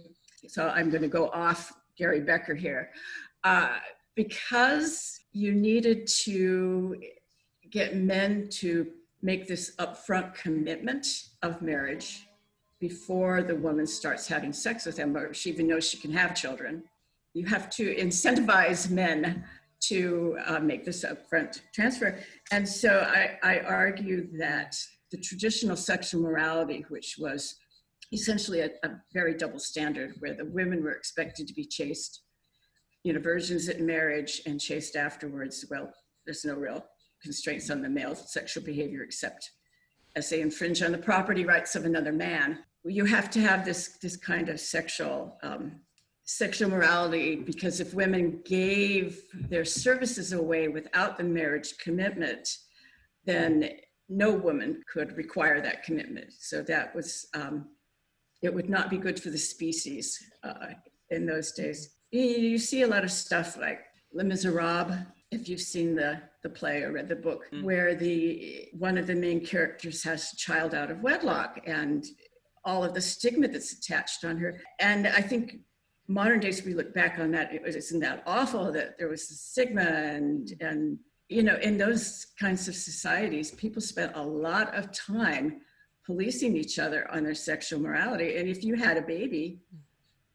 So 0.48 0.68
I'm 0.68 0.90
going 0.90 1.02
to 1.02 1.08
go 1.08 1.28
off 1.28 1.72
Gary 1.96 2.20
Becker 2.20 2.54
here. 2.54 2.90
Uh, 3.44 3.76
because 4.14 5.20
you 5.32 5.52
needed 5.52 6.06
to 6.06 7.00
get 7.70 7.96
men 7.96 8.48
to 8.50 8.86
make 9.22 9.46
this 9.48 9.74
upfront 9.76 10.34
commitment 10.34 11.06
of 11.42 11.62
marriage 11.62 12.26
before 12.82 13.44
the 13.44 13.54
woman 13.54 13.86
starts 13.86 14.26
having 14.26 14.52
sex 14.52 14.84
with 14.84 14.96
him, 14.96 15.16
or 15.16 15.32
she 15.32 15.50
even 15.50 15.68
knows 15.68 15.88
she 15.88 15.98
can 15.98 16.12
have 16.12 16.34
children. 16.34 16.82
You 17.32 17.46
have 17.46 17.70
to 17.76 17.94
incentivize 17.94 18.90
men 18.90 19.44
to 19.82 20.36
uh, 20.44 20.58
make 20.58 20.84
this 20.84 21.04
upfront 21.04 21.60
transfer. 21.72 22.18
And 22.50 22.68
so 22.68 23.06
I, 23.08 23.38
I 23.44 23.60
argue 23.60 24.36
that 24.36 24.76
the 25.12 25.16
traditional 25.18 25.76
sexual 25.76 26.22
morality, 26.22 26.84
which 26.88 27.14
was 27.20 27.54
essentially 28.12 28.60
a, 28.62 28.70
a, 28.82 28.90
very 29.14 29.34
double 29.34 29.60
standard 29.60 30.14
where 30.18 30.34
the 30.34 30.46
women 30.46 30.82
were 30.82 30.90
expected 30.90 31.46
to 31.46 31.54
be 31.54 31.64
chaste, 31.64 32.22
you 33.04 33.12
know, 33.12 33.20
virgins 33.20 33.68
at 33.68 33.80
marriage 33.80 34.42
and 34.44 34.60
chaste 34.60 34.96
afterwards. 34.96 35.64
Well, 35.70 35.92
there's 36.26 36.44
no 36.44 36.54
real 36.54 36.84
constraints 37.22 37.70
on 37.70 37.80
the 37.80 37.88
male 37.88 38.16
sexual 38.16 38.64
behavior 38.64 39.04
except 39.04 39.52
as 40.16 40.28
they 40.28 40.40
infringe 40.40 40.82
on 40.82 40.90
the 40.90 40.98
property 40.98 41.44
rights 41.44 41.76
of 41.76 41.84
another 41.84 42.12
man 42.12 42.58
you 42.84 43.04
have 43.04 43.30
to 43.30 43.40
have 43.40 43.64
this 43.64 43.98
this 44.02 44.16
kind 44.16 44.48
of 44.48 44.60
sexual 44.60 45.38
um, 45.42 45.80
sexual 46.24 46.70
morality 46.70 47.36
because 47.36 47.80
if 47.80 47.94
women 47.94 48.40
gave 48.44 49.22
their 49.48 49.64
services 49.64 50.32
away 50.32 50.68
without 50.68 51.16
the 51.18 51.24
marriage 51.24 51.76
commitment, 51.78 52.48
then 53.24 53.68
no 54.08 54.32
woman 54.32 54.82
could 54.92 55.16
require 55.16 55.60
that 55.60 55.82
commitment. 55.82 56.32
So 56.38 56.62
that 56.62 56.94
was 56.94 57.26
um, 57.34 57.66
it 58.42 58.52
would 58.52 58.68
not 58.68 58.90
be 58.90 58.98
good 58.98 59.20
for 59.20 59.30
the 59.30 59.38
species 59.38 60.18
uh, 60.42 60.68
in 61.10 61.26
those 61.26 61.52
days. 61.52 61.90
You, 62.10 62.22
you 62.22 62.58
see 62.58 62.82
a 62.82 62.88
lot 62.88 63.04
of 63.04 63.12
stuff 63.12 63.56
like 63.56 63.80
Les 64.12 64.24
Miserables 64.24 64.96
if 65.30 65.48
you've 65.48 65.60
seen 65.60 65.94
the 65.94 66.20
the 66.42 66.48
play 66.48 66.82
or 66.82 66.92
read 66.92 67.08
the 67.08 67.16
book 67.16 67.44
mm. 67.52 67.62
where 67.62 67.94
the 67.94 68.68
one 68.78 68.98
of 68.98 69.06
the 69.06 69.14
main 69.14 69.44
characters 69.44 70.02
has 70.02 70.32
a 70.32 70.36
child 70.36 70.74
out 70.74 70.90
of 70.90 71.00
wedlock 71.00 71.60
and 71.66 72.04
all 72.64 72.84
of 72.84 72.94
the 72.94 73.00
stigma 73.00 73.48
that's 73.48 73.72
attached 73.72 74.24
on 74.24 74.36
her. 74.38 74.60
And 74.78 75.06
I 75.06 75.20
think 75.20 75.58
modern 76.08 76.40
days 76.40 76.64
we 76.64 76.74
look 76.74 76.94
back 76.94 77.18
on 77.18 77.30
that, 77.32 77.52
isn't 77.52 78.00
that 78.00 78.22
awful 78.26 78.72
that 78.72 78.98
there 78.98 79.08
was 79.08 79.28
the 79.28 79.34
stigma 79.34 79.82
and, 79.82 80.52
and, 80.60 80.98
you 81.28 81.42
know, 81.42 81.56
in 81.56 81.78
those 81.78 82.26
kinds 82.38 82.68
of 82.68 82.74
societies, 82.74 83.50
people 83.50 83.80
spent 83.80 84.12
a 84.14 84.22
lot 84.22 84.74
of 84.74 84.92
time 84.92 85.60
policing 86.04 86.56
each 86.56 86.78
other 86.78 87.10
on 87.10 87.24
their 87.24 87.34
sexual 87.34 87.80
morality. 87.80 88.36
And 88.36 88.48
if 88.48 88.64
you 88.64 88.74
had 88.74 88.96
a 88.96 89.02
baby 89.02 89.60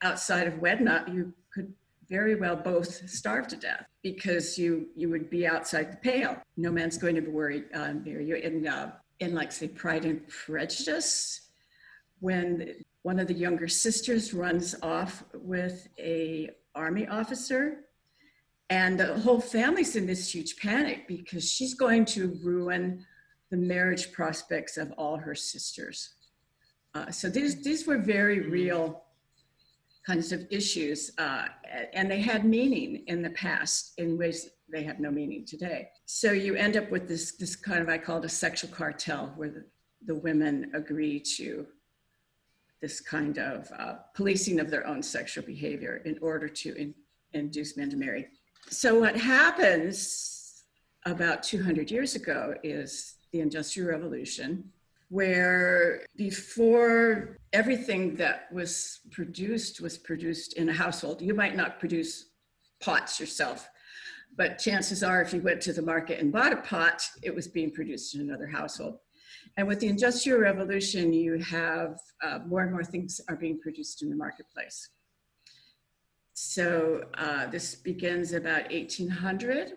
outside 0.02 0.48
of 0.48 0.60
wedlock, 0.60 1.08
you 1.10 1.34
could 1.54 1.74
very 2.10 2.36
well 2.36 2.56
both 2.56 3.10
starve 3.10 3.48
to 3.48 3.56
death 3.56 3.86
because 4.02 4.58
you 4.58 4.88
you 4.96 5.10
would 5.10 5.30
be 5.30 5.46
outside 5.46 5.92
the 5.92 5.98
pale. 5.98 6.42
No 6.56 6.72
man's 6.72 6.98
going 6.98 7.16
to 7.16 7.22
be 7.22 7.30
worried 7.30 7.66
uh, 7.74 7.92
near 7.92 8.22
you. 8.22 8.36
In 8.36 8.66
uh, 8.68 8.94
in 9.20 9.34
like 9.34 9.52
say 9.52 9.68
Pride 9.68 10.06
and 10.06 10.26
Prejudice, 10.28 11.47
when 12.20 12.84
one 13.04 13.20
of 13.20 13.28
the 13.28 13.34
younger 13.34 13.68
sisters 13.68 14.34
runs 14.34 14.76
off 14.82 15.24
with 15.34 15.88
a 15.98 16.50
army 16.76 17.08
officer. 17.08 17.86
And 18.70 19.00
the 19.00 19.18
whole 19.20 19.40
family's 19.40 19.96
in 19.96 20.06
this 20.06 20.34
huge 20.34 20.58
panic 20.58 21.08
because 21.08 21.50
she's 21.50 21.74
going 21.74 22.06
to 22.06 22.38
ruin 22.44 23.06
the 23.50 23.58
marriage 23.58 24.12
prospects 24.12 24.78
of 24.78 24.92
all 24.98 25.18
her 25.18 25.36
sisters. 25.36 26.16
Uh, 26.94 27.10
so 27.12 27.30
these 27.30 27.64
these 27.64 27.88
were 27.88 27.98
very 27.98 28.42
real 28.42 29.04
kinds 30.06 30.32
of 30.32 30.46
issues 30.50 31.12
uh, 31.18 31.46
and 31.94 32.10
they 32.10 32.22
had 32.22 32.46
meaning 32.46 33.04
in 33.08 33.22
the 33.22 33.30
past 33.32 33.94
in 33.98 34.18
ways 34.18 34.50
they 34.70 34.84
have 34.84 35.00
no 35.00 35.12
meaning 35.12 35.46
today. 35.46 35.90
So 36.06 36.32
you 36.32 36.56
end 36.56 36.76
up 36.76 36.92
with 36.92 37.08
this 37.08 37.34
this 37.38 37.56
kind 37.56 37.82
of 37.82 37.90
i 37.90 37.98
call 37.98 38.18
it 38.18 38.26
a 38.26 38.30
sexual 38.30 38.70
cartel 38.72 39.34
where 39.38 39.50
the, 39.50 39.64
the 40.06 40.16
women 40.16 40.72
agree 40.74 41.20
to 41.38 41.68
this 42.82 43.02
kind 43.02 43.38
of 43.38 43.72
uh, 43.78 43.96
policing 44.14 44.60
of 44.60 44.70
their 44.70 44.86
own 44.86 45.02
sexual 45.02 45.44
behavior 45.44 46.02
in 46.06 46.18
order 46.22 46.48
to 46.48 46.76
in, 46.76 46.94
induce 47.34 47.78
men 47.78 47.90
to 47.90 47.98
marry. 47.98 48.28
So, 48.70 49.00
what 49.00 49.16
happens 49.16 50.64
about 51.06 51.44
200 51.44 51.90
years 51.90 52.16
ago 52.16 52.56
is 52.64 53.16
the 53.32 53.40
Industrial 53.40 53.90
Revolution, 53.90 54.72
where 55.10 56.06
before 56.16 57.38
everything 57.54 58.16
that 58.16 58.52
was 58.52 59.00
produced 59.12 59.80
was 59.80 59.98
produced 59.98 60.54
in 60.54 60.70
a 60.70 60.74
household, 60.74 61.22
you 61.22 61.34
might 61.34 61.56
not 61.56 61.80
produce 61.80 62.32
pots 62.82 63.20
yourself. 63.20 63.70
But 64.36 64.60
chances 64.60 65.02
are, 65.02 65.22
if 65.22 65.34
you 65.34 65.42
went 65.42 65.62
to 65.62 65.74
the 65.74 65.82
market 65.82 66.20
and 66.20 66.32
bought 66.32 66.54
a 66.54 66.58
pot, 66.58 67.02
it 67.24 67.34
was 67.34 67.48
being 67.48 67.72
produced 67.72 68.14
in 68.14 68.22
another 68.22 68.46
household. 68.46 69.00
And 69.58 69.68
with 69.68 69.80
the 69.80 69.88
Industrial 69.88 70.40
Revolution, 70.40 71.12
you 71.12 71.40
have 71.40 72.00
uh, 72.22 72.40
more 72.46 72.62
and 72.62 72.72
more 72.72 72.84
things 72.84 73.20
are 73.28 73.36
being 73.36 73.60
produced 73.60 74.04
in 74.04 74.10
the 74.10 74.16
marketplace. 74.16 74.90
So 76.34 77.06
uh, 77.16 77.48
this 77.48 77.74
begins 77.74 78.34
about 78.34 78.72
1800. 78.72 79.74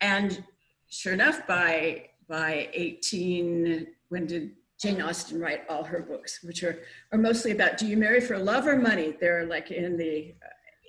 And 0.00 0.42
sure 0.90 1.12
enough, 1.12 1.46
by, 1.46 2.08
by 2.28 2.68
18, 2.74 3.86
when 4.08 4.26
did 4.26 4.50
Jane 4.80 5.00
Austen 5.00 5.38
write 5.38 5.62
all 5.68 5.84
her 5.84 6.02
books, 6.02 6.40
which 6.42 6.64
are, 6.64 6.80
are 7.12 7.18
mostly 7.18 7.52
about 7.52 7.78
do 7.78 7.86
you 7.86 7.96
marry 7.96 8.20
for 8.20 8.36
love 8.36 8.66
or 8.66 8.76
money? 8.76 9.14
They're 9.20 9.46
like 9.46 9.70
in 9.70 9.96
the 9.96 10.34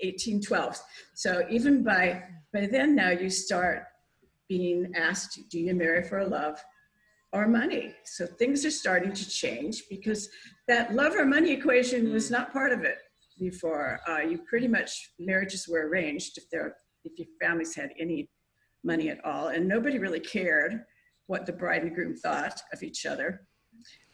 1812s. 0.03 0.79
Uh, 0.79 0.83
so 1.13 1.45
even 1.51 1.83
by, 1.83 2.23
by 2.51 2.65
then 2.65 2.95
now 2.95 3.11
you 3.11 3.29
start 3.29 3.83
being 4.49 4.93
asked, 4.95 5.47
do 5.51 5.59
you 5.59 5.75
marry 5.75 6.03
for 6.03 6.25
love 6.25 6.59
or 7.35 7.47
money. 7.49 7.93
So 8.05 8.25
things 8.25 8.65
are 8.65 8.71
starting 8.71 9.11
to 9.11 9.29
change 9.29 9.83
because 9.89 10.29
that 10.69 10.95
love 10.95 11.15
or 11.15 11.25
money 11.25 11.51
equation 11.51 12.13
was 12.13 12.31
not 12.31 12.53
part 12.53 12.71
of 12.71 12.83
it 12.83 12.97
before. 13.37 13.99
Uh, 14.07 14.19
you 14.19 14.37
pretty 14.49 14.69
much 14.69 15.11
marriages 15.19 15.67
were 15.67 15.87
arranged 15.89 16.37
if 16.37 16.49
there 16.49 16.77
if 17.03 17.19
your 17.19 17.27
families 17.39 17.75
had 17.75 17.91
any 17.99 18.29
money 18.83 19.09
at 19.09 19.23
all, 19.25 19.49
and 19.49 19.67
nobody 19.67 19.99
really 19.99 20.19
cared 20.19 20.85
what 21.27 21.45
the 21.45 21.51
bride 21.51 21.83
and 21.83 21.93
groom 21.93 22.15
thought 22.15 22.61
of 22.71 22.81
each 22.81 23.05
other. 23.05 23.41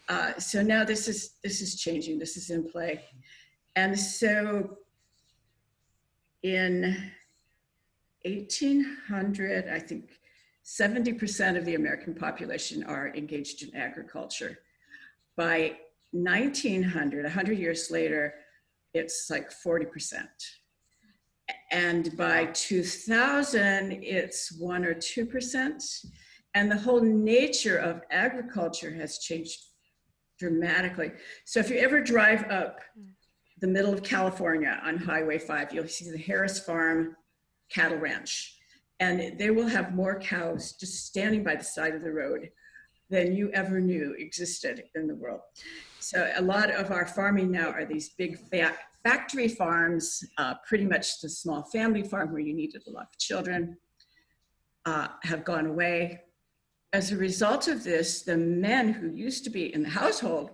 Uh, 0.10 0.34
so 0.40 0.64
now 0.64 0.84
this 0.84 1.08
is 1.08 1.36
this 1.44 1.62
is 1.62 1.80
changing. 1.80 2.18
This 2.18 2.38
is 2.38 2.50
in 2.50 2.68
play, 2.68 3.02
and 3.76 3.98
so 3.98 4.78
in 6.42 6.98
1800, 8.26 9.70
I 9.70 9.80
think 9.80 10.10
70% 10.66 11.58
of 11.58 11.66
the 11.66 11.76
American 11.76 12.14
population 12.14 12.84
are 12.84 13.14
engaged 13.16 13.64
in 13.64 13.76
agriculture. 13.76 14.60
By 15.36 15.78
1900, 16.12 17.24
100 17.24 17.58
years 17.58 17.90
later, 17.90 18.36
it's 18.94 19.30
like 19.30 19.50
40%. 19.50 20.28
And 21.72 22.16
by 22.18 22.46
2000, 22.48 23.92
it's 24.04 24.52
1 24.60 24.86
or 24.86 24.94
2%. 24.94 26.06
And 26.54 26.70
the 26.72 26.78
whole 26.78 27.02
nature 27.02 27.78
of 27.78 28.02
agriculture 28.12 28.94
has 28.94 29.20
changed 29.20 29.58
dramatically. 30.38 31.12
So 31.46 31.60
if 31.60 31.70
you 31.70 31.78
ever 31.78 32.02
drive 32.02 32.50
up 32.52 32.80
the 33.60 33.68
middle 33.68 33.94
of 33.94 34.04
California 34.04 34.80
on 34.84 34.98
Highway 34.98 35.38
5, 35.38 35.74
you'll 35.74 35.88
see 35.88 36.10
the 36.10 36.18
Harris 36.18 36.60
Farm 36.60 37.16
Cattle 37.70 37.98
Ranch 37.98 38.58
and 39.02 39.38
they 39.40 39.50
will 39.50 39.68
have 39.68 39.96
more 39.96 40.20
cows 40.20 40.74
just 40.74 41.08
standing 41.08 41.44
by 41.44 41.56
the 41.56 41.64
side 41.64 41.96
of 41.96 42.04
the 42.04 42.12
road 42.14 42.50
than 43.10 43.36
you 43.36 43.52
ever 43.52 43.82
knew 43.82 44.16
existed 44.20 44.84
in 44.94 45.08
the 45.08 45.16
world. 45.16 45.42
So 46.00 46.32
a 46.38 46.42
lot 46.42 46.70
of 46.70 46.92
our 46.92 47.08
farming 47.08 47.52
now 47.52 47.72
are 47.72 47.84
these 47.84 48.10
big 48.10 48.38
fa- 48.38 48.78
factory 49.04 49.48
farms, 49.48 50.24
uh, 50.38 50.54
pretty 50.68 50.86
much 50.86 51.20
the 51.20 51.30
small 51.30 51.64
family 51.64 52.04
farm 52.04 52.32
where 52.32 52.42
you 52.42 52.54
needed 52.54 52.84
a 52.88 52.92
lot 52.92 53.08
of 53.12 53.18
children, 53.18 53.76
uh, 54.86 55.08
have 55.24 55.44
gone 55.44 55.66
away. 55.66 56.22
As 56.94 57.12
a 57.12 57.18
result 57.18 57.68
of 57.68 57.84
this, 57.84 58.22
the 58.22 58.38
men 58.38 58.94
who 58.94 59.10
used 59.10 59.44
to 59.46 59.50
be 59.50 59.74
in 59.74 59.82
the 59.82 59.90
household 59.90 60.52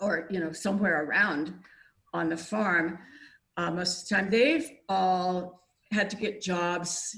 or 0.00 0.28
you 0.30 0.38
know 0.40 0.52
somewhere 0.52 1.04
around 1.04 1.54
on 2.14 2.28
the 2.28 2.36
farm 2.36 2.98
uh, 3.56 3.70
most 3.70 4.02
of 4.02 4.08
the 4.08 4.14
time 4.14 4.30
they've 4.30 4.70
all 4.88 5.60
had 5.92 6.08
to 6.10 6.16
get 6.16 6.40
jobs 6.40 7.16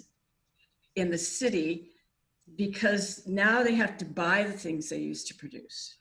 in 0.96 1.11
the 1.11 1.18
city 1.18 1.90
because 2.57 3.26
now 3.26 3.62
they 3.62 3.74
have 3.74 3.96
to 3.98 4.04
buy 4.04 4.44
the 4.44 4.52
things 4.52 4.88
they 4.88 4.98
used 4.98 5.26
to 5.28 5.35
produce. 5.35 5.96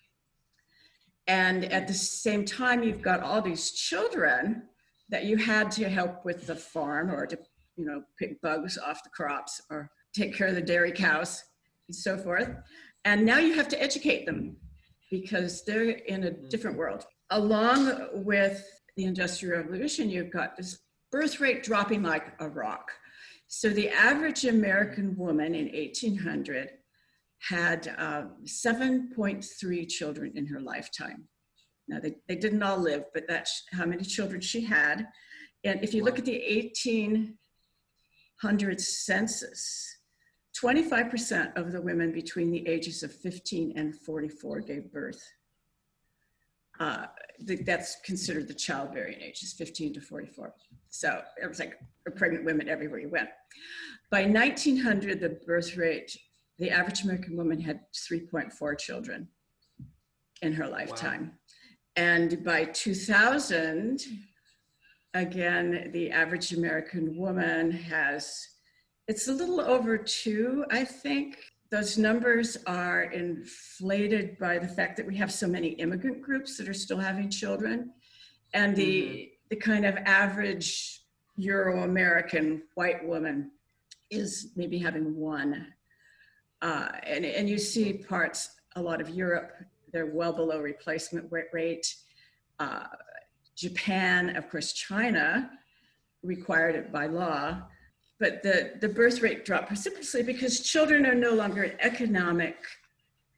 And 1.28 1.66
at 1.66 1.88
the 1.88 1.94
same 1.94 2.46
time 2.46 2.84
you've 2.84 3.02
got 3.02 3.22
all 3.22 3.42
these 3.42 3.72
children 3.72 4.64
that 5.10 5.26
you 5.26 5.38
had 5.38 5.72
to 5.72 5.88
help 5.88 6.26
with 6.26 6.48
the 6.48 6.56
farm 6.56 7.12
or 7.12 7.26
to 7.26 7.38
you 7.78 7.86
know 7.86 8.04
pick 8.20 8.42
bugs 8.42 8.78
off 8.78 9.04
the 9.04 9.10
crops 9.10 9.62
or 9.70 9.90
take 10.14 10.36
care 10.36 10.48
of 10.48 10.56
the 10.56 10.62
dairy 10.62 10.92
cows 10.92 11.44
and 11.88 11.96
so 11.96 12.18
forth. 12.18 12.50
And 13.06 13.26
now 13.26 13.40
you 13.40 13.54
have 13.56 13.68
to 13.70 13.82
educate 13.82 14.26
them 14.26 14.58
because 15.10 15.64
they're 15.64 15.90
in 15.90 16.24
a 16.24 16.32
mm-hmm. 16.32 16.48
different 16.50 16.78
world. 16.78 17.06
Along 17.30 18.10
with 18.14 18.64
the 18.96 19.06
industrial 19.06 19.58
revolution 19.58 20.10
you've 20.10 20.32
got 20.32 20.56
this 20.56 20.80
birth 21.12 21.40
rate 21.40 21.64
dropping 21.64 22.04
like 22.04 22.34
a 22.40 22.50
rock 22.50 22.92
so 23.56 23.70
the 23.70 23.90
average 23.90 24.46
american 24.46 25.16
woman 25.16 25.56
in 25.56 25.66
1800 25.66 26.70
had 27.50 27.94
uh, 27.98 28.26
7.3 28.46 29.90
children 29.90 30.32
in 30.36 30.46
her 30.46 30.62
lifetime. 30.62 31.28
Now, 31.90 32.00
they, 32.00 32.16
they 32.28 32.38
didn't 32.38 32.64
all 32.64 32.78
live, 32.78 33.04
but 33.14 33.28
that's 33.28 33.64
how 33.74 33.86
many 33.86 34.06
children 34.06 34.40
she 34.40 34.62
had. 34.62 35.10
And 35.66 35.84
if 35.84 35.94
you 35.94 36.06
look 36.06 36.18
at 36.18 36.24
the 36.26 36.40
1800 36.40 38.80
census, 38.80 39.98
25% 40.62 41.58
of 41.58 41.74
the 41.74 41.82
women 41.82 42.14
between 42.14 42.52
the 42.52 42.66
ages 42.68 43.04
of 43.04 43.14
15 43.14 43.74
and 43.76 43.94
44 43.94 44.62
gave 44.62 44.90
birth. 44.92 45.22
Uh, 46.80 47.08
that's 47.66 47.98
considered 48.06 48.48
the 48.48 48.54
childbearing 48.54 49.20
age, 49.22 49.44
is 49.44 49.52
15 49.54 49.96
to 49.96 50.02
44. 50.02 50.54
So 50.94 51.22
it 51.42 51.48
was 51.48 51.58
like 51.60 51.80
pregnant 52.16 52.46
women 52.46 52.70
everywhere 52.70 53.00
you 53.00 53.10
went. 53.10 53.30
By 54.12 54.26
1900, 54.26 55.20
the 55.20 55.40
birth 55.46 55.76
rate 55.76 56.16
the 56.60 56.70
average 56.70 57.04
American 57.04 57.36
woman 57.36 57.60
had 57.60 57.82
3.4 57.94 58.78
children 58.78 59.28
in 60.44 60.54
her 60.54 60.68
lifetime. 60.68 61.24
Wow. 61.24 61.38
And 61.96 62.44
by 62.44 62.66
2000, 62.66 64.02
again, 65.16 65.90
the 65.92 66.12
average 66.12 66.54
American 66.54 67.18
woman 67.18 67.72
has, 67.72 68.48
it's 69.08 69.28
a 69.28 69.34
little 69.34 69.62
over 69.62 69.98
two, 69.98 70.66
I 70.70 70.86
think. 70.86 71.38
Those 71.72 71.98
numbers 71.98 72.56
are 72.68 73.06
inflated 73.06 74.38
by 74.38 74.60
the 74.60 74.68
fact 74.68 74.96
that 74.98 75.08
we 75.08 75.18
have 75.18 75.32
so 75.32 75.48
many 75.48 75.70
immigrant 75.70 76.22
groups 76.22 76.56
that 76.58 76.70
are 76.70 76.74
still 76.74 77.00
having 77.00 77.32
children. 77.32 77.94
And 78.54 78.76
the, 78.76 79.02
mm-hmm. 79.04 79.33
The 79.54 79.60
kind 79.60 79.86
of 79.86 79.96
average 79.98 81.02
Euro 81.38 81.84
American 81.84 82.64
white 82.74 83.06
woman 83.06 83.52
is 84.10 84.52
maybe 84.56 84.80
having 84.80 85.16
one 85.16 85.68
uh, 86.64 86.88
and, 87.04 87.24
and 87.24 87.48
you 87.48 87.60
see 87.60 87.94
parts, 87.94 88.56
a 88.78 88.82
lot 88.82 89.00
of 89.00 89.10
Europe, 89.10 89.52
they're 89.92 90.08
well 90.08 90.34
below 90.34 90.60
replacement 90.60 91.30
rate. 91.52 91.94
Uh, 92.58 92.86
Japan, 93.56 94.36
of 94.38 94.50
course, 94.50 94.74
China 94.74 95.52
required 96.24 96.74
it 96.74 96.92
by 96.92 97.06
law. 97.06 97.62
But 98.20 98.42
the, 98.42 98.72
the 98.80 98.88
birth 98.90 99.22
rate 99.22 99.46
dropped 99.46 99.68
precipitously 99.68 100.24
because 100.24 100.62
children 100.62 101.06
are 101.06 101.14
no 101.14 101.34
longer 101.34 101.62
an 101.62 101.78
economic 101.80 102.56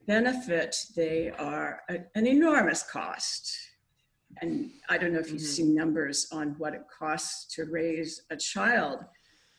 benefit, 0.07 0.77
they 0.95 1.31
are 1.31 1.81
a, 1.89 1.97
an 2.13 2.25
enormous 2.25 2.83
cost. 2.83 3.64
And 4.41 4.71
I 4.89 4.97
don't 4.97 5.13
know 5.13 5.19
if 5.19 5.31
you've 5.31 5.41
mm-hmm. 5.41 5.47
seen 5.47 5.75
numbers 5.75 6.27
on 6.31 6.55
what 6.57 6.73
it 6.73 6.83
costs 6.99 7.53
to 7.55 7.65
raise 7.65 8.21
a 8.29 8.35
child 8.35 9.05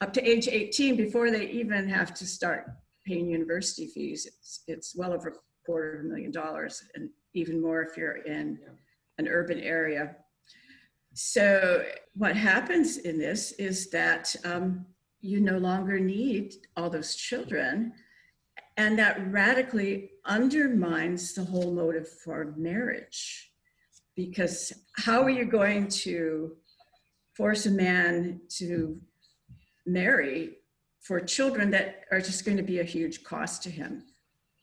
up 0.00 0.12
to 0.12 0.28
age 0.28 0.48
18 0.48 0.96
before 0.96 1.30
they 1.30 1.46
even 1.48 1.88
have 1.88 2.12
to 2.14 2.26
start 2.26 2.66
paying 3.06 3.28
university 3.28 3.86
fees, 3.86 4.26
it's, 4.26 4.62
it's 4.66 4.96
well 4.96 5.12
over 5.12 5.28
a 5.28 5.32
quarter 5.64 5.98
of 5.98 6.04
a 6.04 6.08
million 6.08 6.30
dollars, 6.30 6.82
and 6.94 7.08
even 7.34 7.62
more 7.62 7.82
if 7.82 7.96
you're 7.96 8.18
in 8.24 8.58
an 9.18 9.28
urban 9.28 9.60
area. 9.60 10.16
So, 11.14 11.84
what 12.14 12.36
happens 12.36 12.98
in 12.98 13.18
this 13.18 13.52
is 13.52 13.88
that 13.90 14.34
um, 14.44 14.84
you 15.20 15.40
no 15.40 15.56
longer 15.56 15.98
need 15.98 16.54
all 16.76 16.90
those 16.90 17.14
children, 17.14 17.92
and 18.76 18.98
that 18.98 19.32
radically 19.32 20.10
undermines 20.26 21.32
the 21.32 21.44
whole 21.44 21.72
motive 21.72 22.08
for 22.22 22.52
marriage. 22.58 23.45
Because 24.16 24.72
how 24.96 25.22
are 25.22 25.30
you 25.30 25.44
going 25.44 25.88
to 25.88 26.56
force 27.36 27.66
a 27.66 27.70
man 27.70 28.40
to 28.56 28.98
marry 29.86 30.56
for 31.00 31.20
children 31.20 31.70
that 31.70 32.06
are 32.10 32.20
just 32.20 32.44
going 32.44 32.56
to 32.56 32.62
be 32.62 32.80
a 32.80 32.84
huge 32.84 33.22
cost 33.22 33.62
to 33.64 33.70
him 33.70 34.04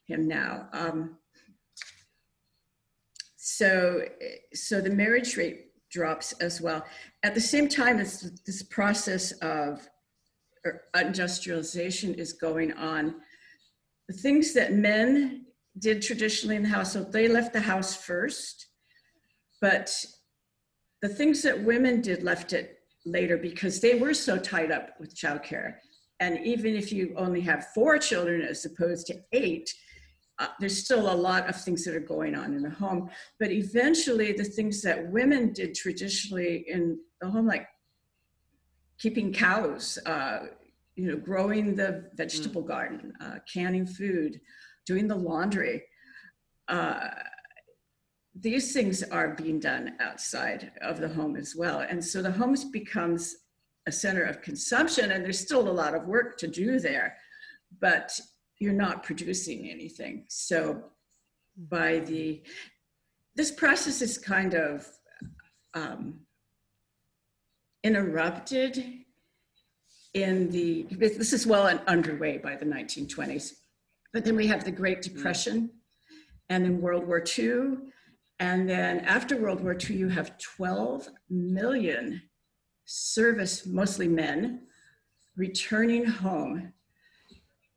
him 0.06 0.28
now? 0.28 0.68
Um, 0.74 1.18
so 3.38 4.02
so 4.54 4.82
the 4.82 4.90
marriage 4.90 5.38
rate 5.38 5.68
drops 5.92 6.34
as 6.42 6.60
well. 6.60 6.84
At 7.22 7.36
the 7.36 7.42
same 7.42 7.70
time 7.70 7.98
this 7.98 8.32
this 8.46 8.64
process 8.64 9.32
of 9.34 9.88
industrialization 10.96 12.14
is 12.16 12.34
going 12.34 12.72
on 12.74 13.16
the 14.08 14.14
things 14.14 14.54
that 14.54 14.74
men 14.74 15.46
did 15.80 16.02
traditionally 16.02 16.56
in 16.56 16.64
the 16.64 16.70
household 16.70 17.12
they 17.12 17.28
left 17.28 17.54
the 17.54 17.60
house 17.60 17.96
first 17.96 18.68
but 19.64 19.88
the 21.02 21.10
things 21.10 21.42
that 21.42 21.64
women 21.64 22.02
did 22.02 22.22
left 22.22 22.54
it 22.54 22.66
later 23.06 23.38
because 23.38 23.80
they 23.80 23.96
were 23.96 24.14
so 24.14 24.38
tied 24.38 24.72
up 24.72 24.86
with 25.00 25.16
childcare 25.16 25.76
and 26.24 26.40
even 26.46 26.76
if 26.76 26.92
you 26.92 27.14
only 27.18 27.42
have 27.42 27.68
four 27.74 27.98
children 27.98 28.42
as 28.42 28.64
opposed 28.64 29.08
to 29.08 29.20
eight, 29.34 29.74
uh, 30.40 30.48
there's 30.60 30.78
still 30.78 31.12
a 31.12 31.14
lot 31.30 31.50
of 31.50 31.56
things 31.62 31.84
that 31.84 31.94
are 31.94 32.00
going 32.16 32.34
on 32.34 32.54
in 32.54 32.62
the 32.62 32.70
home. 32.70 33.10
But 33.40 33.52
eventually, 33.52 34.32
the 34.32 34.46
things 34.46 34.82
that 34.84 35.12
women 35.12 35.52
did 35.52 35.76
traditionally 35.76 36.66
in 36.68 36.98
the 37.20 37.30
home, 37.30 37.46
like 37.46 37.68
keeping 39.00 39.34
cows, 39.34 40.00
uh, 40.06 40.46
you 40.96 41.08
know, 41.08 41.18
growing 41.18 41.76
the 41.76 42.10
vegetable 42.16 42.64
mm. 42.64 42.68
garden, 42.68 43.14
uh, 43.20 43.40
canning 43.52 43.86
food, 43.86 44.40
doing 44.86 45.08
the 45.08 45.16
laundry. 45.16 45.84
These 48.36 48.74
things 48.74 49.04
are 49.04 49.36
being 49.36 49.60
done 49.60 49.94
outside 50.00 50.72
of 50.82 51.00
the 51.00 51.10
home 51.10 51.36
as 51.36 51.56
well. 51.56 51.82
And 51.82 52.04
so 52.04 52.22
the 52.22 52.32
home 52.32 52.56
becomes 52.72 53.36
a 53.86 53.92
center 53.92 54.24
of 54.24 54.42
consumption 54.42 55.12
and 55.12 55.24
there's 55.24 55.40
still 55.40 55.68
a 55.68 55.70
lot 55.70 55.94
of 55.94 56.08
work 56.08 56.38
to 56.38 56.48
do 56.48 56.80
there 56.80 57.18
but 57.80 58.20
you're 58.60 58.74
not 58.74 59.04
producing 59.04 59.70
anything. 59.70 60.26
So 60.30 60.84
by 61.70 62.00
the 62.00 62.42
this 63.36 63.52
process 63.52 64.02
is 64.02 64.18
kind 64.18 64.54
of 64.54 64.88
um, 65.74 66.20
interrupted 67.84 68.84
in 70.14 70.50
the 70.50 70.86
this 70.92 71.34
is 71.34 71.48
well 71.48 71.68
and 71.68 71.82
underway 71.88 72.38
by 72.38 72.56
the 72.56 72.66
1920s 72.66 73.54
but 74.14 74.24
then 74.24 74.36
we 74.36 74.46
have 74.46 74.64
the 74.64 74.72
great 74.72 75.02
depression 75.02 75.72
and 76.50 76.64
then 76.64 76.80
world 76.80 77.08
war 77.08 77.24
ii 77.40 77.76
and 78.44 78.70
then 78.70 79.00
after 79.18 79.38
world 79.38 79.62
war 79.64 79.78
ii 79.90 79.96
you 79.96 80.10
have 80.10 80.38
12 80.38 81.08
million 81.30 82.22
service, 82.84 83.66
mostly 83.66 84.10
men, 84.10 84.64
returning 85.38 86.04
home 86.06 86.74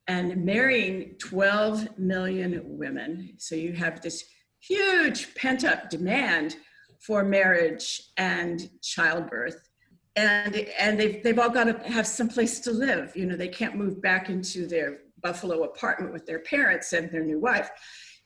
and 0.09 0.45
marrying 0.45 1.15
12 1.21 1.97
million 1.99 2.61
women. 2.65 3.35
So 3.39 3.55
you 3.55 3.75
have 3.75 4.01
this 4.01 4.25
huge 4.59 5.37
pent 5.37 5.63
up 5.63 5.89
demand 5.89 6.57
for 6.99 7.23
marriage 7.23 8.03
and 8.17 8.69
childbirth. 8.83 9.69
And, 10.17 10.57
and 10.81 10.99
they've, 10.99 11.23
they've 11.23 11.39
all 11.39 11.51
got 11.51 11.65
to 11.65 11.93
have 11.93 12.09
some 12.09 12.29
place 12.29 12.59
to 12.61 12.73
live. 12.73 13.13
You 13.15 13.27
know, 13.27 13.37
they 13.37 13.55
can't 13.61 13.77
move 13.77 14.03
back 14.03 14.31
into 14.31 14.67
their 14.67 14.99
Buffalo 15.23 15.63
apartment 15.63 16.13
with 16.13 16.27
their 16.27 16.41
parents 16.41 16.93
and 16.93 17.09
their 17.09 17.25
new 17.25 17.39
wife. 17.39 17.71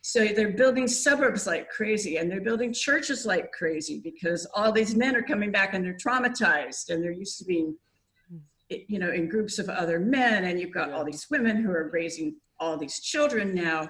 So 0.03 0.27
they're 0.29 0.53
building 0.53 0.89
suburbs 0.89 1.47
like 1.47 1.69
crazy 1.69 2.17
and 2.17 2.31
they're 2.31 2.41
building 2.41 2.73
churches 2.73 3.27
like 3.27 3.53
crazy 3.53 4.01
because 4.03 4.47
all 4.55 4.73
these 4.73 4.95
men 4.95 5.15
are 5.15 5.23
coming 5.23 5.53
back 5.53 5.75
and 5.75 5.85
they're 5.85 5.95
traumatized 5.95 6.89
and 6.89 7.03
they're 7.03 7.13
used 7.13 7.39
to 7.39 7.45
being, 7.45 7.77
you 8.69 8.99
know, 8.99 9.11
in 9.11 9.29
groups 9.29 9.59
of 9.59 9.69
other 9.69 9.99
men. 10.01 10.45
And 10.45 10.59
you've 10.59 10.73
got 10.73 10.93
all 10.93 11.05
these 11.05 11.27
women 11.31 11.63
who 11.63 11.71
are 11.71 11.91
raising 11.93 12.37
all 12.59 12.77
these 12.79 13.01
children 13.01 13.55
now. 13.55 13.89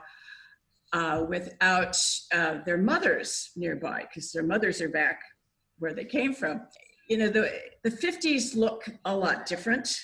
uh, 0.93 1.25
without 1.29 1.97
uh, 2.33 2.59
their 2.67 2.79
mothers 2.79 3.51
nearby 3.57 4.03
because 4.03 4.33
their 4.33 4.43
mothers 4.43 4.81
are 4.81 4.89
back 4.89 5.21
where 5.79 5.95
they 5.95 6.05
came 6.05 6.35
from. 6.35 6.63
You 7.09 7.19
know, 7.19 7.29
the, 7.29 7.51
the 7.83 7.91
50s 7.91 8.57
look 8.57 8.89
a 9.05 9.15
lot 9.15 9.47
different. 9.47 10.01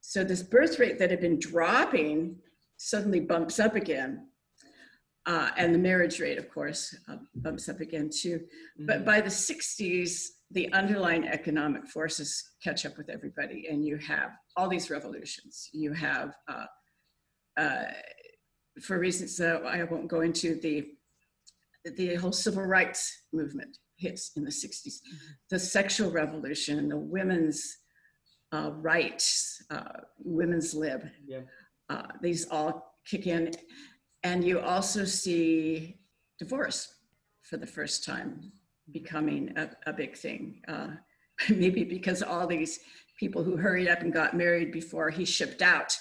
So 0.00 0.24
this 0.24 0.42
birth 0.42 0.78
rate 0.78 0.98
that 0.98 1.10
had 1.10 1.20
been 1.20 1.38
dropping 1.38 2.36
suddenly 2.76 3.20
bumps 3.20 3.58
up 3.58 3.74
again. 3.74 4.28
Uh, 5.26 5.50
and 5.56 5.74
the 5.74 5.78
marriage 5.78 6.20
rate, 6.20 6.38
of 6.38 6.48
course, 6.48 6.94
uh, 7.08 7.16
bumps 7.34 7.68
up 7.68 7.80
again 7.80 8.08
too. 8.08 8.38
Mm-hmm. 8.38 8.86
But 8.86 9.04
by 9.04 9.20
the 9.20 9.28
60s, 9.28 10.22
the 10.52 10.72
underlying 10.72 11.26
economic 11.26 11.88
forces 11.88 12.50
catch 12.62 12.86
up 12.86 12.96
with 12.96 13.10
everybody, 13.10 13.66
and 13.68 13.84
you 13.84 13.96
have 13.96 14.30
all 14.56 14.68
these 14.68 14.88
revolutions. 14.88 15.68
You 15.72 15.92
have, 15.92 16.34
uh, 16.48 16.66
uh 17.56 17.84
for 18.82 18.98
reasons 18.98 19.36
that 19.38 19.64
I 19.64 19.82
won't 19.84 20.06
go 20.06 20.20
into, 20.20 20.60
the 20.60 20.86
the 21.96 22.16
whole 22.16 22.32
civil 22.32 22.64
rights 22.64 23.22
movement 23.32 23.78
hits 23.96 24.32
in 24.36 24.44
the 24.44 24.50
60s, 24.50 24.86
mm-hmm. 24.86 25.16
the 25.50 25.58
sexual 25.58 26.10
revolution, 26.10 26.88
the 26.88 26.96
women's 26.96 27.78
uh, 28.52 28.70
rights, 28.74 29.62
uh, 29.70 30.00
women's 30.18 30.74
lib. 30.74 31.02
Yeah. 31.26 31.40
these 32.20 32.46
all 32.48 32.94
kick 33.06 33.26
in 33.26 33.52
and 34.26 34.42
you 34.42 34.58
also 34.58 35.04
see 35.04 36.00
divorce 36.36 36.94
for 37.42 37.56
the 37.58 37.66
first 37.66 38.04
time 38.04 38.50
becoming 38.92 39.52
a, 39.56 39.70
a 39.86 39.92
big 39.92 40.16
thing. 40.16 40.60
Uh, 40.66 40.88
maybe 41.48 41.84
because 41.84 42.24
all 42.24 42.44
these 42.46 42.80
people 43.20 43.44
who 43.44 43.56
hurried 43.56 43.88
up 43.88 44.00
and 44.00 44.12
got 44.12 44.34
married 44.34 44.72
before 44.72 45.10
he 45.10 45.24
shipped 45.24 45.62
out 45.62 45.96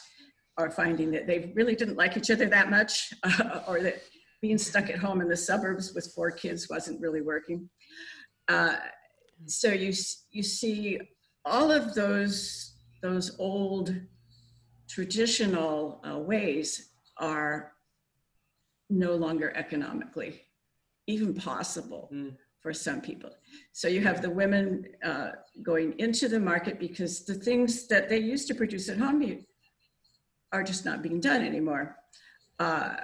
are 0.58 0.72
finding 0.72 1.12
that 1.12 1.28
they 1.28 1.52
really 1.56 1.76
didn't 1.76 1.98
like 1.98 2.18
each 2.18 2.32
other 2.32 2.48
that 2.48 2.72
much, 2.72 3.14
uh, 3.24 3.62
or 3.68 3.80
that 3.82 4.02
being 4.42 4.58
stuck 4.58 4.90
at 4.90 4.98
home 4.98 5.22
in 5.22 5.30
the 5.30 5.38
suburbs 5.38 5.94
with 5.94 6.12
four 6.16 6.32
kids 6.32 6.68
wasn't 6.68 7.00
really 7.00 7.22
working. 7.22 7.70
Uh, 8.48 8.78
so 9.46 9.70
you 9.70 9.94
you 10.32 10.42
see 10.42 11.00
all 11.44 11.70
of 11.72 11.94
those 11.94 12.74
those 13.04 13.36
old 13.38 13.94
traditional 14.88 16.02
uh, 16.10 16.18
ways 16.18 16.90
are 17.18 17.75
no 18.90 19.16
longer 19.16 19.52
economically 19.56 20.42
even 21.08 21.34
possible 21.34 22.10
mm. 22.14 22.34
for 22.60 22.74
some 22.74 23.02
people. 23.02 23.30
So 23.74 23.88
you 23.88 24.02
have 24.02 24.22
the 24.22 24.30
women 24.30 24.88
uh, 25.04 25.32
going 25.62 25.98
into 26.00 26.28
the 26.28 26.40
market 26.40 26.80
because 26.80 27.26
the 27.26 27.36
things 27.36 27.88
that 27.88 28.10
they 28.10 28.18
used 28.18 28.48
to 28.48 28.56
produce 28.56 28.90
at 28.90 28.98
home 28.98 29.46
are 30.52 30.64
just 30.64 30.86
not 30.86 31.02
being 31.02 31.20
done 31.20 31.44
anymore. 31.44 31.98
Uh, 32.60 32.96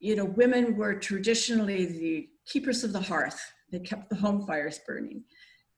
you 0.00 0.16
know, 0.16 0.24
women 0.24 0.76
were 0.76 0.94
traditionally 0.94 1.86
the 1.86 2.28
keepers 2.46 2.84
of 2.84 2.92
the 2.92 3.00
hearth. 3.00 3.40
They 3.70 3.78
kept 3.78 4.10
the 4.10 4.16
home 4.16 4.46
fires 4.46 4.80
burning. 4.86 5.24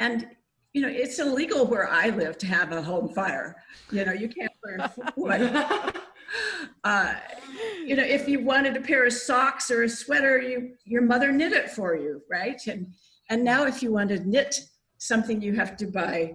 And, 0.00 0.28
you 0.72 0.82
know, 0.82 0.88
it's 0.88 1.18
illegal 1.18 1.66
where 1.66 1.88
I 1.88 2.08
live 2.08 2.36
to 2.38 2.46
have 2.46 2.72
a 2.72 2.82
home 2.82 3.08
fire. 3.10 3.62
You 3.90 4.04
know, 4.04 4.12
you 4.12 4.28
can't 4.28 4.52
burn 4.62 4.90
wood. 5.16 5.42
uh, 6.84 7.14
you 7.86 7.94
know, 7.94 8.02
if 8.02 8.28
you 8.28 8.40
wanted 8.40 8.76
a 8.76 8.80
pair 8.80 9.06
of 9.06 9.12
socks 9.12 9.70
or 9.70 9.84
a 9.84 9.88
sweater, 9.88 10.40
you 10.40 10.74
your 10.84 11.02
mother 11.02 11.30
knit 11.30 11.52
it 11.52 11.70
for 11.70 11.96
you, 11.96 12.20
right? 12.28 12.60
And 12.66 12.88
and 13.30 13.44
now 13.44 13.64
if 13.64 13.82
you 13.82 13.92
want 13.92 14.08
to 14.10 14.18
knit 14.20 14.60
something, 14.98 15.40
you 15.40 15.54
have 15.54 15.76
to 15.76 15.86
buy 15.86 16.34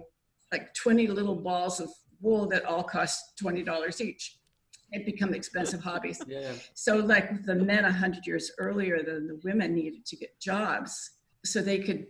like 0.50 0.72
20 0.74 1.06
little 1.08 1.36
balls 1.36 1.80
of 1.80 1.90
wool 2.20 2.46
that 2.48 2.64
all 2.64 2.82
cost 2.82 3.38
$20 3.42 4.00
each. 4.00 4.38
It 4.92 5.06
become 5.06 5.34
expensive 5.34 5.80
hobbies. 5.80 6.22
Yeah. 6.28 6.52
So 6.74 6.96
like 6.96 7.44
the 7.44 7.54
men 7.54 7.84
a 7.84 7.92
hundred 7.92 8.26
years 8.26 8.50
earlier, 8.58 9.02
than 9.02 9.26
the 9.26 9.40
women 9.42 9.74
needed 9.74 10.04
to 10.06 10.16
get 10.16 10.38
jobs 10.40 11.12
so 11.44 11.60
they 11.60 11.78
could 11.78 12.06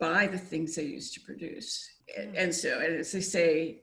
buy 0.00 0.26
the 0.26 0.38
things 0.38 0.74
they 0.74 0.84
used 0.84 1.14
to 1.14 1.20
produce. 1.20 1.88
Mm. 2.18 2.34
And 2.36 2.54
so 2.54 2.80
and 2.80 2.96
as 2.96 3.12
they 3.12 3.20
say, 3.20 3.80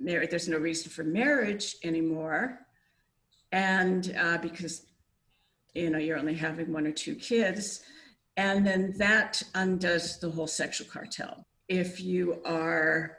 there's 0.00 0.48
no 0.48 0.58
reason 0.58 0.90
for 0.90 1.04
marriage 1.04 1.76
anymore 1.84 2.61
and 3.52 4.14
uh, 4.18 4.38
because 4.38 4.86
you 5.74 5.90
know 5.90 5.98
you're 5.98 6.18
only 6.18 6.34
having 6.34 6.72
one 6.72 6.86
or 6.86 6.92
two 6.92 7.14
kids 7.14 7.82
and 8.36 8.66
then 8.66 8.94
that 8.96 9.42
undoes 9.54 10.18
the 10.18 10.30
whole 10.30 10.46
sexual 10.46 10.86
cartel. 10.86 11.44
If 11.68 12.00
you 12.00 12.40
are 12.44 13.18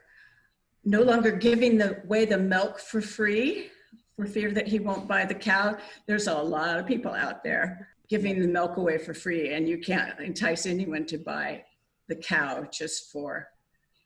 no 0.83 1.01
longer 1.01 1.31
giving 1.31 1.77
the 1.77 2.01
way 2.05 2.25
the 2.25 2.37
milk 2.37 2.79
for 2.79 2.99
free 2.99 3.69
for 4.15 4.25
fear 4.25 4.51
that 4.51 4.67
he 4.67 4.79
won't 4.79 5.07
buy 5.07 5.25
the 5.25 5.33
cow 5.33 5.77
there's 6.07 6.27
a 6.27 6.33
lot 6.33 6.77
of 6.77 6.85
people 6.85 7.11
out 7.13 7.43
there 7.43 7.87
giving 8.09 8.39
the 8.39 8.47
milk 8.47 8.77
away 8.77 8.97
for 8.97 9.13
free 9.13 9.53
and 9.53 9.67
you 9.67 9.77
can't 9.77 10.19
entice 10.19 10.65
anyone 10.65 11.05
to 11.05 11.17
buy 11.17 11.63
the 12.09 12.15
cow 12.15 12.63
just 12.71 13.11
for 13.11 13.47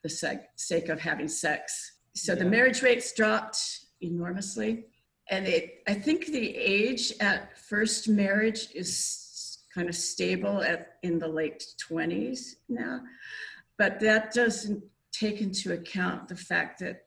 the 0.04 0.40
sake 0.56 0.90
of 0.90 1.00
having 1.00 1.28
sex. 1.28 1.98
So 2.14 2.34
yeah. 2.34 2.40
the 2.40 2.46
marriage 2.46 2.82
rates 2.82 3.12
dropped 3.14 3.58
enormously 4.02 4.86
and 5.30 5.46
it, 5.48 5.84
I 5.88 5.94
think 5.94 6.28
the 6.28 6.56
age 6.56 7.14
at 7.20 7.58
first 7.58 8.08
marriage 8.08 8.70
is 8.74 9.60
kind 9.74 9.90
of 9.90 9.96
stable 9.96 10.62
at 10.64 10.94
in 11.04 11.20
the 11.20 11.28
late 11.28 11.66
20s 11.90 12.56
now, 12.70 13.02
but 13.78 14.00
that 14.00 14.34
doesn't 14.34 14.84
take 15.12 15.42
into 15.42 15.74
account 15.74 16.28
the 16.28 16.36
fact 16.36 16.80
that 16.80 17.04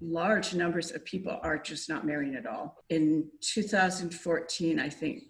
large 0.00 0.54
numbers 0.54 0.90
of 0.90 1.04
people 1.04 1.38
are 1.42 1.58
just 1.58 1.88
not 1.88 2.04
marrying 2.04 2.34
at 2.34 2.46
all. 2.46 2.76
In 2.88 3.28
2014, 3.40 4.80
I 4.80 4.88
think 4.88 5.22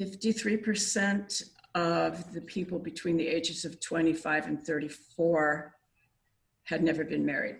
53% 0.00 1.42
of 1.74 2.32
the 2.32 2.40
people 2.40 2.78
between 2.78 3.16
the 3.16 3.26
ages 3.26 3.64
of 3.64 3.80
25 3.80 4.46
and 4.46 4.64
34 4.64 5.74
had 6.64 6.82
never 6.82 7.04
been 7.04 7.26
married 7.26 7.56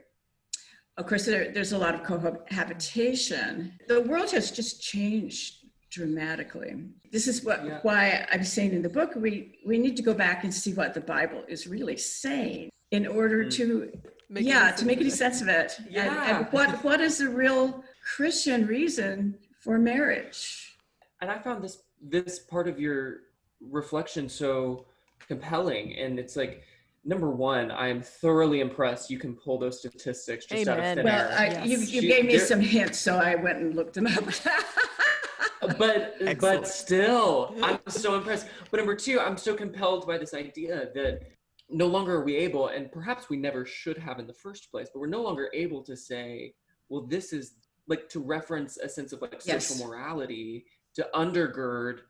of 1.01 1.07
course, 1.07 1.25
there, 1.25 1.51
there's 1.51 1.73
a 1.73 1.79
lot 1.79 1.95
of 1.95 2.03
cohabitation. 2.05 3.73
The 3.89 4.03
world 4.03 4.31
has 4.33 4.51
just 4.51 4.83
changed 4.83 5.65
dramatically. 5.91 6.77
This 7.11 7.27
is 7.27 7.43
what 7.43 7.65
yeah. 7.65 7.79
why 7.83 8.27
I'm 8.31 8.45
saying 8.45 8.75
in 8.75 8.83
the 8.83 8.89
book 8.89 9.15
we 9.17 9.59
we 9.67 9.79
need 9.79 9.97
to 9.97 10.03
go 10.03 10.15
back 10.15 10.45
and 10.45 10.55
see 10.55 10.73
what 10.73 10.95
the 10.95 11.01
Bible 11.01 11.43
is 11.49 11.67
really 11.67 11.97
saying 11.97 12.71
in 12.91 13.07
order 13.07 13.45
mm. 13.45 13.53
to 13.55 13.91
make 14.29 14.45
yeah 14.45 14.71
to 14.73 14.85
make 14.85 15.01
any 15.01 15.11
sense 15.11 15.41
of 15.41 15.49
it. 15.49 15.79
Yeah. 15.89 16.03
And, 16.03 16.37
and 16.37 16.53
what 16.53 16.85
what 16.85 17.01
is 17.01 17.19
the 17.19 17.29
real 17.29 17.83
Christian 18.15 18.67
reason 18.67 19.37
for 19.59 19.79
marriage? 19.79 20.77
And 21.21 21.31
I 21.31 21.39
found 21.39 21.65
this 21.65 21.83
this 22.01 22.39
part 22.39 22.69
of 22.69 22.79
your 22.79 23.23
reflection 23.61 24.29
so 24.29 24.87
compelling, 25.27 25.97
and 25.97 26.19
it's 26.19 26.37
like 26.37 26.63
number 27.05 27.31
one, 27.31 27.71
I 27.71 27.89
am 27.89 28.03
thoroughly 28.03 28.61
impressed. 28.61 29.11
You 29.11 29.19
can 29.19 29.35
pull 29.35 29.59
those 29.59 29.79
statistics 29.79 30.47
just 30.47 30.69
Amen. 30.69 30.69
out 30.69 30.79
of 30.79 30.95
thin 30.97 31.05
well, 31.05 31.31
air. 31.31 31.39
I, 31.39 31.47
yes. 31.47 31.67
you, 31.67 31.79
you 31.79 32.01
she, 32.03 32.09
gave 32.09 32.25
me 32.27 32.39
some 32.39 32.61
hints, 32.61 32.99
so 32.99 33.17
I 33.17 33.35
went 33.37 33.59
and 33.59 33.75
looked 33.75 33.95
them 33.95 34.07
up. 34.07 34.25
but 35.79 36.15
Excellent. 36.21 36.41
but 36.41 36.69
still, 36.69 37.55
I'm 37.63 37.79
so 37.89 38.15
impressed. 38.15 38.47
But 38.71 38.79
number 38.79 38.95
two, 38.95 39.21
I'm 39.21 39.37
so 39.37 39.55
compelled 39.55 40.07
by 40.07 40.19
this 40.19 40.35
idea 40.35 40.89
that 40.95 41.21
no 41.69 41.87
longer 41.87 42.17
are 42.17 42.25
we 42.25 42.37
able, 42.37 42.69
and 42.69 42.91
perhaps 42.91 43.29
we 43.31 43.37
never 43.37 43.65
should 43.65 43.97
have 43.99 44.19
in 44.19 44.27
the 44.27 44.35
first 44.35 44.71
place, 44.71 44.89
but 44.93 45.01
we're 45.01 45.07
no 45.07 45.23
longer 45.23 45.49
able 45.55 45.83
to 45.85 45.97
say, 45.97 46.55
well, 46.89 47.03
this 47.03 47.33
is 47.33 47.55
like 47.87 48.09
to 48.09 48.21
reference 48.21 48.77
a 48.77 48.89
sense 48.89 49.13
of 49.13 49.23
like 49.23 49.41
yes. 49.45 49.67
social 49.67 49.87
morality 49.87 50.65
to 50.95 51.09
undergird 51.15 52.01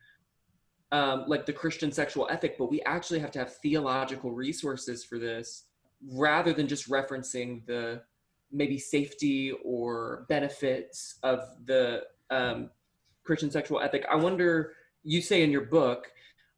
um, 0.93 1.25
like 1.27 1.47
the 1.47 1.53
Christian 1.53 1.93
sexual 1.93 2.27
ethic, 2.31 2.57
but 2.59 2.71
we 2.71 2.81
actually 2.83 3.21
have 3.21 3.31
to 3.33 3.39
have 3.39 3.57
theological 3.57 4.33
resources 4.33 5.05
for 5.05 5.19
this 5.19 5.65
rather 6.13 6.53
than 6.53 6.67
just 6.67 6.91
referencing 6.91 7.65
the 7.67 8.03
maybe 8.51 8.79
safety 8.79 9.53
or 9.65 10.27
benefits 10.29 11.19
of 11.23 11.41
the 11.67 12.03
um, 12.31 12.71
Christian 13.25 13.51
sexual 13.51 13.81
ethic. 13.81 14.05
I 14.11 14.17
wonder, 14.17 14.73
you 15.05 15.23
say 15.23 15.43
in 15.43 15.51
your 15.51 15.67
book 15.67 16.11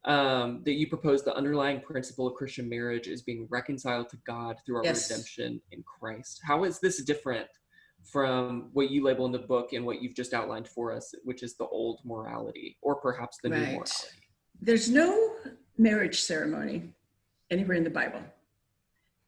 um, 0.04 0.62
that 0.64 0.72
you 0.72 0.86
propose 0.88 1.22
the 1.22 1.34
underlying 1.34 1.80
principle 1.80 2.26
of 2.26 2.34
Christian 2.34 2.68
marriage 2.68 3.08
is 3.08 3.22
being 3.22 3.46
reconciled 3.50 4.08
to 4.10 4.16
God 4.26 4.56
through 4.64 4.78
our 4.78 4.84
yes. 4.84 5.10
redemption 5.10 5.60
in 5.70 5.82
Christ. 5.82 6.40
How 6.44 6.64
is 6.64 6.80
this 6.80 7.02
different 7.04 7.48
from 8.04 8.70
what 8.72 8.90
you 8.90 9.04
label 9.04 9.26
in 9.26 9.32
the 9.32 9.38
book 9.38 9.72
and 9.72 9.86
what 9.86 10.02
you've 10.02 10.14
just 10.14 10.34
outlined 10.34 10.66
for 10.66 10.92
us, 10.92 11.14
which 11.24 11.42
is 11.42 11.56
the 11.56 11.66
old 11.66 12.00
morality 12.04 12.76
or 12.82 12.96
perhaps 12.96 13.38
the 13.42 13.50
right. 13.50 13.60
new 13.60 13.66
morality? 13.66 14.21
There's 14.64 14.88
no 14.88 15.34
marriage 15.76 16.22
ceremony 16.22 16.84
anywhere 17.50 17.76
in 17.76 17.82
the 17.82 17.90
Bible. 17.90 18.22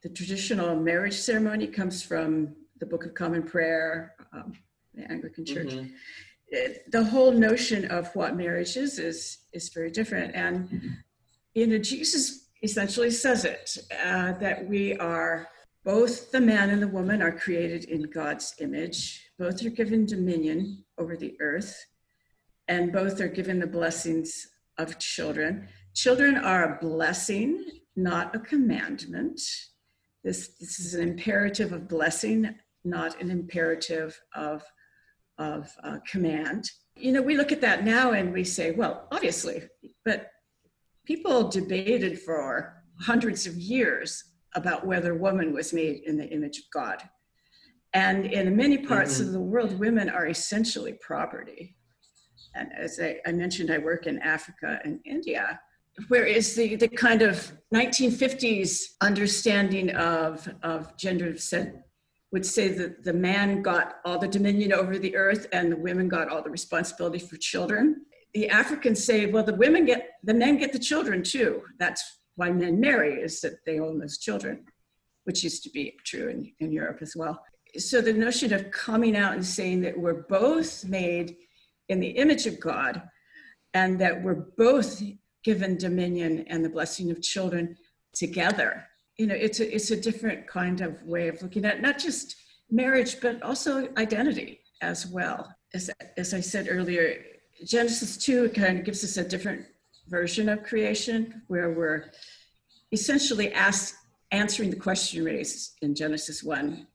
The 0.02 0.08
traditional 0.08 0.76
marriage 0.76 1.16
ceremony 1.16 1.66
comes 1.66 2.04
from 2.04 2.54
the 2.78 2.86
Book 2.86 3.04
of 3.04 3.14
Common 3.14 3.42
Prayer, 3.42 4.14
um, 4.32 4.52
the 4.94 5.10
Anglican 5.10 5.44
Church. 5.44 5.72
Mm-hmm. 5.72 5.88
It, 6.48 6.88
the 6.92 7.02
whole 7.02 7.32
notion 7.32 7.86
of 7.86 8.14
what 8.14 8.36
marriage 8.36 8.76
is 8.76 9.00
is 9.00 9.38
is 9.52 9.70
very 9.70 9.90
different, 9.90 10.36
and 10.36 11.02
you 11.54 11.66
know 11.66 11.78
Jesus 11.78 12.50
essentially 12.62 13.10
says 13.10 13.44
it 13.44 13.76
uh, 14.04 14.32
that 14.34 14.64
we 14.68 14.96
are 14.98 15.48
both 15.84 16.30
the 16.30 16.40
man 16.40 16.70
and 16.70 16.80
the 16.80 16.86
woman 16.86 17.20
are 17.20 17.32
created 17.32 17.84
in 17.84 18.02
God's 18.02 18.54
image. 18.60 19.30
Both 19.36 19.64
are 19.66 19.70
given 19.70 20.06
dominion 20.06 20.84
over 20.96 21.16
the 21.16 21.34
earth, 21.40 21.84
and 22.68 22.92
both 22.92 23.20
are 23.20 23.28
given 23.28 23.58
the 23.58 23.66
blessings 23.66 24.53
of 24.78 24.98
children. 24.98 25.68
Children 25.94 26.36
are 26.36 26.64
a 26.64 26.78
blessing, 26.80 27.64
not 27.96 28.34
a 28.34 28.40
commandment. 28.40 29.40
This, 30.22 30.56
this 30.58 30.80
is 30.80 30.94
an 30.94 31.08
imperative 31.08 31.72
of 31.72 31.88
blessing, 31.88 32.54
not 32.84 33.20
an 33.20 33.30
imperative 33.30 34.18
of, 34.34 34.64
of 35.38 35.70
uh, 35.82 35.98
command. 36.10 36.70
You 36.96 37.12
know, 37.12 37.22
we 37.22 37.36
look 37.36 37.52
at 37.52 37.60
that 37.60 37.84
now 37.84 38.12
and 38.12 38.32
we 38.32 38.44
say, 38.44 38.70
well, 38.72 39.08
obviously, 39.12 39.62
but 40.04 40.30
people 41.04 41.48
debated 41.48 42.20
for 42.20 42.82
hundreds 43.00 43.46
of 43.46 43.54
years 43.56 44.22
about 44.54 44.86
whether 44.86 45.14
woman 45.14 45.52
was 45.52 45.72
made 45.72 46.02
in 46.06 46.16
the 46.16 46.28
image 46.28 46.58
of 46.58 46.64
God. 46.72 47.02
And 47.92 48.26
in 48.26 48.56
many 48.56 48.78
parts 48.78 49.18
mm-hmm. 49.18 49.26
of 49.26 49.32
the 49.32 49.40
world, 49.40 49.78
women 49.78 50.08
are 50.08 50.26
essentially 50.26 50.94
property. 51.00 51.76
And 52.54 52.72
as 52.76 53.00
I, 53.00 53.18
I, 53.26 53.32
mentioned, 53.32 53.70
I 53.70 53.78
work 53.78 54.06
in 54.06 54.18
Africa 54.20 54.80
and 54.84 55.00
India, 55.04 55.60
whereas 56.08 56.54
the, 56.54 56.76
the 56.76 56.88
kind 56.88 57.22
of 57.22 57.52
1950s 57.74 58.80
understanding 59.00 59.90
of, 59.90 60.48
of 60.62 60.96
gender 60.96 61.36
said, 61.36 61.82
would 62.32 62.46
say 62.46 62.68
that 62.68 63.04
the 63.04 63.12
man 63.12 63.62
got 63.62 63.96
all 64.04 64.18
the 64.18 64.28
dominion 64.28 64.72
over 64.72 64.98
the 64.98 65.14
earth 65.16 65.46
and 65.52 65.70
the 65.70 65.76
women 65.76 66.08
got 66.08 66.28
all 66.28 66.42
the 66.42 66.50
responsibility 66.50 67.18
for 67.18 67.36
children. 67.36 68.04
The 68.34 68.48
Africans 68.48 69.04
say, 69.04 69.26
well, 69.26 69.44
the 69.44 69.54
women 69.54 69.84
get, 69.84 70.10
the 70.24 70.34
men 70.34 70.58
get 70.58 70.72
the 70.72 70.78
children 70.78 71.22
too. 71.22 71.62
That's 71.78 72.02
why 72.34 72.50
men 72.50 72.80
marry, 72.80 73.20
is 73.20 73.40
that 73.42 73.64
they 73.64 73.78
own 73.78 74.00
those 74.00 74.18
children, 74.18 74.64
which 75.24 75.44
used 75.44 75.62
to 75.62 75.70
be 75.70 75.96
true 76.04 76.28
in, 76.28 76.52
in 76.58 76.72
Europe 76.72 76.98
as 77.00 77.14
well 77.14 77.40
so 77.78 78.00
the 78.00 78.12
notion 78.12 78.52
of 78.52 78.70
coming 78.70 79.16
out 79.16 79.34
and 79.34 79.44
saying 79.44 79.80
that 79.82 79.98
we're 79.98 80.22
both 80.28 80.84
made 80.84 81.36
in 81.88 82.00
the 82.00 82.08
image 82.08 82.46
of 82.46 82.60
God 82.60 83.02
and 83.74 83.98
that 84.00 84.22
we're 84.22 84.46
both 84.56 85.02
given 85.42 85.76
dominion 85.76 86.44
and 86.48 86.64
the 86.64 86.68
blessing 86.68 87.10
of 87.10 87.20
children 87.20 87.76
together. 88.14 88.86
You 89.18 89.26
know 89.26 89.34
it's 89.34 89.60
a 89.60 89.74
it's 89.74 89.90
a 89.90 90.00
different 90.00 90.46
kind 90.46 90.80
of 90.80 91.02
way 91.02 91.28
of 91.28 91.40
looking 91.42 91.64
at 91.64 91.82
not 91.82 91.98
just 91.98 92.36
marriage 92.70 93.20
but 93.20 93.42
also 93.42 93.88
identity 93.96 94.60
as 94.80 95.06
well. 95.06 95.54
As 95.72 95.90
as 96.16 96.34
i 96.34 96.40
said 96.40 96.68
earlier 96.70 97.16
genesis 97.64 98.16
2 98.16 98.50
kind 98.50 98.78
of 98.78 98.84
gives 98.84 99.04
us 99.04 99.16
a 99.16 99.28
different 99.28 99.64
version 100.08 100.48
of 100.48 100.62
creation 100.64 101.42
where 101.46 101.70
we're 101.70 102.10
essentially 102.92 103.52
ask, 103.52 103.94
answering 104.32 104.70
the 104.70 104.76
question 104.76 105.24
raised 105.24 105.72
in 105.82 105.94
genesis 105.94 106.42
1 106.42 106.86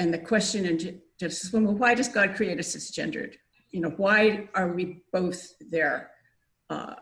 and 0.00 0.14
the 0.14 0.18
question 0.18 0.64
in 0.64 1.02
Genesis 1.18 1.52
1, 1.52 1.62
well, 1.62 1.74
why 1.74 1.94
does 1.94 2.08
God 2.08 2.34
create 2.34 2.58
us 2.58 2.74
cisgendered? 2.74 3.34
You 3.70 3.80
know, 3.80 3.90
why 3.96 4.48
are 4.54 4.72
we 4.72 5.02
both 5.12 5.52
there? 5.70 6.10
Uh, 6.68 6.94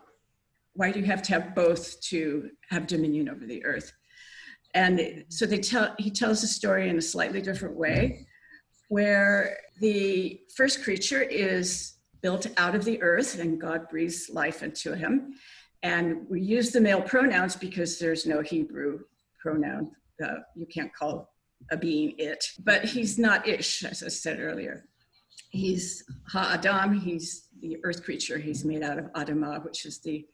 why 0.73 0.91
do 0.91 0.99
you 0.99 1.05
have 1.05 1.21
to 1.23 1.33
have 1.33 1.55
both 1.55 1.99
to 2.01 2.51
have 2.69 2.87
dominion 2.87 3.29
over 3.29 3.45
the 3.45 3.63
earth? 3.65 3.91
And 4.73 5.25
so 5.29 5.45
they 5.45 5.59
tell 5.59 5.95
he 5.97 6.11
tells 6.11 6.41
the 6.41 6.47
story 6.47 6.89
in 6.89 6.97
a 6.97 7.01
slightly 7.01 7.41
different 7.41 7.75
way, 7.75 8.27
where 8.89 9.57
the 9.79 10.41
first 10.55 10.83
creature 10.83 11.21
is 11.21 11.93
built 12.21 12.47
out 12.57 12.75
of 12.75 12.85
the 12.85 13.01
earth 13.01 13.39
and 13.39 13.59
God 13.59 13.87
breathes 13.89 14.29
life 14.29 14.61
into 14.61 14.95
him. 14.95 15.33
And 15.81 16.27
we 16.29 16.41
use 16.41 16.71
the 16.71 16.81
male 16.81 17.01
pronouns 17.01 17.55
because 17.55 17.97
there's 17.97 18.25
no 18.25 18.41
Hebrew 18.41 18.99
pronoun. 19.39 19.91
Uh, 20.23 20.39
you 20.55 20.65
can't 20.65 20.93
call 20.93 21.33
a 21.71 21.77
being 21.77 22.15
it, 22.17 22.43
but 22.63 22.83
he's 22.83 23.17
not 23.17 23.47
ish, 23.47 23.83
as 23.83 24.03
I 24.03 24.09
said 24.09 24.39
earlier. 24.39 24.85
He's 25.49 26.03
Ha-Adam, 26.27 26.93
he's 26.93 27.47
the 27.61 27.77
earth 27.83 28.03
creature. 28.03 28.37
He's 28.37 28.63
made 28.63 28.83
out 28.83 28.99
of 28.99 29.11
Adamah, 29.13 29.63
which 29.65 29.85
is 29.85 29.99
the 29.99 30.25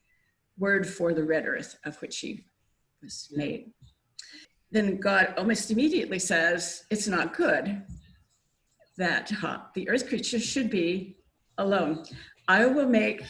word 0.57 0.87
for 0.87 1.13
the 1.13 1.23
red 1.23 1.45
earth 1.45 1.77
of 1.85 1.99
which 2.01 2.19
he 2.19 2.45
was 3.01 3.29
made. 3.33 3.71
Then 4.71 4.97
God 4.97 5.33
almost 5.37 5.71
immediately 5.71 6.19
says, 6.19 6.83
It's 6.89 7.07
not 7.07 7.35
good 7.35 7.83
that 8.97 9.29
ha, 9.29 9.69
the 9.73 9.89
earth 9.89 10.07
creature 10.07 10.39
should 10.39 10.69
be 10.69 11.17
alone. 11.57 12.03
I 12.47 12.65
will 12.65 12.87
make 12.87 13.23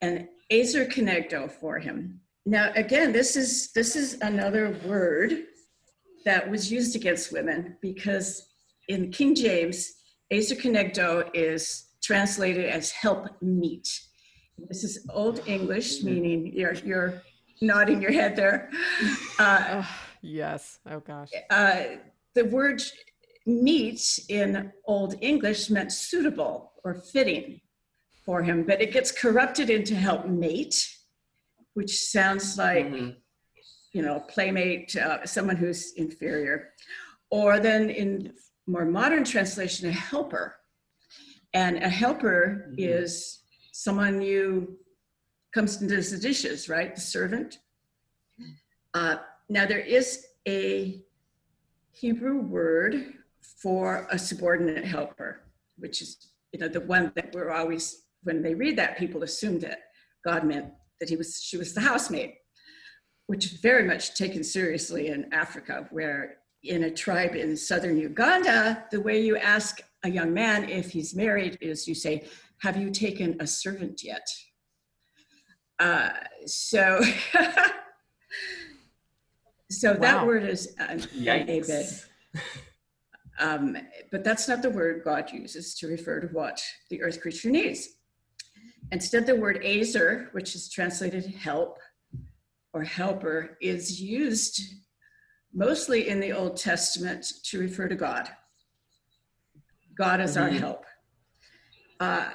an 0.00 0.28
Ezer 0.50 0.86
Kenegdo 0.86 1.50
for 1.50 1.78
him. 1.78 2.20
Now, 2.44 2.72
again, 2.74 3.12
this 3.12 3.36
is 3.36 3.72
this 3.72 3.94
is 3.94 4.20
another 4.20 4.76
word 4.84 5.44
that 6.24 6.48
was 6.50 6.70
used 6.70 6.96
against 6.96 7.32
women 7.32 7.76
because 7.80 8.48
in 8.88 9.10
King 9.10 9.34
James, 9.34 9.92
Kenegdo 10.32 11.28
is 11.34 11.88
translated 12.02 12.64
as 12.66 12.90
help 12.90 13.28
meet. 13.42 13.88
This 14.68 14.84
is 14.84 15.06
Old 15.10 15.42
English, 15.46 15.98
mm-hmm. 15.98 16.06
meaning 16.06 16.52
you're, 16.54 16.74
you're 16.74 17.22
nodding 17.60 18.00
your 18.00 18.12
head 18.12 18.36
there. 18.36 18.70
Uh, 19.38 19.82
oh, 19.82 19.90
yes. 20.20 20.78
Oh, 20.88 21.00
gosh. 21.00 21.30
Uh, 21.50 21.82
the 22.34 22.44
word 22.44 22.80
meet 23.44 24.20
in 24.28 24.72
Old 24.84 25.16
English 25.20 25.68
meant 25.68 25.90
suitable 25.90 26.72
or 26.84 26.94
fitting 26.94 27.60
for 28.24 28.42
him, 28.42 28.62
but 28.62 28.80
it 28.80 28.92
gets 28.92 29.10
corrupted 29.10 29.68
into 29.68 29.96
help 29.96 30.26
mate, 30.26 30.88
which 31.74 31.98
sounds 31.98 32.56
like 32.56 32.86
mm-hmm 32.86 33.10
you 33.92 34.02
know, 34.02 34.20
playmate, 34.20 34.96
uh, 34.96 35.24
someone 35.26 35.56
who's 35.56 35.92
inferior. 35.92 36.70
Or 37.30 37.60
then 37.60 37.90
in 37.90 38.32
more 38.72 38.84
modern 38.86 39.22
translation, 39.22 39.88
a 39.88 39.92
helper. 39.92 40.56
And 41.54 41.82
a 41.82 41.88
helper 41.88 42.68
mm-hmm. 42.70 42.74
is 42.78 43.42
someone 43.72 44.22
you 44.22 44.78
comes 45.54 45.80
and 45.80 45.90
does 45.90 46.10
the 46.10 46.16
dishes, 46.16 46.68
right? 46.68 46.94
The 46.94 47.00
servant. 47.00 47.58
Uh, 48.94 49.16
now 49.50 49.66
there 49.66 49.78
is 49.78 50.26
a 50.48 51.02
Hebrew 51.92 52.40
word 52.40 53.14
for 53.62 54.06
a 54.10 54.18
subordinate 54.18 54.84
helper, 54.84 55.42
which 55.76 56.00
is 56.00 56.28
you 56.52 56.60
know 56.60 56.68
the 56.68 56.80
one 56.80 57.12
that 57.16 57.34
we're 57.34 57.50
always 57.50 58.04
when 58.22 58.42
they 58.42 58.54
read 58.54 58.76
that 58.78 58.98
people 58.98 59.22
assume 59.22 59.58
that 59.60 59.78
God 60.24 60.44
meant 60.44 60.72
that 61.00 61.08
he 61.08 61.16
was 61.16 61.42
she 61.42 61.56
was 61.56 61.74
the 61.74 61.80
housemaid 61.80 62.34
which 63.26 63.46
is 63.46 63.60
very 63.60 63.84
much 63.84 64.14
taken 64.14 64.42
seriously 64.42 65.08
in 65.08 65.32
Africa, 65.32 65.86
where 65.90 66.38
in 66.62 66.84
a 66.84 66.90
tribe 66.90 67.34
in 67.34 67.56
southern 67.56 67.96
Uganda, 67.96 68.84
the 68.90 69.00
way 69.00 69.20
you 69.20 69.36
ask 69.36 69.80
a 70.04 70.10
young 70.10 70.32
man 70.32 70.68
if 70.68 70.90
he's 70.90 71.14
married 71.14 71.58
is 71.60 71.88
you 71.88 71.94
say, 71.94 72.26
Have 72.58 72.76
you 72.76 72.90
taken 72.90 73.36
a 73.40 73.46
servant 73.46 74.02
yet? 74.02 74.26
Uh, 75.78 76.10
so, 76.46 77.00
so 79.70 79.92
wow. 79.92 79.98
that 79.98 80.26
word 80.26 80.44
is 80.44 80.74
uh, 80.78 80.98
Abed. 81.26 81.86
Um, 83.38 83.76
but 84.12 84.22
that's 84.22 84.46
not 84.46 84.62
the 84.62 84.70
word 84.70 85.02
God 85.04 85.32
uses 85.32 85.74
to 85.76 85.88
refer 85.88 86.20
to 86.20 86.28
what 86.28 86.62
the 86.90 87.02
earth 87.02 87.20
creature 87.20 87.50
needs. 87.50 87.88
Instead, 88.92 89.26
the 89.26 89.34
word 89.34 89.64
Ezer, 89.64 90.28
which 90.32 90.54
is 90.54 90.70
translated 90.70 91.24
help, 91.24 91.78
or 92.72 92.84
helper 92.84 93.56
is 93.60 94.00
used 94.00 94.60
mostly 95.52 96.08
in 96.08 96.20
the 96.20 96.32
Old 96.32 96.56
Testament 96.56 97.26
to 97.44 97.58
refer 97.58 97.88
to 97.88 97.94
God. 97.94 98.28
God 99.96 100.20
is 100.20 100.36
mm-hmm. 100.36 100.42
our 100.42 100.50
help. 100.50 100.84
Uh, 102.00 102.30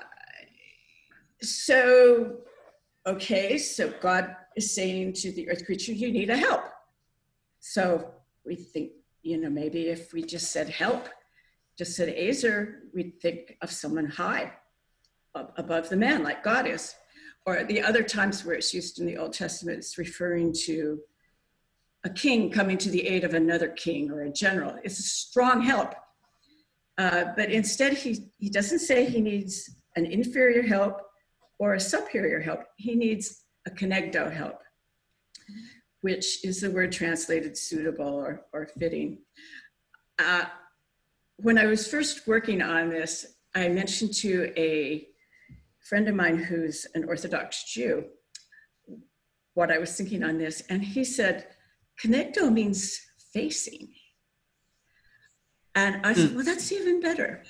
so, 1.42 2.38
okay, 3.06 3.58
so 3.58 3.94
God 4.02 4.36
is 4.56 4.74
saying 4.74 5.14
to 5.14 5.32
the 5.32 5.50
earth 5.50 5.66
creature, 5.66 5.94
you 5.94 6.12
need 6.12 6.30
a 6.30 6.38
help. 6.38 6.64
So 7.60 8.12
we 8.46 8.56
think, 8.56 8.92
you 9.24 9.38
know, 9.38 9.50
maybe 9.50 9.88
if 9.88 10.14
we 10.14 10.24
just 10.24 10.52
said 10.52 10.70
help, 10.70 11.10
just 11.78 11.96
said 11.96 12.16
Azer, 12.16 12.76
we'd 12.94 13.20
think 13.22 13.58
of 13.62 13.72
someone 13.72 14.06
high 14.06 14.54
above 15.36 15.90
the 15.90 15.98
man, 15.98 16.24
like 16.24 16.44
God 16.44 16.66
is 16.66 16.96
or 17.48 17.64
the 17.64 17.82
other 17.82 18.04
times 18.04 18.44
where 18.44 18.56
it's 18.56 18.74
used 18.74 19.00
in 19.00 19.06
the 19.06 19.18
Old 19.18 19.32
Testament, 19.32 19.78
it's 19.78 19.98
referring 19.98 20.54
to 20.66 21.00
a 22.04 22.10
king 22.10 22.50
coming 22.52 22.78
to 22.78 22.90
the 22.90 23.06
aid 23.08 23.24
of 23.24 23.34
another 23.34 23.70
king 23.70 24.12
or 24.12 24.22
a 24.22 24.32
general. 24.32 24.76
It's 24.84 25.00
a 25.00 25.04
strong 25.04 25.62
help. 25.62 25.94
Uh, 26.98 27.26
but 27.36 27.52
instead, 27.52 27.94
he, 27.94 28.30
he 28.38 28.50
doesn't 28.50 28.80
say 28.80 29.06
he 29.06 29.22
needs 29.22 29.76
an 29.96 30.06
inferior 30.06 30.64
help 30.64 31.02
or 31.60 31.74
a 31.74 31.80
superior 31.80 32.40
help. 32.40 32.62
He 32.78 32.96
needs 32.96 33.44
a 33.66 33.70
kenegdo 33.70 34.32
help, 34.32 34.62
which 36.02 36.44
is 36.46 36.62
the 36.62 36.72
word 36.72 36.92
translated 36.92 37.58
suitable 37.58 38.14
or, 38.14 38.46
or 38.54 38.68
fitting. 38.80 39.20
Uh, 40.18 40.46
when 41.38 41.58
I 41.58 41.66
was 41.66 41.88
first 41.88 42.28
working 42.28 42.62
on 42.62 42.90
this, 42.90 43.26
I 43.54 43.68
mentioned 43.70 44.14
to 44.16 44.52
a 44.58 45.08
friend 45.80 46.08
of 46.08 46.16
mine 46.16 46.38
who's 46.38 46.86
an 46.96 47.06
Orthodox 47.06 47.64
Jew 47.72 48.06
what 49.54 49.72
I 49.72 49.80
was 49.80 49.96
thinking 49.96 50.24
on 50.24 50.38
this, 50.38 50.62
and 50.70 50.84
he 50.84 51.04
said, 51.04 51.48
Kenegdo 52.02 52.52
means 52.52 53.00
facing. 53.34 53.90
And 55.76 56.06
I 56.06 56.14
said, 56.14 56.32
mm. 56.32 56.36
well, 56.36 56.46
that's 56.46 56.72
even 56.72 57.00
better. 57.02 57.44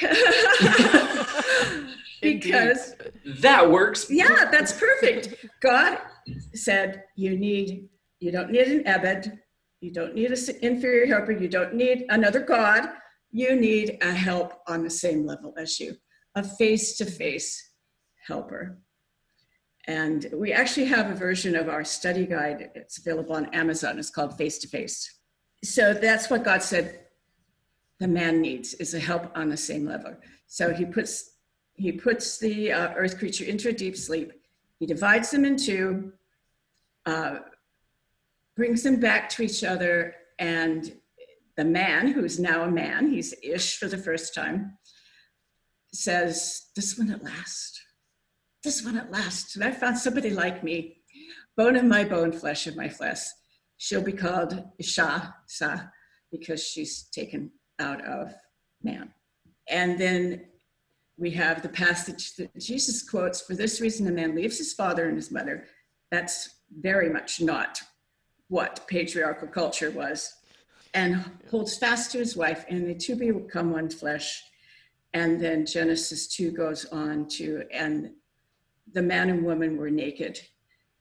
because 2.22 2.94
that 3.40 3.70
works. 3.70 4.10
Yeah, 4.10 4.48
that's 4.50 4.72
perfect. 4.72 5.34
God 5.62 5.98
said 6.54 7.04
you 7.16 7.36
need 7.36 7.88
you 8.18 8.32
don't 8.32 8.50
need 8.50 8.66
an 8.68 8.86
Ebed, 8.86 9.38
you 9.80 9.92
don't 9.92 10.14
need 10.14 10.30
an 10.30 10.38
inferior 10.62 11.06
helper, 11.06 11.32
you 11.32 11.48
don't 11.48 11.74
need 11.74 12.06
another 12.08 12.40
God. 12.40 12.88
You 13.30 13.56
need 13.56 13.98
a 14.00 14.12
help 14.12 14.54
on 14.66 14.82
the 14.82 14.90
same 14.90 15.26
level 15.26 15.52
as 15.58 15.78
you, 15.78 15.96
a 16.34 16.42
face-to-face 16.42 17.72
helper. 18.26 18.78
And 19.86 20.28
we 20.32 20.52
actually 20.52 20.86
have 20.86 21.10
a 21.10 21.14
version 21.14 21.54
of 21.54 21.68
our 21.68 21.84
study 21.84 22.26
guide. 22.26 22.70
It's 22.74 22.98
available 22.98 23.36
on 23.36 23.46
Amazon. 23.54 23.98
It's 23.98 24.10
called 24.10 24.36
Face 24.36 24.58
to 24.58 24.68
Face. 24.68 25.20
So 25.62 25.94
that's 25.94 26.28
what 26.28 26.44
God 26.44 26.62
said 26.62 27.06
the 27.98 28.08
man 28.08 28.40
needs 28.40 28.74
is 28.74 28.94
a 28.94 28.98
help 28.98 29.30
on 29.36 29.48
the 29.48 29.56
same 29.56 29.86
level. 29.86 30.14
So 30.46 30.72
he 30.72 30.84
puts 30.84 31.32
he 31.74 31.92
puts 31.92 32.38
the 32.38 32.72
uh, 32.72 32.94
earth 32.96 33.18
creature 33.18 33.44
into 33.44 33.68
a 33.68 33.72
deep 33.72 33.96
sleep. 33.96 34.32
He 34.78 34.86
divides 34.86 35.30
them 35.30 35.44
in 35.44 35.56
two, 35.56 36.12
uh, 37.04 37.40
brings 38.56 38.82
them 38.82 38.98
back 38.98 39.28
to 39.30 39.42
each 39.42 39.62
other, 39.62 40.14
and 40.38 40.90
the 41.56 41.64
man, 41.64 42.08
who's 42.08 42.38
now 42.38 42.62
a 42.62 42.70
man, 42.70 43.10
he's 43.10 43.34
Ish 43.42 43.78
for 43.78 43.88
the 43.88 43.98
first 43.98 44.34
time, 44.34 44.78
says, 45.92 46.66
"This 46.74 46.98
one 46.98 47.10
at 47.10 47.22
last, 47.22 47.82
this 48.66 48.84
one 48.84 48.98
at 48.98 49.10
last." 49.10 49.56
And 49.56 49.64
I 49.64 49.70
found 49.70 49.96
somebody 49.96 50.30
like 50.30 50.62
me, 50.62 51.02
bone 51.56 51.76
of 51.76 51.84
my 51.84 52.04
bone, 52.04 52.32
flesh 52.32 52.66
of 52.66 52.76
my 52.76 52.88
flesh. 52.88 53.22
She'll 53.78 54.02
be 54.02 54.12
called 54.12 54.62
Isha, 54.78 55.34
Sa, 55.46 55.86
because 56.30 56.62
she's 56.62 57.04
taken 57.04 57.52
out 57.78 58.04
of 58.04 58.34
man. 58.82 59.14
And 59.68 59.98
then 59.98 60.46
we 61.18 61.30
have 61.32 61.62
the 61.62 61.68
passage 61.68 62.34
that 62.36 62.56
Jesus 62.58 63.08
quotes 63.08 63.40
For 63.40 63.54
this 63.54 63.80
reason, 63.80 64.06
a 64.06 64.12
man 64.12 64.34
leaves 64.34 64.58
his 64.58 64.74
father 64.74 65.08
and 65.08 65.16
his 65.16 65.30
mother. 65.30 65.66
That's 66.10 66.56
very 66.70 67.08
much 67.08 67.40
not 67.40 67.82
what 68.48 68.86
patriarchal 68.86 69.48
culture 69.48 69.90
was. 69.90 70.32
And 70.94 71.24
holds 71.50 71.76
fast 71.76 72.12
to 72.12 72.18
his 72.18 72.36
wife, 72.36 72.64
and 72.68 72.88
the 72.88 72.94
two 72.94 73.16
become 73.16 73.70
one 73.72 73.90
flesh. 73.90 74.42
And 75.12 75.40
then 75.40 75.66
Genesis 75.66 76.26
2 76.28 76.52
goes 76.52 76.84
on 76.86 77.28
to, 77.28 77.64
and 77.72 78.12
the 78.92 79.02
man 79.02 79.30
and 79.30 79.44
woman 79.44 79.76
were 79.76 79.90
naked 79.90 80.38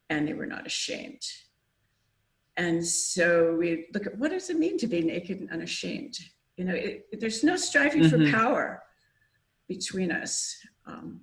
and 0.09 0.27
they 0.27 0.33
were 0.33 0.45
not 0.45 0.65
ashamed. 0.65 1.21
And 2.57 2.85
so 2.85 3.55
we 3.55 3.87
look 3.93 4.05
at 4.07 4.17
what 4.17 4.31
does 4.31 4.49
it 4.49 4.57
mean 4.57 4.77
to 4.77 4.87
be 4.87 5.01
naked 5.01 5.39
and 5.39 5.51
unashamed? 5.51 6.17
You 6.57 6.65
know, 6.65 6.73
it, 6.73 7.19
there's 7.19 7.43
no 7.43 7.57
striving 7.57 8.03
mm-hmm. 8.03 8.25
for 8.25 8.31
power 8.31 8.83
between 9.67 10.11
us. 10.11 10.55
Um, 10.85 11.21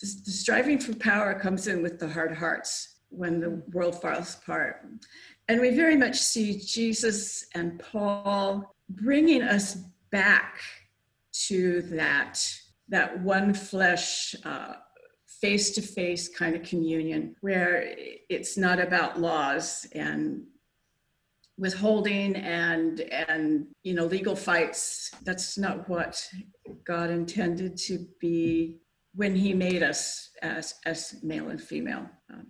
the, 0.00 0.06
the 0.24 0.30
striving 0.30 0.78
for 0.78 0.94
power 0.94 1.38
comes 1.38 1.68
in 1.68 1.82
with 1.82 1.98
the 1.98 2.08
hard 2.08 2.36
hearts 2.36 2.96
when 3.10 3.40
the 3.40 3.62
world 3.72 4.00
falls 4.00 4.34
apart. 4.34 4.86
And 5.48 5.60
we 5.60 5.70
very 5.70 5.96
much 5.96 6.16
see 6.16 6.58
Jesus 6.58 7.46
and 7.54 7.78
Paul 7.78 8.74
bringing 8.88 9.42
us 9.42 9.76
back 10.10 10.60
to 11.46 11.82
that, 11.82 12.40
that 12.88 13.20
one 13.20 13.54
flesh, 13.54 14.34
face 15.40 15.70
to 15.70 15.82
face 15.82 16.28
kind 16.28 16.54
of 16.56 16.62
communion 16.62 17.34
where 17.40 17.94
it's 18.28 18.56
not 18.56 18.80
about 18.80 19.20
laws 19.20 19.86
and 19.92 20.42
withholding 21.56 22.36
and 22.36 23.00
and 23.00 23.66
you 23.82 23.94
know 23.94 24.06
legal 24.06 24.36
fights. 24.36 25.10
That's 25.24 25.58
not 25.58 25.88
what 25.88 26.26
god 26.84 27.10
intended 27.10 27.76
to 27.76 28.06
be 28.20 28.78
when 29.14 29.34
he 29.34 29.52
made 29.54 29.82
us 29.82 30.30
as 30.42 30.74
as 30.86 31.16
male 31.22 31.48
and 31.48 31.60
female. 31.60 32.08
Um, 32.32 32.46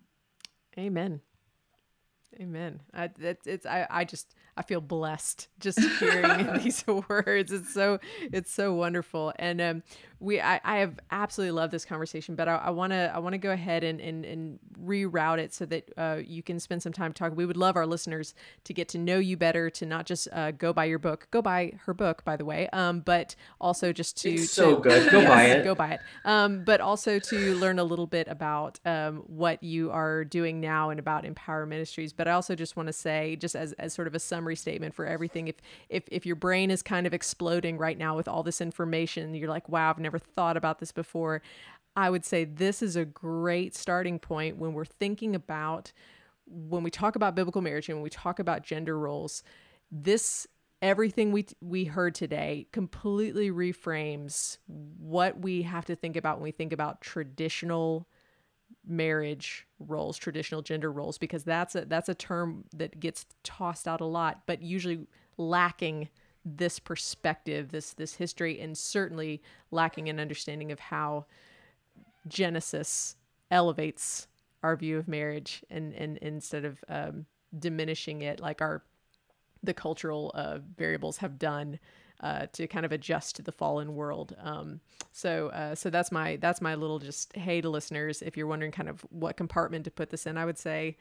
amen. 0.78 1.20
Amen. 2.40 2.80
I, 2.94 3.10
it's, 3.18 3.46
it's 3.46 3.66
I, 3.66 3.86
I 3.90 4.04
just 4.04 4.34
I 4.58 4.62
feel 4.62 4.80
blessed 4.80 5.46
just 5.60 5.78
hearing 6.00 6.52
these 6.62 6.84
words. 6.86 7.52
It's 7.52 7.72
so 7.72 8.00
it's 8.20 8.52
so 8.52 8.74
wonderful, 8.74 9.32
and 9.38 9.60
um, 9.60 9.82
we 10.18 10.40
I, 10.40 10.60
I 10.64 10.78
have 10.78 10.98
absolutely 11.12 11.52
loved 11.52 11.72
this 11.72 11.84
conversation. 11.84 12.34
But 12.34 12.48
I 12.48 12.70
want 12.70 12.92
to 12.92 13.12
I 13.14 13.18
want 13.20 13.34
to 13.34 13.38
go 13.38 13.52
ahead 13.52 13.84
and, 13.84 14.00
and 14.00 14.24
and 14.24 14.58
reroute 14.84 15.38
it 15.38 15.54
so 15.54 15.64
that 15.66 15.92
uh, 15.96 16.18
you 16.24 16.42
can 16.42 16.58
spend 16.58 16.82
some 16.82 16.92
time 16.92 17.12
talking. 17.12 17.36
We 17.36 17.46
would 17.46 17.56
love 17.56 17.76
our 17.76 17.86
listeners 17.86 18.34
to 18.64 18.74
get 18.74 18.88
to 18.88 18.98
know 18.98 19.18
you 19.18 19.36
better, 19.36 19.70
to 19.70 19.86
not 19.86 20.06
just 20.06 20.26
uh, 20.32 20.50
go 20.50 20.72
buy 20.72 20.86
your 20.86 20.98
book, 20.98 21.28
go 21.30 21.40
buy 21.40 21.74
her 21.84 21.94
book, 21.94 22.24
by 22.24 22.36
the 22.36 22.44
way, 22.44 22.68
um, 22.72 23.00
but 23.00 23.36
also 23.60 23.92
just 23.92 24.20
to 24.22 24.38
so 24.38 24.76
good. 24.80 25.10
Go 25.12 25.20
yes, 25.20 25.28
buy 25.28 25.44
it. 25.44 25.64
Go 25.64 25.74
buy 25.76 25.92
it. 25.92 26.00
Um, 26.24 26.64
but 26.64 26.80
also 26.80 27.20
to 27.20 27.54
learn 27.54 27.78
a 27.78 27.84
little 27.84 28.08
bit 28.08 28.26
about 28.28 28.80
um, 28.84 29.18
what 29.26 29.62
you 29.62 29.92
are 29.92 30.24
doing 30.24 30.60
now 30.60 30.90
and 30.90 30.98
about 30.98 31.24
Empower 31.24 31.64
Ministries. 31.64 32.12
But 32.12 32.26
I 32.26 32.32
also 32.32 32.56
just 32.56 32.76
want 32.76 32.88
to 32.88 32.92
say, 32.92 33.36
just 33.36 33.54
as 33.54 33.72
as 33.74 33.94
sort 33.94 34.08
of 34.08 34.14
a 34.16 34.18
summary 34.18 34.47
summary 34.48 34.56
statement 34.56 34.94
for 34.94 35.06
everything. 35.06 35.48
If 35.48 35.56
if 35.88 36.04
if 36.10 36.26
your 36.26 36.36
brain 36.36 36.70
is 36.70 36.82
kind 36.82 37.06
of 37.06 37.14
exploding 37.14 37.78
right 37.78 37.98
now 37.98 38.16
with 38.16 38.28
all 38.28 38.42
this 38.42 38.60
information, 38.60 39.34
you're 39.34 39.50
like, 39.50 39.68
"Wow, 39.68 39.90
I've 39.90 39.98
never 39.98 40.18
thought 40.18 40.56
about 40.56 40.78
this 40.78 40.92
before." 40.92 41.42
I 41.96 42.10
would 42.10 42.24
say 42.24 42.44
this 42.44 42.82
is 42.82 42.96
a 42.96 43.04
great 43.04 43.74
starting 43.74 44.18
point 44.18 44.56
when 44.56 44.72
we're 44.72 44.84
thinking 44.84 45.34
about 45.34 45.92
when 46.46 46.82
we 46.82 46.90
talk 46.90 47.16
about 47.16 47.34
biblical 47.34 47.60
marriage 47.60 47.88
and 47.88 47.98
when 47.98 48.04
we 48.04 48.10
talk 48.10 48.38
about 48.38 48.62
gender 48.62 48.98
roles. 48.98 49.42
This 49.90 50.46
everything 50.80 51.32
we 51.32 51.46
we 51.60 51.84
heard 51.84 52.14
today 52.14 52.66
completely 52.72 53.50
reframes 53.50 54.58
what 54.66 55.40
we 55.40 55.62
have 55.62 55.84
to 55.86 55.96
think 55.96 56.16
about 56.16 56.38
when 56.38 56.44
we 56.44 56.52
think 56.52 56.72
about 56.72 57.00
traditional 57.00 58.06
marriage 58.88 59.66
roles, 59.78 60.16
traditional 60.16 60.62
gender 60.62 60.90
roles, 60.90 61.18
because 61.18 61.44
that's 61.44 61.74
a 61.74 61.84
that's 61.84 62.08
a 62.08 62.14
term 62.14 62.64
that 62.74 62.98
gets 62.98 63.26
tossed 63.44 63.86
out 63.86 64.00
a 64.00 64.04
lot, 64.04 64.42
but 64.46 64.62
usually 64.62 65.06
lacking 65.36 66.08
this 66.44 66.78
perspective, 66.78 67.70
this 67.70 67.92
this 67.92 68.14
history, 68.14 68.60
and 68.60 68.76
certainly 68.76 69.42
lacking 69.70 70.08
an 70.08 70.18
understanding 70.18 70.72
of 70.72 70.80
how 70.80 71.26
Genesis 72.26 73.16
elevates 73.50 74.28
our 74.62 74.76
view 74.76 74.98
of 74.98 75.08
marriage 75.08 75.64
and, 75.70 75.94
and 75.94 76.18
instead 76.18 76.64
of 76.64 76.82
um, 76.88 77.26
diminishing 77.58 78.22
it 78.22 78.40
like 78.40 78.60
our 78.60 78.82
the 79.62 79.74
cultural 79.74 80.30
uh, 80.34 80.58
variables 80.76 81.18
have 81.18 81.38
done 81.38 81.78
uh, 82.20 82.46
to 82.52 82.66
kind 82.66 82.84
of 82.84 82.92
adjust 82.92 83.36
to 83.36 83.42
the 83.42 83.52
fallen 83.52 83.94
world. 83.94 84.34
Um, 84.42 84.80
so 85.12 85.48
uh, 85.48 85.74
so 85.74 85.90
that's 85.90 86.10
my 86.10 86.36
that's 86.36 86.60
my 86.60 86.74
little 86.74 86.98
just 86.98 87.36
hey 87.36 87.60
to 87.60 87.68
listeners. 87.68 88.22
If 88.22 88.36
you're 88.36 88.46
wondering 88.46 88.72
kind 88.72 88.88
of 88.88 89.02
what 89.10 89.36
compartment 89.36 89.84
to 89.84 89.90
put 89.90 90.10
this 90.10 90.26
in, 90.26 90.36
I 90.36 90.44
would 90.44 90.58
say 90.58 90.96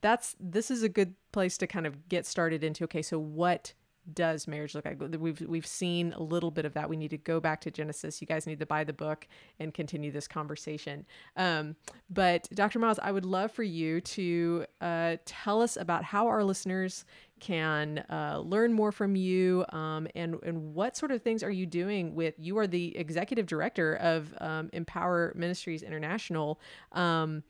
that's 0.00 0.36
this 0.40 0.70
is 0.70 0.82
a 0.82 0.88
good 0.88 1.14
place 1.32 1.58
to 1.58 1.66
kind 1.66 1.86
of 1.86 2.08
get 2.08 2.26
started 2.26 2.64
into. 2.64 2.84
Okay, 2.84 3.02
so 3.02 3.18
what 3.18 3.74
does 4.14 4.48
marriage 4.48 4.74
look 4.74 4.84
like? 4.84 4.98
We've 5.18 5.40
we've 5.42 5.66
seen 5.66 6.12
a 6.14 6.22
little 6.22 6.50
bit 6.50 6.64
of 6.64 6.74
that. 6.74 6.88
We 6.88 6.96
need 6.96 7.10
to 7.10 7.18
go 7.18 7.40
back 7.40 7.60
to 7.62 7.70
Genesis. 7.70 8.20
You 8.20 8.26
guys 8.26 8.46
need 8.46 8.58
to 8.60 8.66
buy 8.66 8.84
the 8.84 8.92
book 8.92 9.28
and 9.58 9.72
continue 9.72 10.10
this 10.10 10.26
conversation. 10.26 11.06
Um, 11.36 11.76
but 12.08 12.48
Dr. 12.54 12.78
Miles, 12.78 12.98
I 13.02 13.12
would 13.12 13.24
love 13.24 13.52
for 13.52 13.62
you 13.62 14.00
to 14.00 14.64
uh, 14.80 15.16
tell 15.26 15.62
us 15.62 15.76
about 15.76 16.04
how 16.04 16.28
our 16.28 16.42
listeners 16.42 17.04
can 17.40 18.04
uh, 18.10 18.40
learn 18.44 18.72
more 18.72 18.92
from 18.92 19.16
you 19.16 19.64
um, 19.70 20.06
and 20.14 20.36
and 20.42 20.74
what 20.74 20.96
sort 20.96 21.10
of 21.10 21.22
things 21.22 21.42
are 21.42 21.50
you 21.50 21.66
doing 21.66 22.14
with 22.14 22.34
you 22.38 22.58
are 22.58 22.66
the 22.66 22.96
executive 22.96 23.46
director 23.46 23.96
of 23.96 24.34
um, 24.40 24.70
empower 24.72 25.32
ministries 25.34 25.82
international 25.82 26.60
um, 26.92 27.42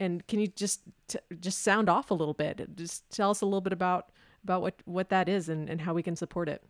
and 0.00 0.26
can 0.26 0.40
you 0.40 0.48
just 0.48 0.80
t- 1.08 1.18
just 1.40 1.62
sound 1.62 1.88
off 1.88 2.10
a 2.10 2.14
little 2.14 2.34
bit? 2.34 2.76
Just 2.76 3.08
tell 3.10 3.30
us 3.30 3.40
a 3.42 3.46
little 3.46 3.60
bit 3.60 3.72
about 3.72 4.10
about 4.42 4.62
what 4.62 4.74
what 4.84 5.08
that 5.10 5.28
is 5.28 5.48
and, 5.48 5.68
and 5.68 5.80
how 5.80 5.94
we 5.94 6.02
can 6.02 6.16
support 6.16 6.48
it. 6.48 6.62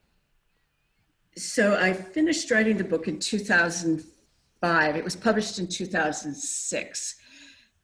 So 1.36 1.76
i 1.76 1.92
finished 1.92 2.50
writing 2.50 2.76
the 2.76 2.84
book 2.84 3.08
in 3.08 3.18
2005 3.18 4.96
it 4.96 5.02
was 5.02 5.16
published 5.16 5.58
in 5.58 5.66
2006 5.66 7.16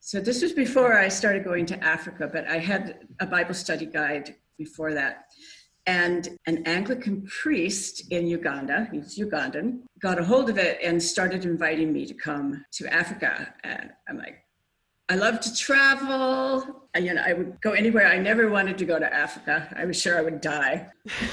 so 0.03 0.19
this 0.19 0.41
was 0.43 0.53
before 0.53 0.97
I 0.97 1.09
started 1.09 1.45
going 1.45 1.67
to 1.67 1.85
Africa, 1.85 2.29
but 2.33 2.47
I 2.47 2.59
had 2.59 3.07
a 3.21 3.27
Bible 3.27 3.53
study 3.53 3.85
guide 3.85 4.35
before 4.61 4.93
that. 4.93 5.25
And 5.87 6.29
an 6.47 6.63
Anglican 6.67 7.27
priest 7.27 8.13
in 8.13 8.27
Uganda, 8.27 8.89
he's 8.93 9.19
Ugandan, 9.19 9.81
got 10.01 10.19
a 10.21 10.25
hold 10.25 10.51
of 10.51 10.59
it 10.59 10.79
and 10.85 11.03
started 11.03 11.45
inviting 11.47 11.93
me 11.93 12.05
to 12.07 12.15
come 12.15 12.65
to 12.73 12.93
Africa. 12.93 13.53
And 13.65 13.91
I'm 14.07 14.19
like, 14.19 14.45
I 15.09 15.15
love 15.17 15.41
to 15.41 15.57
travel. 15.57 16.85
And, 16.95 17.07
you 17.07 17.15
know, 17.15 17.23
I 17.27 17.33
would 17.33 17.61
go 17.63 17.73
anywhere. 17.73 18.07
I 18.07 18.19
never 18.19 18.51
wanted 18.51 18.77
to 18.79 18.85
go 18.85 18.99
to 18.99 19.13
Africa. 19.13 19.73
I 19.75 19.87
was 19.87 20.01
sure 20.01 20.19
I 20.19 20.23
would 20.23 20.41
die. 20.43 20.89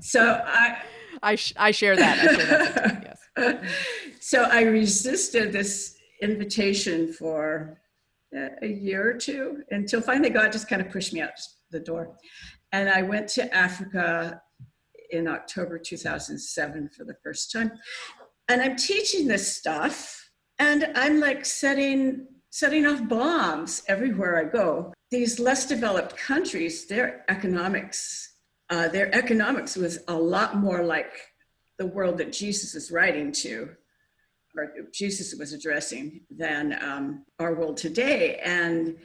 so 0.00 0.42
I, 0.44 0.78
I, 1.22 1.36
sh- 1.36 1.54
I 1.56 1.70
share 1.70 1.96
that. 1.96 2.18
I 2.18 2.34
share 2.34 2.46
that 2.46 3.16
yes. 3.38 3.70
so 4.20 4.42
I 4.42 4.62
resisted 4.62 5.52
this 5.52 5.96
invitation 6.20 7.12
for 7.12 7.79
a 8.62 8.66
year 8.66 9.10
or 9.10 9.14
two 9.14 9.62
until 9.70 10.00
finally 10.00 10.30
God 10.30 10.52
just 10.52 10.68
kind 10.68 10.80
of 10.80 10.90
pushed 10.90 11.12
me 11.12 11.20
out 11.20 11.30
the 11.70 11.80
door. 11.80 12.16
And 12.72 12.88
I 12.88 13.02
went 13.02 13.28
to 13.28 13.54
Africa 13.54 14.40
in 15.10 15.26
October 15.26 15.78
2007 15.78 16.90
for 16.96 17.04
the 17.04 17.16
first 17.22 17.52
time. 17.52 17.72
and 18.48 18.60
I'm 18.60 18.76
teaching 18.76 19.28
this 19.28 19.56
stuff, 19.56 20.30
and 20.58 20.90
I'm 20.94 21.20
like 21.20 21.44
setting 21.44 22.26
setting 22.50 22.84
off 22.84 23.08
bombs 23.08 23.82
everywhere 23.86 24.36
I 24.36 24.44
go. 24.44 24.92
These 25.10 25.38
less 25.38 25.66
developed 25.66 26.16
countries, 26.16 26.86
their 26.86 27.24
economics, 27.28 28.34
uh, 28.70 28.88
their 28.88 29.14
economics 29.14 29.76
was 29.76 30.00
a 30.08 30.14
lot 30.14 30.56
more 30.56 30.82
like 30.82 31.12
the 31.78 31.86
world 31.86 32.18
that 32.18 32.32
Jesus 32.32 32.74
is 32.74 32.90
writing 32.90 33.30
to, 33.32 33.70
or 34.56 34.72
Jesus 34.92 35.34
was 35.38 35.52
addressing, 35.52 36.22
than 36.30 36.78
um, 36.82 37.24
our 37.38 37.54
world 37.54 37.76
today. 37.76 38.40
And 38.44 38.96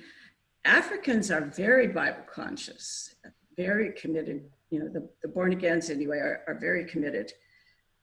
Africans 0.63 1.29
are 1.31 1.41
very 1.41 1.87
Bible 1.87 2.23
conscious, 2.31 3.15
very 3.55 3.91
committed. 3.93 4.49
You 4.69 4.79
know, 4.79 4.89
the, 4.89 5.07
the 5.21 5.27
born 5.27 5.53
agains 5.53 5.89
anyway 5.89 6.17
are, 6.17 6.41
are 6.47 6.55
very 6.59 6.85
committed. 6.85 7.31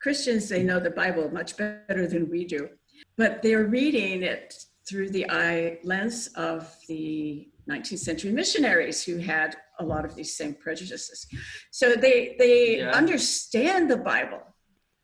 Christians, 0.01 0.49
they 0.49 0.63
know 0.63 0.81
the 0.81 0.91
Bible 0.91 1.31
much 1.33 1.57
better 1.57 2.07
than 2.07 2.29
we 2.29 2.45
do, 2.45 2.69
but 3.17 3.43
they're 3.43 3.65
reading 3.65 4.23
it 4.23 4.65
through 4.89 5.11
the 5.11 5.29
eye 5.31 5.79
lens 5.85 6.29
of 6.35 6.75
the 6.89 7.49
19th 7.71 7.99
century 7.99 8.33
missionaries 8.33 9.05
who 9.05 9.19
had 9.19 9.57
a 9.79 9.85
lot 9.85 10.05
of 10.05 10.15
these 10.15 10.37
same 10.37 10.55
prejudices. 10.55 11.27
So 11.71 11.95
they 11.95 12.35
they 12.39 12.79
yeah. 12.79 12.91
understand 12.91 13.91
the 13.91 13.97
Bible 13.97 14.43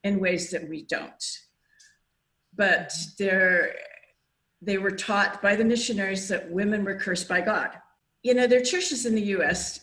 in 0.04 0.20
ways 0.20 0.50
that 0.50 0.68
we 0.68 0.82
don't. 0.82 1.24
But 2.58 2.92
they're 3.18 3.74
they 4.60 4.76
were 4.76 4.90
taught 4.90 5.40
by 5.40 5.54
the 5.56 5.64
missionaries 5.64 6.28
that 6.28 6.50
women 6.50 6.84
were 6.84 6.96
cursed 6.96 7.28
by 7.28 7.40
God. 7.40 7.70
You 8.22 8.34
know, 8.34 8.46
there 8.46 8.60
are 8.60 8.64
churches 8.64 9.06
in 9.06 9.14
the 9.14 9.22
US 9.36 9.80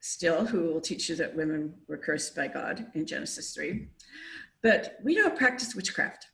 still 0.00 0.44
who 0.44 0.72
will 0.72 0.80
teach 0.80 1.08
you 1.08 1.16
that 1.16 1.34
women 1.34 1.74
were 1.88 1.96
cursed 1.96 2.36
by 2.36 2.48
God 2.48 2.86
in 2.94 3.06
Genesis 3.06 3.54
3. 3.54 3.88
But 4.62 4.98
we 5.02 5.14
don't 5.14 5.36
practice 5.36 5.74
witchcraft. 5.74 6.26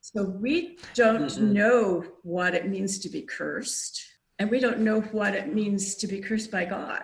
So 0.00 0.22
we 0.22 0.78
don't 0.94 1.22
mm-hmm. 1.22 1.52
know 1.52 2.04
what 2.22 2.54
it 2.54 2.68
means 2.68 2.98
to 3.00 3.08
be 3.08 3.22
cursed, 3.22 4.00
and 4.38 4.50
we 4.50 4.60
don't 4.60 4.80
know 4.80 5.00
what 5.00 5.34
it 5.34 5.52
means 5.52 5.96
to 5.96 6.06
be 6.06 6.20
cursed 6.20 6.50
by 6.50 6.64
God. 6.64 7.02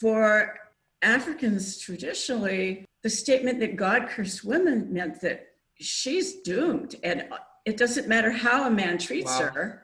For 0.00 0.58
Africans, 1.02 1.78
traditionally, 1.78 2.86
the 3.02 3.10
statement 3.10 3.60
that 3.60 3.76
God 3.76 4.08
cursed 4.08 4.44
women 4.44 4.92
meant 4.92 5.20
that 5.20 5.46
she's 5.76 6.42
doomed, 6.42 6.96
and 7.04 7.28
it 7.64 7.76
doesn't 7.76 8.08
matter 8.08 8.30
how 8.30 8.66
a 8.66 8.70
man 8.70 8.98
treats 8.98 9.38
wow. 9.38 9.50
her, 9.50 9.82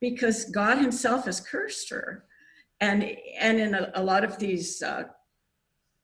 because 0.00 0.44
God 0.46 0.78
Himself 0.78 1.24
has 1.24 1.40
cursed 1.40 1.90
her. 1.90 2.24
And 2.80 3.16
and 3.40 3.58
in 3.58 3.74
a, 3.74 3.90
a 3.94 4.02
lot 4.02 4.22
of 4.22 4.38
these 4.38 4.82
uh, 4.82 5.04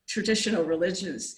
traditional 0.08 0.64
religions, 0.64 1.36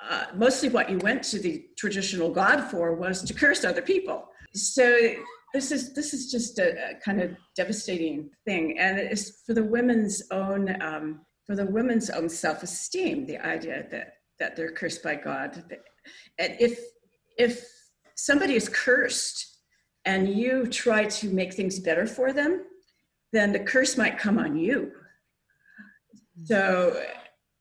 uh, 0.00 0.24
mostly 0.34 0.70
what 0.70 0.88
you 0.88 0.96
went 0.98 1.22
to 1.24 1.38
the 1.38 1.66
traditional 1.76 2.30
God 2.30 2.62
for 2.70 2.94
was 2.94 3.22
to 3.24 3.34
curse 3.34 3.62
other 3.62 3.82
people. 3.82 4.28
So 4.54 5.14
this 5.52 5.70
is 5.70 5.92
this 5.92 6.14
is 6.14 6.30
just 6.30 6.58
a, 6.58 6.92
a 6.92 6.94
kind 7.04 7.20
of 7.20 7.36
devastating 7.54 8.30
thing, 8.46 8.78
and 8.78 8.98
it's 8.98 9.42
for 9.44 9.52
the 9.52 9.64
women's 9.64 10.22
own 10.30 10.80
um, 10.80 11.20
for 11.46 11.54
the 11.54 11.66
women's 11.66 12.08
own 12.08 12.28
self-esteem. 12.30 13.26
The 13.26 13.38
idea 13.38 13.86
that 13.90 14.14
that 14.38 14.56
they're 14.56 14.72
cursed 14.72 15.02
by 15.02 15.16
God, 15.16 15.62
and 16.38 16.56
if 16.58 16.80
if 17.36 17.68
somebody 18.24 18.54
is 18.54 18.68
cursed 18.68 19.58
and 20.04 20.28
you 20.28 20.66
try 20.66 21.04
to 21.04 21.30
make 21.30 21.54
things 21.54 21.78
better 21.78 22.06
for 22.06 22.32
them, 22.32 22.64
then 23.32 23.52
the 23.52 23.60
curse 23.60 23.96
might 23.96 24.18
come 24.18 24.38
on 24.38 24.56
you. 24.56 24.92
So 26.44 27.02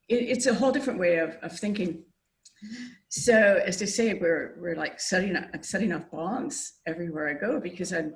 it, 0.07 0.15
it's 0.15 0.45
a 0.47 0.53
whole 0.53 0.71
different 0.71 0.99
way 0.99 1.17
of, 1.17 1.37
of 1.41 1.57
thinking. 1.57 2.03
So 3.09 3.61
as 3.65 3.81
I 3.81 3.85
say, 3.85 4.13
we're 4.13 4.55
we're 4.59 4.75
like 4.75 4.99
setting 4.99 5.35
up, 5.35 5.45
I'm 5.53 5.63
setting 5.63 5.93
off 5.93 6.11
bombs 6.11 6.73
everywhere 6.85 7.29
I 7.29 7.33
go 7.33 7.59
because 7.59 7.93
I'm 7.93 8.15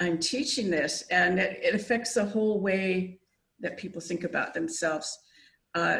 I'm 0.00 0.18
teaching 0.18 0.70
this, 0.70 1.02
and 1.10 1.40
it, 1.40 1.58
it 1.62 1.74
affects 1.74 2.14
the 2.14 2.24
whole 2.24 2.60
way 2.60 3.18
that 3.60 3.76
people 3.76 4.00
think 4.00 4.22
about 4.22 4.54
themselves. 4.54 5.16
Uh, 5.74 5.98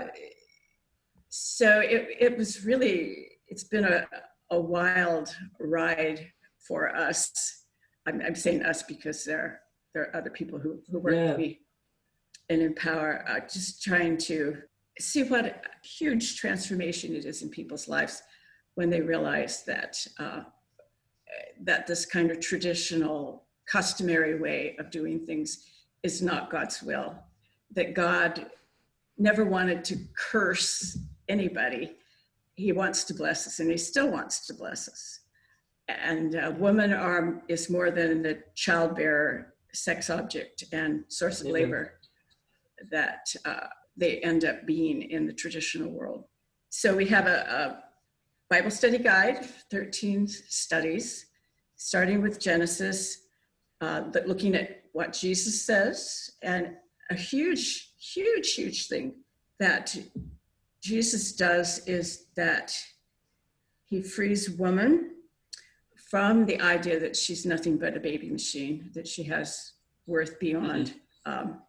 so 1.28 1.80
it 1.80 2.08
it 2.20 2.38
was 2.38 2.64
really 2.64 3.26
it's 3.48 3.64
been 3.64 3.84
a 3.84 4.06
a 4.50 4.60
wild 4.60 5.34
ride 5.60 6.30
for 6.66 6.94
us. 6.94 7.64
I'm, 8.06 8.20
I'm 8.20 8.34
saying 8.34 8.62
us 8.62 8.82
because 8.82 9.24
there 9.24 9.60
there 9.94 10.04
are 10.04 10.16
other 10.16 10.30
people 10.30 10.58
who 10.58 10.80
who 10.90 10.98
work 10.98 11.14
yeah. 11.14 11.30
with 11.30 11.38
me 11.38 11.60
and 12.50 12.62
empower, 12.62 13.24
uh, 13.28 13.40
just 13.40 13.82
trying 13.82 14.16
to 14.16 14.56
see 14.98 15.22
what 15.22 15.44
a 15.44 15.54
huge 15.84 16.36
transformation 16.36 17.14
it 17.14 17.24
is 17.24 17.42
in 17.42 17.50
people's 17.50 17.88
lives 17.88 18.22
when 18.74 18.88
they 18.90 19.00
realize 19.00 19.64
that 19.64 19.96
uh, 20.18 20.40
that 21.62 21.86
this 21.86 22.06
kind 22.06 22.30
of 22.30 22.40
traditional 22.40 23.44
customary 23.66 24.38
way 24.38 24.76
of 24.78 24.90
doing 24.90 25.26
things 25.26 25.66
is 26.02 26.22
not 26.22 26.50
God's 26.50 26.82
will 26.82 27.14
that 27.74 27.94
God 27.94 28.46
never 29.18 29.44
wanted 29.44 29.84
to 29.84 29.98
curse 30.16 30.98
anybody 31.28 31.96
he 32.58 32.72
wants 32.72 33.04
to 33.04 33.14
bless 33.14 33.46
us 33.46 33.60
and 33.60 33.70
he 33.70 33.76
still 33.76 34.10
wants 34.10 34.46
to 34.46 34.54
bless 34.54 34.88
us 34.88 35.20
and 35.88 36.34
a 36.34 36.50
woman 36.50 36.92
are 36.92 37.42
is 37.48 37.70
more 37.70 37.90
than 37.90 38.22
the 38.22 38.38
childbearer 38.54 39.54
sex 39.72 40.10
object 40.10 40.64
and 40.72 41.04
source 41.08 41.40
of 41.40 41.46
mm-hmm. 41.46 41.54
labor 41.54 41.94
that 42.90 43.26
uh, 43.44 43.66
they 43.96 44.18
end 44.18 44.44
up 44.44 44.66
being 44.66 45.02
in 45.02 45.26
the 45.26 45.32
traditional 45.32 45.90
world. 45.90 46.24
So 46.70 46.94
we 46.94 47.06
have 47.06 47.26
a, 47.26 47.38
a 47.40 47.84
Bible 48.50 48.70
study 48.70 48.98
guide, 48.98 49.44
13 49.70 50.28
studies, 50.28 51.26
starting 51.76 52.22
with 52.22 52.38
Genesis, 52.38 53.22
uh, 53.80 54.02
but 54.02 54.28
looking 54.28 54.54
at 54.54 54.82
what 54.92 55.12
Jesus 55.12 55.62
says, 55.64 56.32
and 56.42 56.76
a 57.10 57.14
huge, 57.14 57.92
huge, 57.98 58.54
huge 58.54 58.88
thing 58.88 59.14
that 59.58 59.96
Jesus 60.82 61.32
does 61.32 61.86
is 61.86 62.26
that 62.36 62.76
he 63.84 64.02
frees 64.02 64.50
woman 64.50 65.16
from 66.10 66.46
the 66.46 66.60
idea 66.60 66.98
that 67.00 67.16
she's 67.16 67.44
nothing 67.44 67.76
but 67.76 67.96
a 67.96 68.00
baby 68.00 68.30
machine, 68.30 68.90
that 68.94 69.06
she 69.06 69.22
has 69.24 69.72
worth 70.06 70.38
beyond 70.40 70.94
um, 71.26 71.60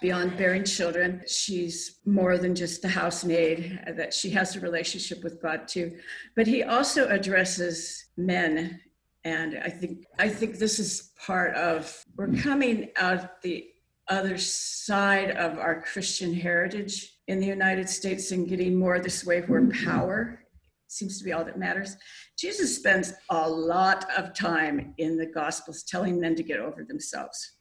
beyond 0.00 0.36
bearing 0.36 0.64
children. 0.64 1.22
She's 1.26 2.00
more 2.04 2.36
than 2.36 2.54
just 2.54 2.84
a 2.84 2.88
housemaid, 2.88 3.80
that 3.96 4.12
she 4.12 4.30
has 4.30 4.56
a 4.56 4.60
relationship 4.60 5.22
with 5.22 5.40
God 5.40 5.66
too. 5.68 5.96
But 6.36 6.46
he 6.46 6.62
also 6.62 7.08
addresses 7.08 8.06
men. 8.16 8.80
And 9.24 9.58
I 9.64 9.70
think 9.70 10.06
I 10.18 10.28
think 10.28 10.58
this 10.58 10.78
is 10.78 11.12
part 11.18 11.54
of 11.54 12.04
we're 12.16 12.34
coming 12.34 12.90
out 12.96 13.40
the 13.42 13.66
other 14.08 14.38
side 14.38 15.30
of 15.32 15.58
our 15.58 15.80
Christian 15.80 16.34
heritage 16.34 17.18
in 17.28 17.40
the 17.40 17.46
United 17.46 17.88
States 17.88 18.30
and 18.32 18.48
getting 18.48 18.76
more 18.76 18.96
of 18.96 19.02
this 19.02 19.24
way 19.24 19.40
where 19.42 19.66
power 19.84 20.40
seems 20.88 21.18
to 21.18 21.24
be 21.24 21.32
all 21.32 21.44
that 21.44 21.58
matters. 21.58 21.96
Jesus 22.38 22.76
spends 22.76 23.14
a 23.30 23.48
lot 23.48 24.06
of 24.16 24.34
time 24.34 24.94
in 24.98 25.16
the 25.16 25.26
Gospels 25.26 25.82
telling 25.82 26.20
men 26.20 26.34
to 26.36 26.42
get 26.42 26.60
over 26.60 26.84
themselves 26.84 27.54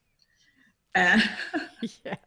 and, 0.95 1.23
yes. 2.05 2.17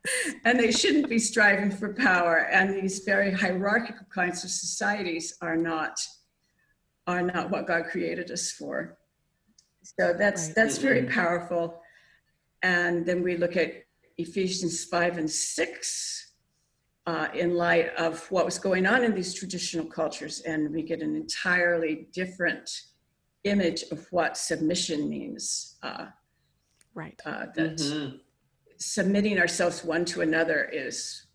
and 0.45 0.59
they 0.59 0.73
shouldn't 0.73 1.09
be 1.09 1.19
striving 1.19 1.71
for 1.71 1.93
power 1.95 2.49
and 2.51 2.75
these 2.75 3.01
very 3.01 3.31
hierarchical 3.31 4.07
kinds 4.13 4.45
of 4.45 4.51
societies 4.51 5.37
are 5.41 5.57
not 5.57 6.01
are 7.07 7.23
not 7.23 7.51
what 7.51 7.67
god 7.67 7.85
created 7.85 8.31
us 8.31 8.51
for 8.51 8.99
so 9.83 10.13
that's 10.13 10.47
right. 10.47 10.55
that's 10.57 10.79
very 10.79 11.05
powerful 11.05 11.81
and 12.63 13.07
then 13.07 13.23
we 13.23 13.37
look 13.37 13.57
at 13.57 13.86
ephesians 14.19 14.85
5 14.85 15.19
and 15.19 15.31
6 15.31 16.33
uh, 17.07 17.29
in 17.35 17.55
light 17.55 17.95
of 17.97 18.29
what 18.31 18.45
was 18.45 18.59
going 18.59 18.87
on 18.87 19.05
in 19.05 19.15
these 19.15 19.35
traditional 19.35 19.87
cultures 19.87 20.41
and 20.41 20.73
we 20.73 20.83
get 20.83 21.03
an 21.03 21.15
entirely 21.15 22.09
different 22.13 22.69
image 23.45 23.85
of 23.93 24.07
what 24.11 24.37
submission 24.37 25.09
means 25.09 25.77
uh, 25.83 26.07
right. 26.95 27.21
uh, 27.25 27.47
that 27.55 27.77
mm-hmm. 27.77 28.17
submitting 28.79 29.39
ourselves 29.39 29.85
one 29.85 30.05
to 30.05 30.23
another 30.23 30.69
is 30.73 31.27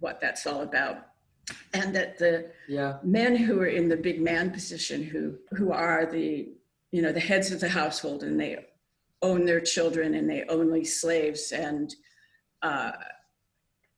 what 0.00 0.20
that's 0.20 0.46
all 0.46 0.62
about. 0.62 1.06
And 1.72 1.94
that 1.94 2.18
the 2.18 2.50
yeah. 2.68 2.98
men 3.02 3.34
who 3.34 3.60
are 3.60 3.66
in 3.66 3.88
the 3.88 3.96
big 3.96 4.20
man 4.20 4.50
position 4.50 5.02
who 5.02 5.38
who 5.56 5.72
are 5.72 6.04
the 6.04 6.50
you 6.92 7.00
know 7.00 7.10
the 7.10 7.20
heads 7.20 7.50
of 7.50 7.60
the 7.60 7.68
household 7.70 8.22
and 8.22 8.38
they 8.38 8.66
own 9.22 9.46
their 9.46 9.60
children 9.60 10.14
and 10.14 10.28
they 10.28 10.44
only 10.50 10.84
slaves 10.84 11.52
and 11.52 11.94
uh, 12.62 12.92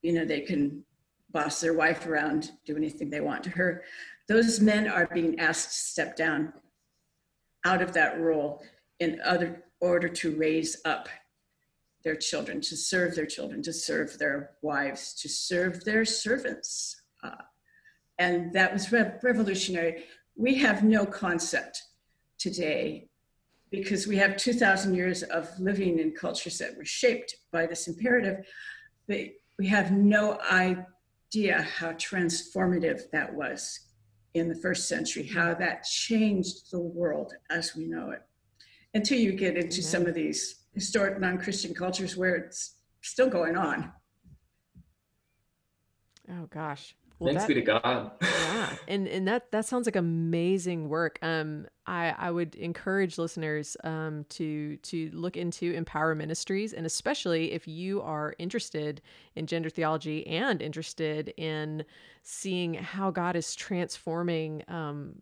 you 0.02 0.12
know 0.12 0.24
they 0.24 0.40
can 0.40 0.84
boss 1.32 1.60
their 1.60 1.74
wife 1.74 2.06
around 2.06 2.52
do 2.66 2.76
anything 2.76 3.08
they 3.08 3.20
want 3.20 3.44
to 3.44 3.50
her 3.50 3.82
those 4.28 4.60
men 4.60 4.88
are 4.88 5.08
being 5.12 5.38
asked 5.38 5.70
to 5.70 5.74
step 5.74 6.16
down 6.16 6.52
out 7.64 7.82
of 7.82 7.92
that 7.92 8.20
role 8.20 8.62
in 8.98 9.20
other 9.24 9.64
order 9.80 10.08
to 10.08 10.36
raise 10.36 10.80
up 10.84 11.08
their 12.04 12.16
children, 12.16 12.60
to 12.60 12.76
serve 12.76 13.14
their 13.14 13.26
children, 13.26 13.62
to 13.62 13.72
serve 13.72 14.18
their 14.18 14.52
wives, 14.62 15.14
to 15.14 15.28
serve 15.28 15.84
their 15.84 16.04
servants. 16.04 17.02
Uh, 17.22 17.42
and 18.18 18.52
that 18.52 18.72
was 18.72 18.90
re- 18.90 19.12
revolutionary. 19.22 20.04
We 20.36 20.54
have 20.56 20.82
no 20.82 21.04
concept 21.04 21.82
today 22.38 23.09
because 23.70 24.06
we 24.06 24.16
have 24.16 24.36
2,000 24.36 24.94
years 24.94 25.22
of 25.22 25.48
living 25.58 25.98
in 25.98 26.12
cultures 26.12 26.58
that 26.58 26.76
were 26.76 26.84
shaped 26.84 27.36
by 27.52 27.66
this 27.66 27.86
imperative, 27.86 28.44
but 29.06 29.20
we 29.58 29.66
have 29.68 29.92
no 29.92 30.38
idea 30.50 31.62
how 31.62 31.92
transformative 31.92 33.10
that 33.12 33.32
was 33.32 33.80
in 34.34 34.48
the 34.48 34.54
first 34.54 34.88
century, 34.88 35.24
how 35.24 35.54
that 35.54 35.84
changed 35.84 36.70
the 36.70 36.80
world 36.80 37.32
as 37.50 37.76
we 37.76 37.86
know 37.86 38.10
it. 38.10 38.22
Until 38.94 39.18
you 39.18 39.32
get 39.32 39.56
into 39.56 39.82
some 39.82 40.06
of 40.06 40.14
these 40.14 40.64
historic 40.74 41.20
non 41.20 41.38
Christian 41.38 41.74
cultures 41.74 42.16
where 42.16 42.34
it's 42.34 42.76
still 43.02 43.28
going 43.28 43.56
on. 43.56 43.92
Oh, 46.28 46.46
gosh. 46.50 46.94
Well, 47.20 47.34
Thanks 47.34 47.42
that, 47.42 47.48
be 47.48 47.54
to 47.54 47.60
God. 47.60 48.12
yeah, 48.22 48.76
and 48.88 49.06
and 49.06 49.28
that 49.28 49.52
that 49.52 49.66
sounds 49.66 49.86
like 49.86 49.94
amazing 49.94 50.88
work. 50.88 51.18
Um, 51.20 51.66
I 51.86 52.14
I 52.16 52.30
would 52.30 52.54
encourage 52.54 53.18
listeners 53.18 53.76
um 53.84 54.24
to 54.30 54.78
to 54.78 55.10
look 55.12 55.36
into 55.36 55.70
Empower 55.72 56.14
Ministries, 56.14 56.72
and 56.72 56.86
especially 56.86 57.52
if 57.52 57.68
you 57.68 58.00
are 58.00 58.34
interested 58.38 59.02
in 59.36 59.46
gender 59.46 59.68
theology 59.68 60.26
and 60.26 60.62
interested 60.62 61.34
in 61.36 61.84
seeing 62.22 62.72
how 62.72 63.10
God 63.10 63.36
is 63.36 63.54
transforming 63.54 64.64
um 64.68 65.16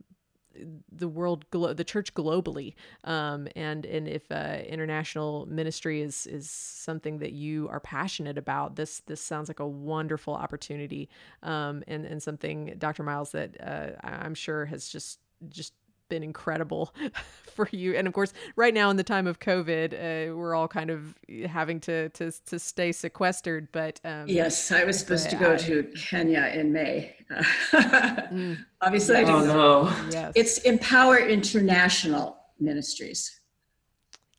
the 0.90 1.08
world, 1.08 1.48
glo- 1.50 1.72
the 1.74 1.84
church 1.84 2.14
globally, 2.14 2.74
um, 3.04 3.48
and 3.56 3.84
and 3.86 4.08
if 4.08 4.30
uh, 4.30 4.58
international 4.66 5.46
ministry 5.46 6.00
is 6.02 6.26
is 6.26 6.50
something 6.50 7.18
that 7.18 7.32
you 7.32 7.68
are 7.68 7.80
passionate 7.80 8.38
about, 8.38 8.76
this 8.76 9.00
this 9.06 9.20
sounds 9.20 9.48
like 9.48 9.60
a 9.60 9.66
wonderful 9.66 10.34
opportunity, 10.34 11.08
um, 11.42 11.82
and 11.86 12.04
and 12.04 12.22
something, 12.22 12.74
Dr. 12.78 13.02
Miles, 13.02 13.32
that 13.32 13.56
uh, 13.60 14.06
I'm 14.06 14.34
sure 14.34 14.66
has 14.66 14.88
just 14.88 15.20
just 15.48 15.74
been 16.08 16.22
incredible 16.22 16.94
for 17.54 17.68
you. 17.72 17.94
And 17.94 18.06
of 18.06 18.14
course, 18.14 18.32
right 18.56 18.74
now 18.74 18.90
in 18.90 18.96
the 18.96 19.04
time 19.04 19.26
of 19.26 19.40
COVID, 19.40 19.92
uh, 19.92 20.36
we're 20.36 20.54
all 20.54 20.68
kind 20.68 20.90
of 20.90 21.14
having 21.46 21.80
to 21.80 22.10
to 22.10 22.30
to 22.46 22.58
stay 22.58 22.92
sequestered. 22.92 23.68
But 23.72 24.00
um, 24.04 24.28
yes, 24.28 24.70
I 24.72 24.84
was 24.84 24.98
supposed 24.98 25.30
to 25.30 25.36
go 25.36 25.54
I, 25.54 25.56
to 25.56 25.84
Kenya 25.96 26.50
in 26.54 26.72
May. 26.72 27.16
mm, 27.30 28.58
Obviously, 28.80 29.16
I 29.16 29.22
oh 29.24 29.44
no. 29.44 29.92
Yes. 30.10 30.32
It's 30.34 30.58
Empower 30.58 31.18
International 31.18 32.38
Ministries. 32.60 33.40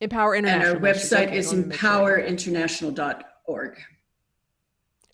Empower 0.01 0.35
International. 0.35 0.75
And 0.75 0.85
our 0.85 0.93
website 0.93 1.27
okay, 1.27 1.37
is 1.37 1.53
empowerinternational.org. 1.53 3.77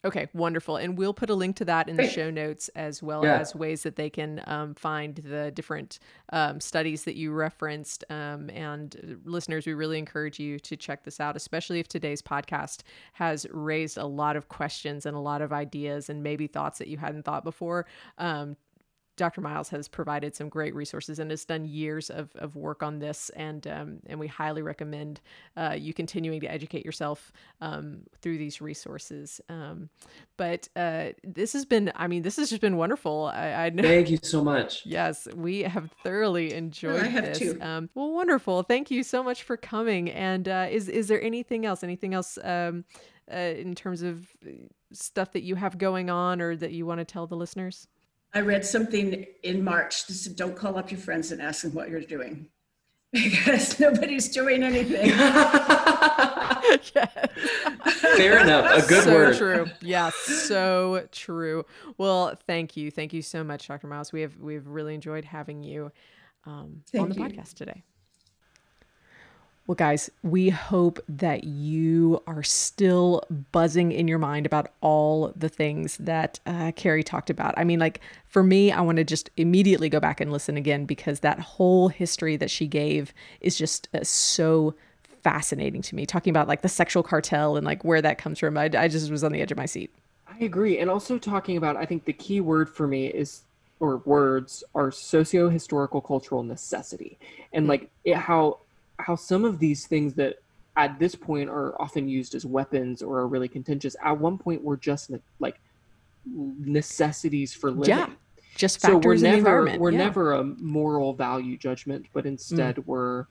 Okay, 0.06 0.28
wonderful. 0.34 0.78
And 0.78 1.00
we'll 1.00 1.16
put 1.16 1.32
a 1.32 1.34
link 1.34 1.56
to 1.56 1.66
that 1.66 1.90
in 1.90 1.98
the 1.98 2.08
show 2.08 2.30
notes 2.30 2.70
as 2.76 3.02
well 3.02 3.26
yeah. 3.26 3.40
as 3.40 3.56
ways 3.56 3.82
that 3.84 3.96
they 3.96 4.10
can 4.12 4.40
um, 4.46 4.76
find 4.76 5.16
the 5.16 5.50
different 5.50 5.98
um, 6.32 6.62
studies 6.62 7.06
that 7.06 7.16
you 7.16 7.32
referenced. 7.32 8.04
Um, 8.12 8.52
and 8.52 8.96
uh, 8.96 9.30
listeners, 9.30 9.66
we 9.66 9.74
really 9.74 9.98
encourage 9.98 10.40
you 10.40 10.60
to 10.60 10.78
check 10.78 11.04
this 11.04 11.20
out, 11.20 11.36
especially 11.36 11.80
if 11.80 11.88
today's 11.88 12.22
podcast 12.22 12.82
has 13.14 13.48
raised 13.50 13.98
a 13.98 14.06
lot 14.06 14.36
of 14.36 14.48
questions 14.48 15.08
and 15.08 15.18
a 15.18 15.20
lot 15.20 15.42
of 15.42 15.52
ideas 15.52 16.08
and 16.08 16.22
maybe 16.22 16.46
thoughts 16.46 16.78
that 16.78 16.88
you 16.88 16.98
hadn't 16.98 17.24
thought 17.24 17.44
before. 17.44 17.88
Dr. 19.16 19.42
Miles 19.42 19.70
has 19.70 19.88
provided 19.88 20.36
some 20.36 20.50
great 20.50 20.76
resources 20.76 21.20
and 21.20 21.32
has 21.32 21.46
done 21.46 21.66
years 21.66 22.10
of, 22.10 22.36
of 22.36 22.56
work 22.56 22.84
on 22.84 23.00
this, 23.00 23.30
and 23.36 23.66
um, 23.68 24.00
and 24.08 24.20
we 24.20 24.28
highly 24.28 24.62
recommend 24.62 25.22
uh, 25.56 25.76
you 25.78 25.94
continuing 25.94 26.42
to 26.42 26.52
educate 26.52 26.86
yourself 26.86 27.32
um, 27.62 28.02
through 28.22 28.38
these 28.38 28.62
resources. 28.62 29.40
Um, 29.50 29.90
but 30.38 30.68
uh, 30.76 31.10
this 31.24 31.54
has 31.54 31.66
been, 31.66 31.92
I 31.96 32.08
mean, 32.08 32.24
this 32.24 32.36
has 32.38 32.50
just 32.50 32.62
been 32.62 32.78
wonderful. 32.78 33.32
I, 33.34 33.52
I 33.52 33.70
know, 33.70 33.84
Thank 33.84 34.10
you 34.10 34.20
so 34.22 34.44
much. 34.44 34.84
Yes, 34.96 35.28
we 35.36 35.64
have 35.64 35.92
thoroughly 36.04 36.54
enjoyed 36.54 37.04
I 37.04 37.08
have 37.08 37.26
this. 37.26 37.40
Too. 37.40 37.58
Um, 37.60 37.90
well, 37.96 38.12
wonderful. 38.12 38.64
Thank 38.64 38.90
you 38.90 39.04
so 39.04 39.24
much 39.24 39.44
for 39.44 39.58
coming. 39.58 40.10
And 40.10 40.48
uh, 40.48 40.68
is 40.70 40.88
is 40.88 41.08
there 41.10 41.22
anything 41.22 41.66
else? 41.66 41.84
Anything 41.84 42.14
else? 42.14 42.38
Um, 42.42 42.86
uh, 43.32 43.38
in 43.38 43.74
terms 43.74 44.04
of 44.04 44.28
stuff 44.92 45.32
that 45.32 45.44
you 45.44 45.56
have 45.56 45.78
going 45.78 46.10
on 46.10 46.42
or 46.42 46.56
that 46.56 46.72
you 46.72 46.86
want 46.86 47.00
to 47.00 47.06
tell 47.06 47.28
the 47.28 47.36
listeners? 47.36 47.88
I 48.36 48.42
read 48.42 48.66
something 48.66 49.26
in 49.44 49.64
March 49.64 50.06
that 50.08 50.14
said, 50.14 50.36
don't 50.36 50.58
call 50.58 50.78
up 50.78 50.92
your 50.92 51.00
friends 51.00 51.32
and 51.32 51.42
ask 51.42 51.64
them 51.64 51.74
what 51.74 51.90
you're 51.90 52.02
doing 52.02 52.50
because 53.14 53.80
nobody's 53.80 54.28
doing 54.28 54.62
anything. 54.62 55.08
yes. 56.94 57.30
Fair 58.18 58.40
enough. 58.40 58.84
A 58.84 58.88
good 58.88 59.06
so 59.06 59.14
word. 59.14 59.38
true. 59.38 59.68
Yeah, 59.82 60.12
so 60.22 61.08
true. 61.14 61.66
Well, 61.98 62.36
thank 62.46 62.76
you. 62.76 62.92
Thank 62.92 63.14
you 63.14 63.22
so 63.22 63.42
much, 63.42 63.70
Dr. 63.70 63.88
Miles. 63.88 64.12
We 64.12 64.20
have 64.22 64.38
we've 64.38 64.68
really 64.68 64.94
enjoyed 64.96 65.24
having 65.24 65.64
you 65.64 65.94
um, 66.46 66.84
on 66.98 67.08
the 67.10 67.16
you. 67.16 67.22
podcast 67.22 67.54
today. 67.54 67.84
Well, 69.68 69.76
guys, 69.76 70.12
we 70.22 70.50
hope 70.50 71.00
that 71.10 71.44
you 71.44 72.22
are 72.28 72.44
still 72.44 73.24
buzzing 73.52 73.92
in 73.92 74.08
your 74.08 74.20
mind 74.20 74.46
about 74.46 74.72
all 74.80 75.34
the 75.36 75.50
things 75.50 75.98
that 75.98 76.40
uh, 76.46 76.72
Carrie 76.76 77.04
talked 77.04 77.32
about. 77.32 77.56
I 77.58 77.64
mean, 77.64 77.80
like 77.80 78.00
for 78.28 78.44
me, 78.44 78.72
I 78.72 78.82
want 78.82 78.98
to 78.98 79.04
just 79.04 79.32
immediately 79.38 79.90
go 79.90 80.00
back 80.00 80.22
and 80.22 80.32
listen 80.32 80.56
again 80.56 80.86
because 80.86 81.22
that 81.22 81.40
whole 81.40 81.88
history 81.88 82.38
that 82.38 82.52
she 82.52 82.68
gave 82.68 83.12
is 83.42 83.58
just 83.58 83.90
uh, 83.96 84.04
so 84.04 84.76
fascinating 85.24 85.82
to 85.82 85.96
me. 85.96 86.06
Talking 86.06 86.30
about 86.30 86.48
like 86.48 86.62
the 86.62 86.70
sexual 86.70 87.02
cartel 87.02 87.58
and 87.58 87.66
like 87.66 87.84
where 87.84 88.04
that 88.04 88.20
comes 88.20 88.38
from. 88.38 88.60
I, 88.60 88.70
I 88.78 88.88
just 88.88 89.10
was 89.10 89.24
on 89.24 89.32
the 89.32 89.42
edge 89.42 89.52
of 89.52 89.58
my 89.58 89.66
seat. 89.66 89.92
I 90.28 90.44
agree. 90.44 90.78
And 90.78 90.92
also 90.92 91.18
talking 91.18 91.58
about, 91.58 91.76
I 91.76 91.86
think 91.86 92.06
the 92.06 92.14
key 92.14 92.40
word 92.40 92.70
for 92.70 92.86
me 92.86 93.08
is 93.08 93.42
or 93.80 93.98
words 93.98 94.64
are 94.74 94.92
socio-historical 94.92 96.02
cultural 96.02 96.44
necessity 96.44 97.18
and 97.52 97.68
like 97.68 97.90
it, 98.06 98.16
how 98.16 98.60
how 99.00 99.16
some 99.16 99.46
of 99.46 99.60
these 99.60 99.88
things 99.88 100.14
that 100.16 100.40
at 100.78 101.00
this 101.00 101.16
point 101.16 101.50
are 101.50 101.80
often 101.82 102.08
used 102.08 102.36
as 102.36 102.46
weapons 102.46 103.02
or 103.02 103.20
are 103.20 103.28
really 103.28 103.48
contentious 103.48 103.96
at 104.04 104.18
one 104.18 104.38
point 104.38 104.62
were 104.64 104.78
just 104.78 105.12
like 105.40 105.60
necessities 106.26 107.54
for 107.54 107.72
living. 107.72 107.96
Yeah, 107.96 108.10
just 108.56 108.82
factors 108.82 109.04
so 109.04 109.08
we're 109.08 109.14
in 109.16 109.22
never, 109.22 109.32
the 109.32 109.38
environment. 109.38 109.82
We're 109.82 109.92
yeah. 109.92 109.98
never 109.98 110.34
a 110.34 110.44
moral 110.44 111.14
value 111.14 111.58
judgment, 111.58 112.08
but 112.14 112.26
instead 112.26 112.78
mm. 112.78 112.86
we're 112.86 113.26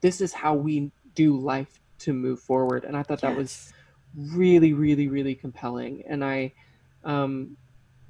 this 0.00 0.20
is 0.20 0.32
how 0.32 0.54
we 0.54 0.90
do 1.14 1.36
life 1.36 1.80
to 2.00 2.12
move 2.12 2.40
forward. 2.40 2.84
And 2.84 2.96
I 2.96 3.02
thought 3.02 3.20
yes. 3.22 3.32
that 3.32 3.36
was 3.36 3.72
really, 4.16 4.72
really, 4.72 5.08
really 5.08 5.34
compelling. 5.34 6.02
And 6.06 6.24
I, 6.24 6.52
um, 7.04 7.56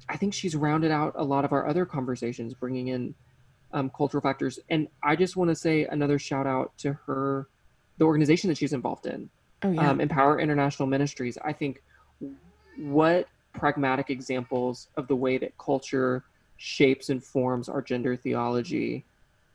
I 0.07 0.17
think 0.17 0.33
she's 0.33 0.55
rounded 0.55 0.91
out 0.91 1.13
a 1.15 1.23
lot 1.23 1.45
of 1.45 1.51
our 1.51 1.67
other 1.67 1.85
conversations, 1.85 2.53
bringing 2.53 2.89
in 2.89 3.15
um, 3.73 3.89
cultural 3.95 4.21
factors. 4.21 4.59
And 4.69 4.87
I 5.03 5.15
just 5.15 5.35
want 5.35 5.49
to 5.49 5.55
say 5.55 5.85
another 5.85 6.19
shout 6.19 6.47
out 6.47 6.77
to 6.79 6.93
her, 7.05 7.47
the 7.97 8.05
organization 8.05 8.49
that 8.49 8.57
she's 8.57 8.73
involved 8.73 9.05
in, 9.05 9.29
oh, 9.63 9.71
yeah. 9.71 9.89
um, 9.89 10.01
Empower 10.01 10.39
International 10.39 10.87
Ministries. 10.87 11.37
I 11.43 11.53
think 11.53 11.81
what 12.77 13.27
pragmatic 13.53 14.09
examples 14.09 14.87
of 14.95 15.07
the 15.07 15.15
way 15.15 15.37
that 15.37 15.57
culture 15.57 16.23
shapes 16.57 17.09
and 17.09 17.23
forms 17.23 17.69
our 17.69 17.81
gender 17.81 18.15
theology 18.15 19.05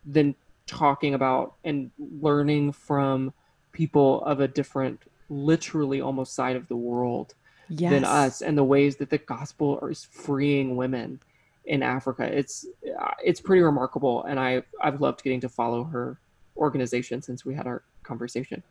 than 0.04 0.34
talking 0.66 1.14
about 1.14 1.54
and 1.64 1.90
learning 1.98 2.72
from 2.72 3.32
people 3.72 4.24
of 4.24 4.40
a 4.40 4.48
different 4.48 5.00
literally 5.28 6.00
almost 6.00 6.34
side 6.34 6.56
of 6.56 6.68
the 6.68 6.76
world 6.76 7.34
yes. 7.68 7.90
than 7.90 8.04
us 8.04 8.42
and 8.42 8.56
the 8.56 8.64
ways 8.64 8.96
that 8.96 9.10
the 9.10 9.18
gospel 9.18 9.78
is 9.86 10.04
freeing 10.04 10.76
women 10.76 11.20
in 11.66 11.82
Africa. 11.82 12.24
It's 12.24 12.66
uh, 13.00 13.12
it's 13.22 13.40
pretty 13.40 13.62
remarkable, 13.62 14.24
and 14.24 14.38
I 14.38 14.62
I've 14.80 15.00
loved 15.00 15.22
getting 15.22 15.40
to 15.40 15.48
follow 15.48 15.84
her 15.84 16.18
organization 16.56 17.22
since 17.22 17.44
we 17.44 17.54
had 17.54 17.66
our 17.66 17.82
conversation. 18.02 18.62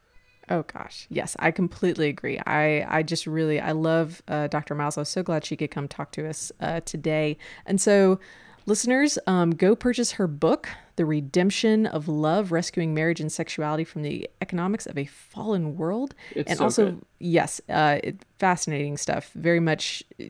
Oh 0.49 0.63
gosh, 0.63 1.07
yes, 1.09 1.35
I 1.39 1.51
completely 1.51 2.09
agree. 2.09 2.39
I 2.45 2.85
I 2.87 3.03
just 3.03 3.27
really 3.27 3.59
I 3.59 3.71
love 3.71 4.21
uh, 4.27 4.47
Dr. 4.47 4.75
Miles. 4.75 4.97
I 4.97 5.01
was 5.01 5.09
so 5.09 5.23
glad 5.23 5.45
she 5.45 5.55
could 5.55 5.71
come 5.71 5.87
talk 5.87 6.11
to 6.13 6.27
us 6.27 6.51
uh, 6.59 6.81
today, 6.81 7.37
and 7.65 7.79
so 7.79 8.19
Listeners, 8.65 9.19
um, 9.27 9.51
go 9.51 9.75
purchase 9.75 10.13
her 10.13 10.25
book, 10.25 10.69
The 10.95 11.05
Redemption 11.05 11.85
of 11.85 12.07
Love 12.07 12.51
Rescuing 12.51 12.93
Marriage 12.93 13.19
and 13.19 13.31
Sexuality 13.31 13.83
from 13.83 14.03
the 14.03 14.29
Economics 14.41 14.85
of 14.85 14.97
a 14.97 15.05
Fallen 15.05 15.75
World. 15.75 16.13
It's 16.35 16.49
and 16.49 16.57
so 16.57 16.63
also, 16.63 16.85
good. 16.85 17.01
yes, 17.19 17.61
uh, 17.69 17.99
it, 18.03 18.25
fascinating 18.37 18.97
stuff. 18.97 19.31
Very 19.33 19.59
much 19.59 20.03
uh, 20.21 20.25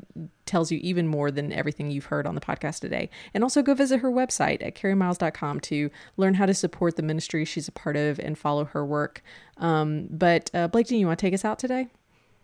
tells 0.46 0.72
you 0.72 0.80
even 0.82 1.08
more 1.08 1.32
than 1.32 1.52
everything 1.52 1.92
you've 1.92 2.06
heard 2.06 2.26
on 2.26 2.36
the 2.36 2.42
podcast 2.42 2.80
today. 2.80 3.10
And 3.34 3.44
also, 3.44 3.62
go 3.62 3.74
visit 3.74 4.00
her 4.00 4.12
website 4.12 4.66
at 4.66 4.76
carriemiles.com 4.76 5.60
to 5.62 5.90
learn 6.18 6.36
how 6.36 6.46
to 6.46 6.54
support 6.54 6.96
the 6.96 7.04
ministry 7.04 7.46
she's 7.46 7.68
a 7.68 7.72
part 7.72 7.96
of 7.96 8.20
and 8.20 8.38
follow 8.38 8.66
her 8.66 8.86
work. 8.86 9.22
Um, 9.58 10.08
but, 10.10 10.50
uh, 10.54 10.68
Blake, 10.68 10.88
do 10.88 10.96
you 10.96 11.08
want 11.08 11.20
to 11.20 11.26
take 11.26 11.34
us 11.34 11.44
out 11.46 11.60
today? 11.60 11.88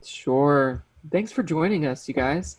Sure. 0.04 0.84
Thanks 1.12 1.32
for 1.32 1.44
joining 1.44 1.86
us, 1.86 2.08
you 2.08 2.14
guys. 2.14 2.58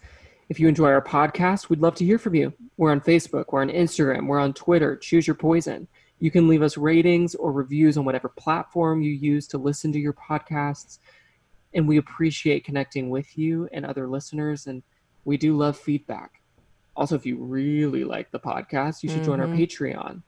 If 0.51 0.59
you 0.59 0.67
enjoy 0.67 0.89
our 0.89 1.01
podcast, 1.01 1.69
we'd 1.69 1.79
love 1.79 1.95
to 1.95 2.05
hear 2.05 2.19
from 2.19 2.35
you. 2.35 2.53
We're 2.77 2.91
on 2.91 3.01
Facebook, 3.01 3.45
we're 3.53 3.63
on 3.63 3.69
Instagram, 3.69 4.27
we're 4.27 4.41
on 4.41 4.53
Twitter. 4.53 4.97
Choose 4.97 5.25
your 5.25 5.37
poison. 5.37 5.87
You 6.19 6.33
can 6.33 6.49
leave 6.49 6.61
us 6.61 6.77
ratings 6.77 7.37
or 7.37 7.53
reviews 7.53 7.97
on 7.97 8.05
whatever 8.05 8.29
platform 8.29 9.01
you 9.01 9.13
use 9.13 9.47
to 9.47 9.59
listen 9.59 9.93
to 9.93 10.01
your 10.01 10.13
podcasts. 10.13 10.99
And 11.73 11.87
we 11.87 11.99
appreciate 11.99 12.65
connecting 12.65 13.11
with 13.11 13.39
you 13.39 13.69
and 13.73 13.87
other 13.87 14.09
listeners. 14.09 14.67
And 14.67 14.83
we 15.25 15.37
do 15.37 15.57
love 15.57 15.79
feedback. 15.79 16.43
Also, 16.97 17.15
if 17.15 17.25
you 17.25 17.37
really 17.37 18.03
like 18.03 18.33
the 18.33 18.41
podcast, 18.41 19.05
you 19.05 19.09
should 19.09 19.19
mm-hmm. 19.19 19.27
join 19.27 19.41
our 19.41 19.47
mm-hmm. 19.47 19.61
Patreon. 19.63 20.21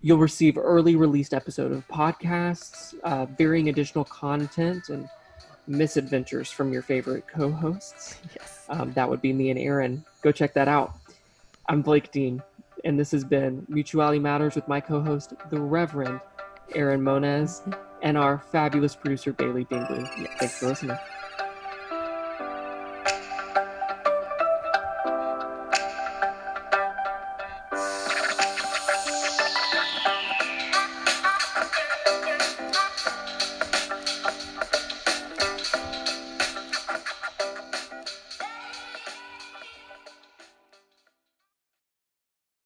You'll 0.00 0.16
receive 0.16 0.56
early 0.56 0.96
released 0.96 1.34
episode 1.34 1.70
of 1.70 1.86
podcasts, 1.86 2.98
uh, 3.00 3.26
varying 3.26 3.68
additional 3.68 4.06
content, 4.06 4.88
and 4.88 5.06
misadventures 5.66 6.50
from 6.50 6.72
your 6.72 6.82
favorite 6.82 7.26
co-hosts. 7.26 8.16
Yes. 8.34 8.66
Um, 8.68 8.92
that 8.92 9.08
would 9.08 9.20
be 9.20 9.32
me 9.32 9.50
and 9.50 9.58
Aaron. 9.58 10.04
Go 10.22 10.32
check 10.32 10.54
that 10.54 10.68
out. 10.68 10.94
I'm 11.68 11.82
Blake 11.82 12.10
Dean, 12.10 12.42
and 12.84 12.98
this 12.98 13.10
has 13.12 13.24
been 13.24 13.64
Mutuality 13.68 14.18
Matters 14.18 14.54
with 14.54 14.66
my 14.66 14.80
co-host, 14.80 15.34
the 15.50 15.60
Reverend 15.60 16.20
Aaron 16.74 17.02
Moniz, 17.02 17.62
and 18.02 18.16
our 18.16 18.38
fabulous 18.38 18.94
producer 18.94 19.32
Bailey 19.32 19.64
Bingley. 19.64 20.04
Thanks 20.38 20.58
for 20.58 20.66
listening. 20.66 20.98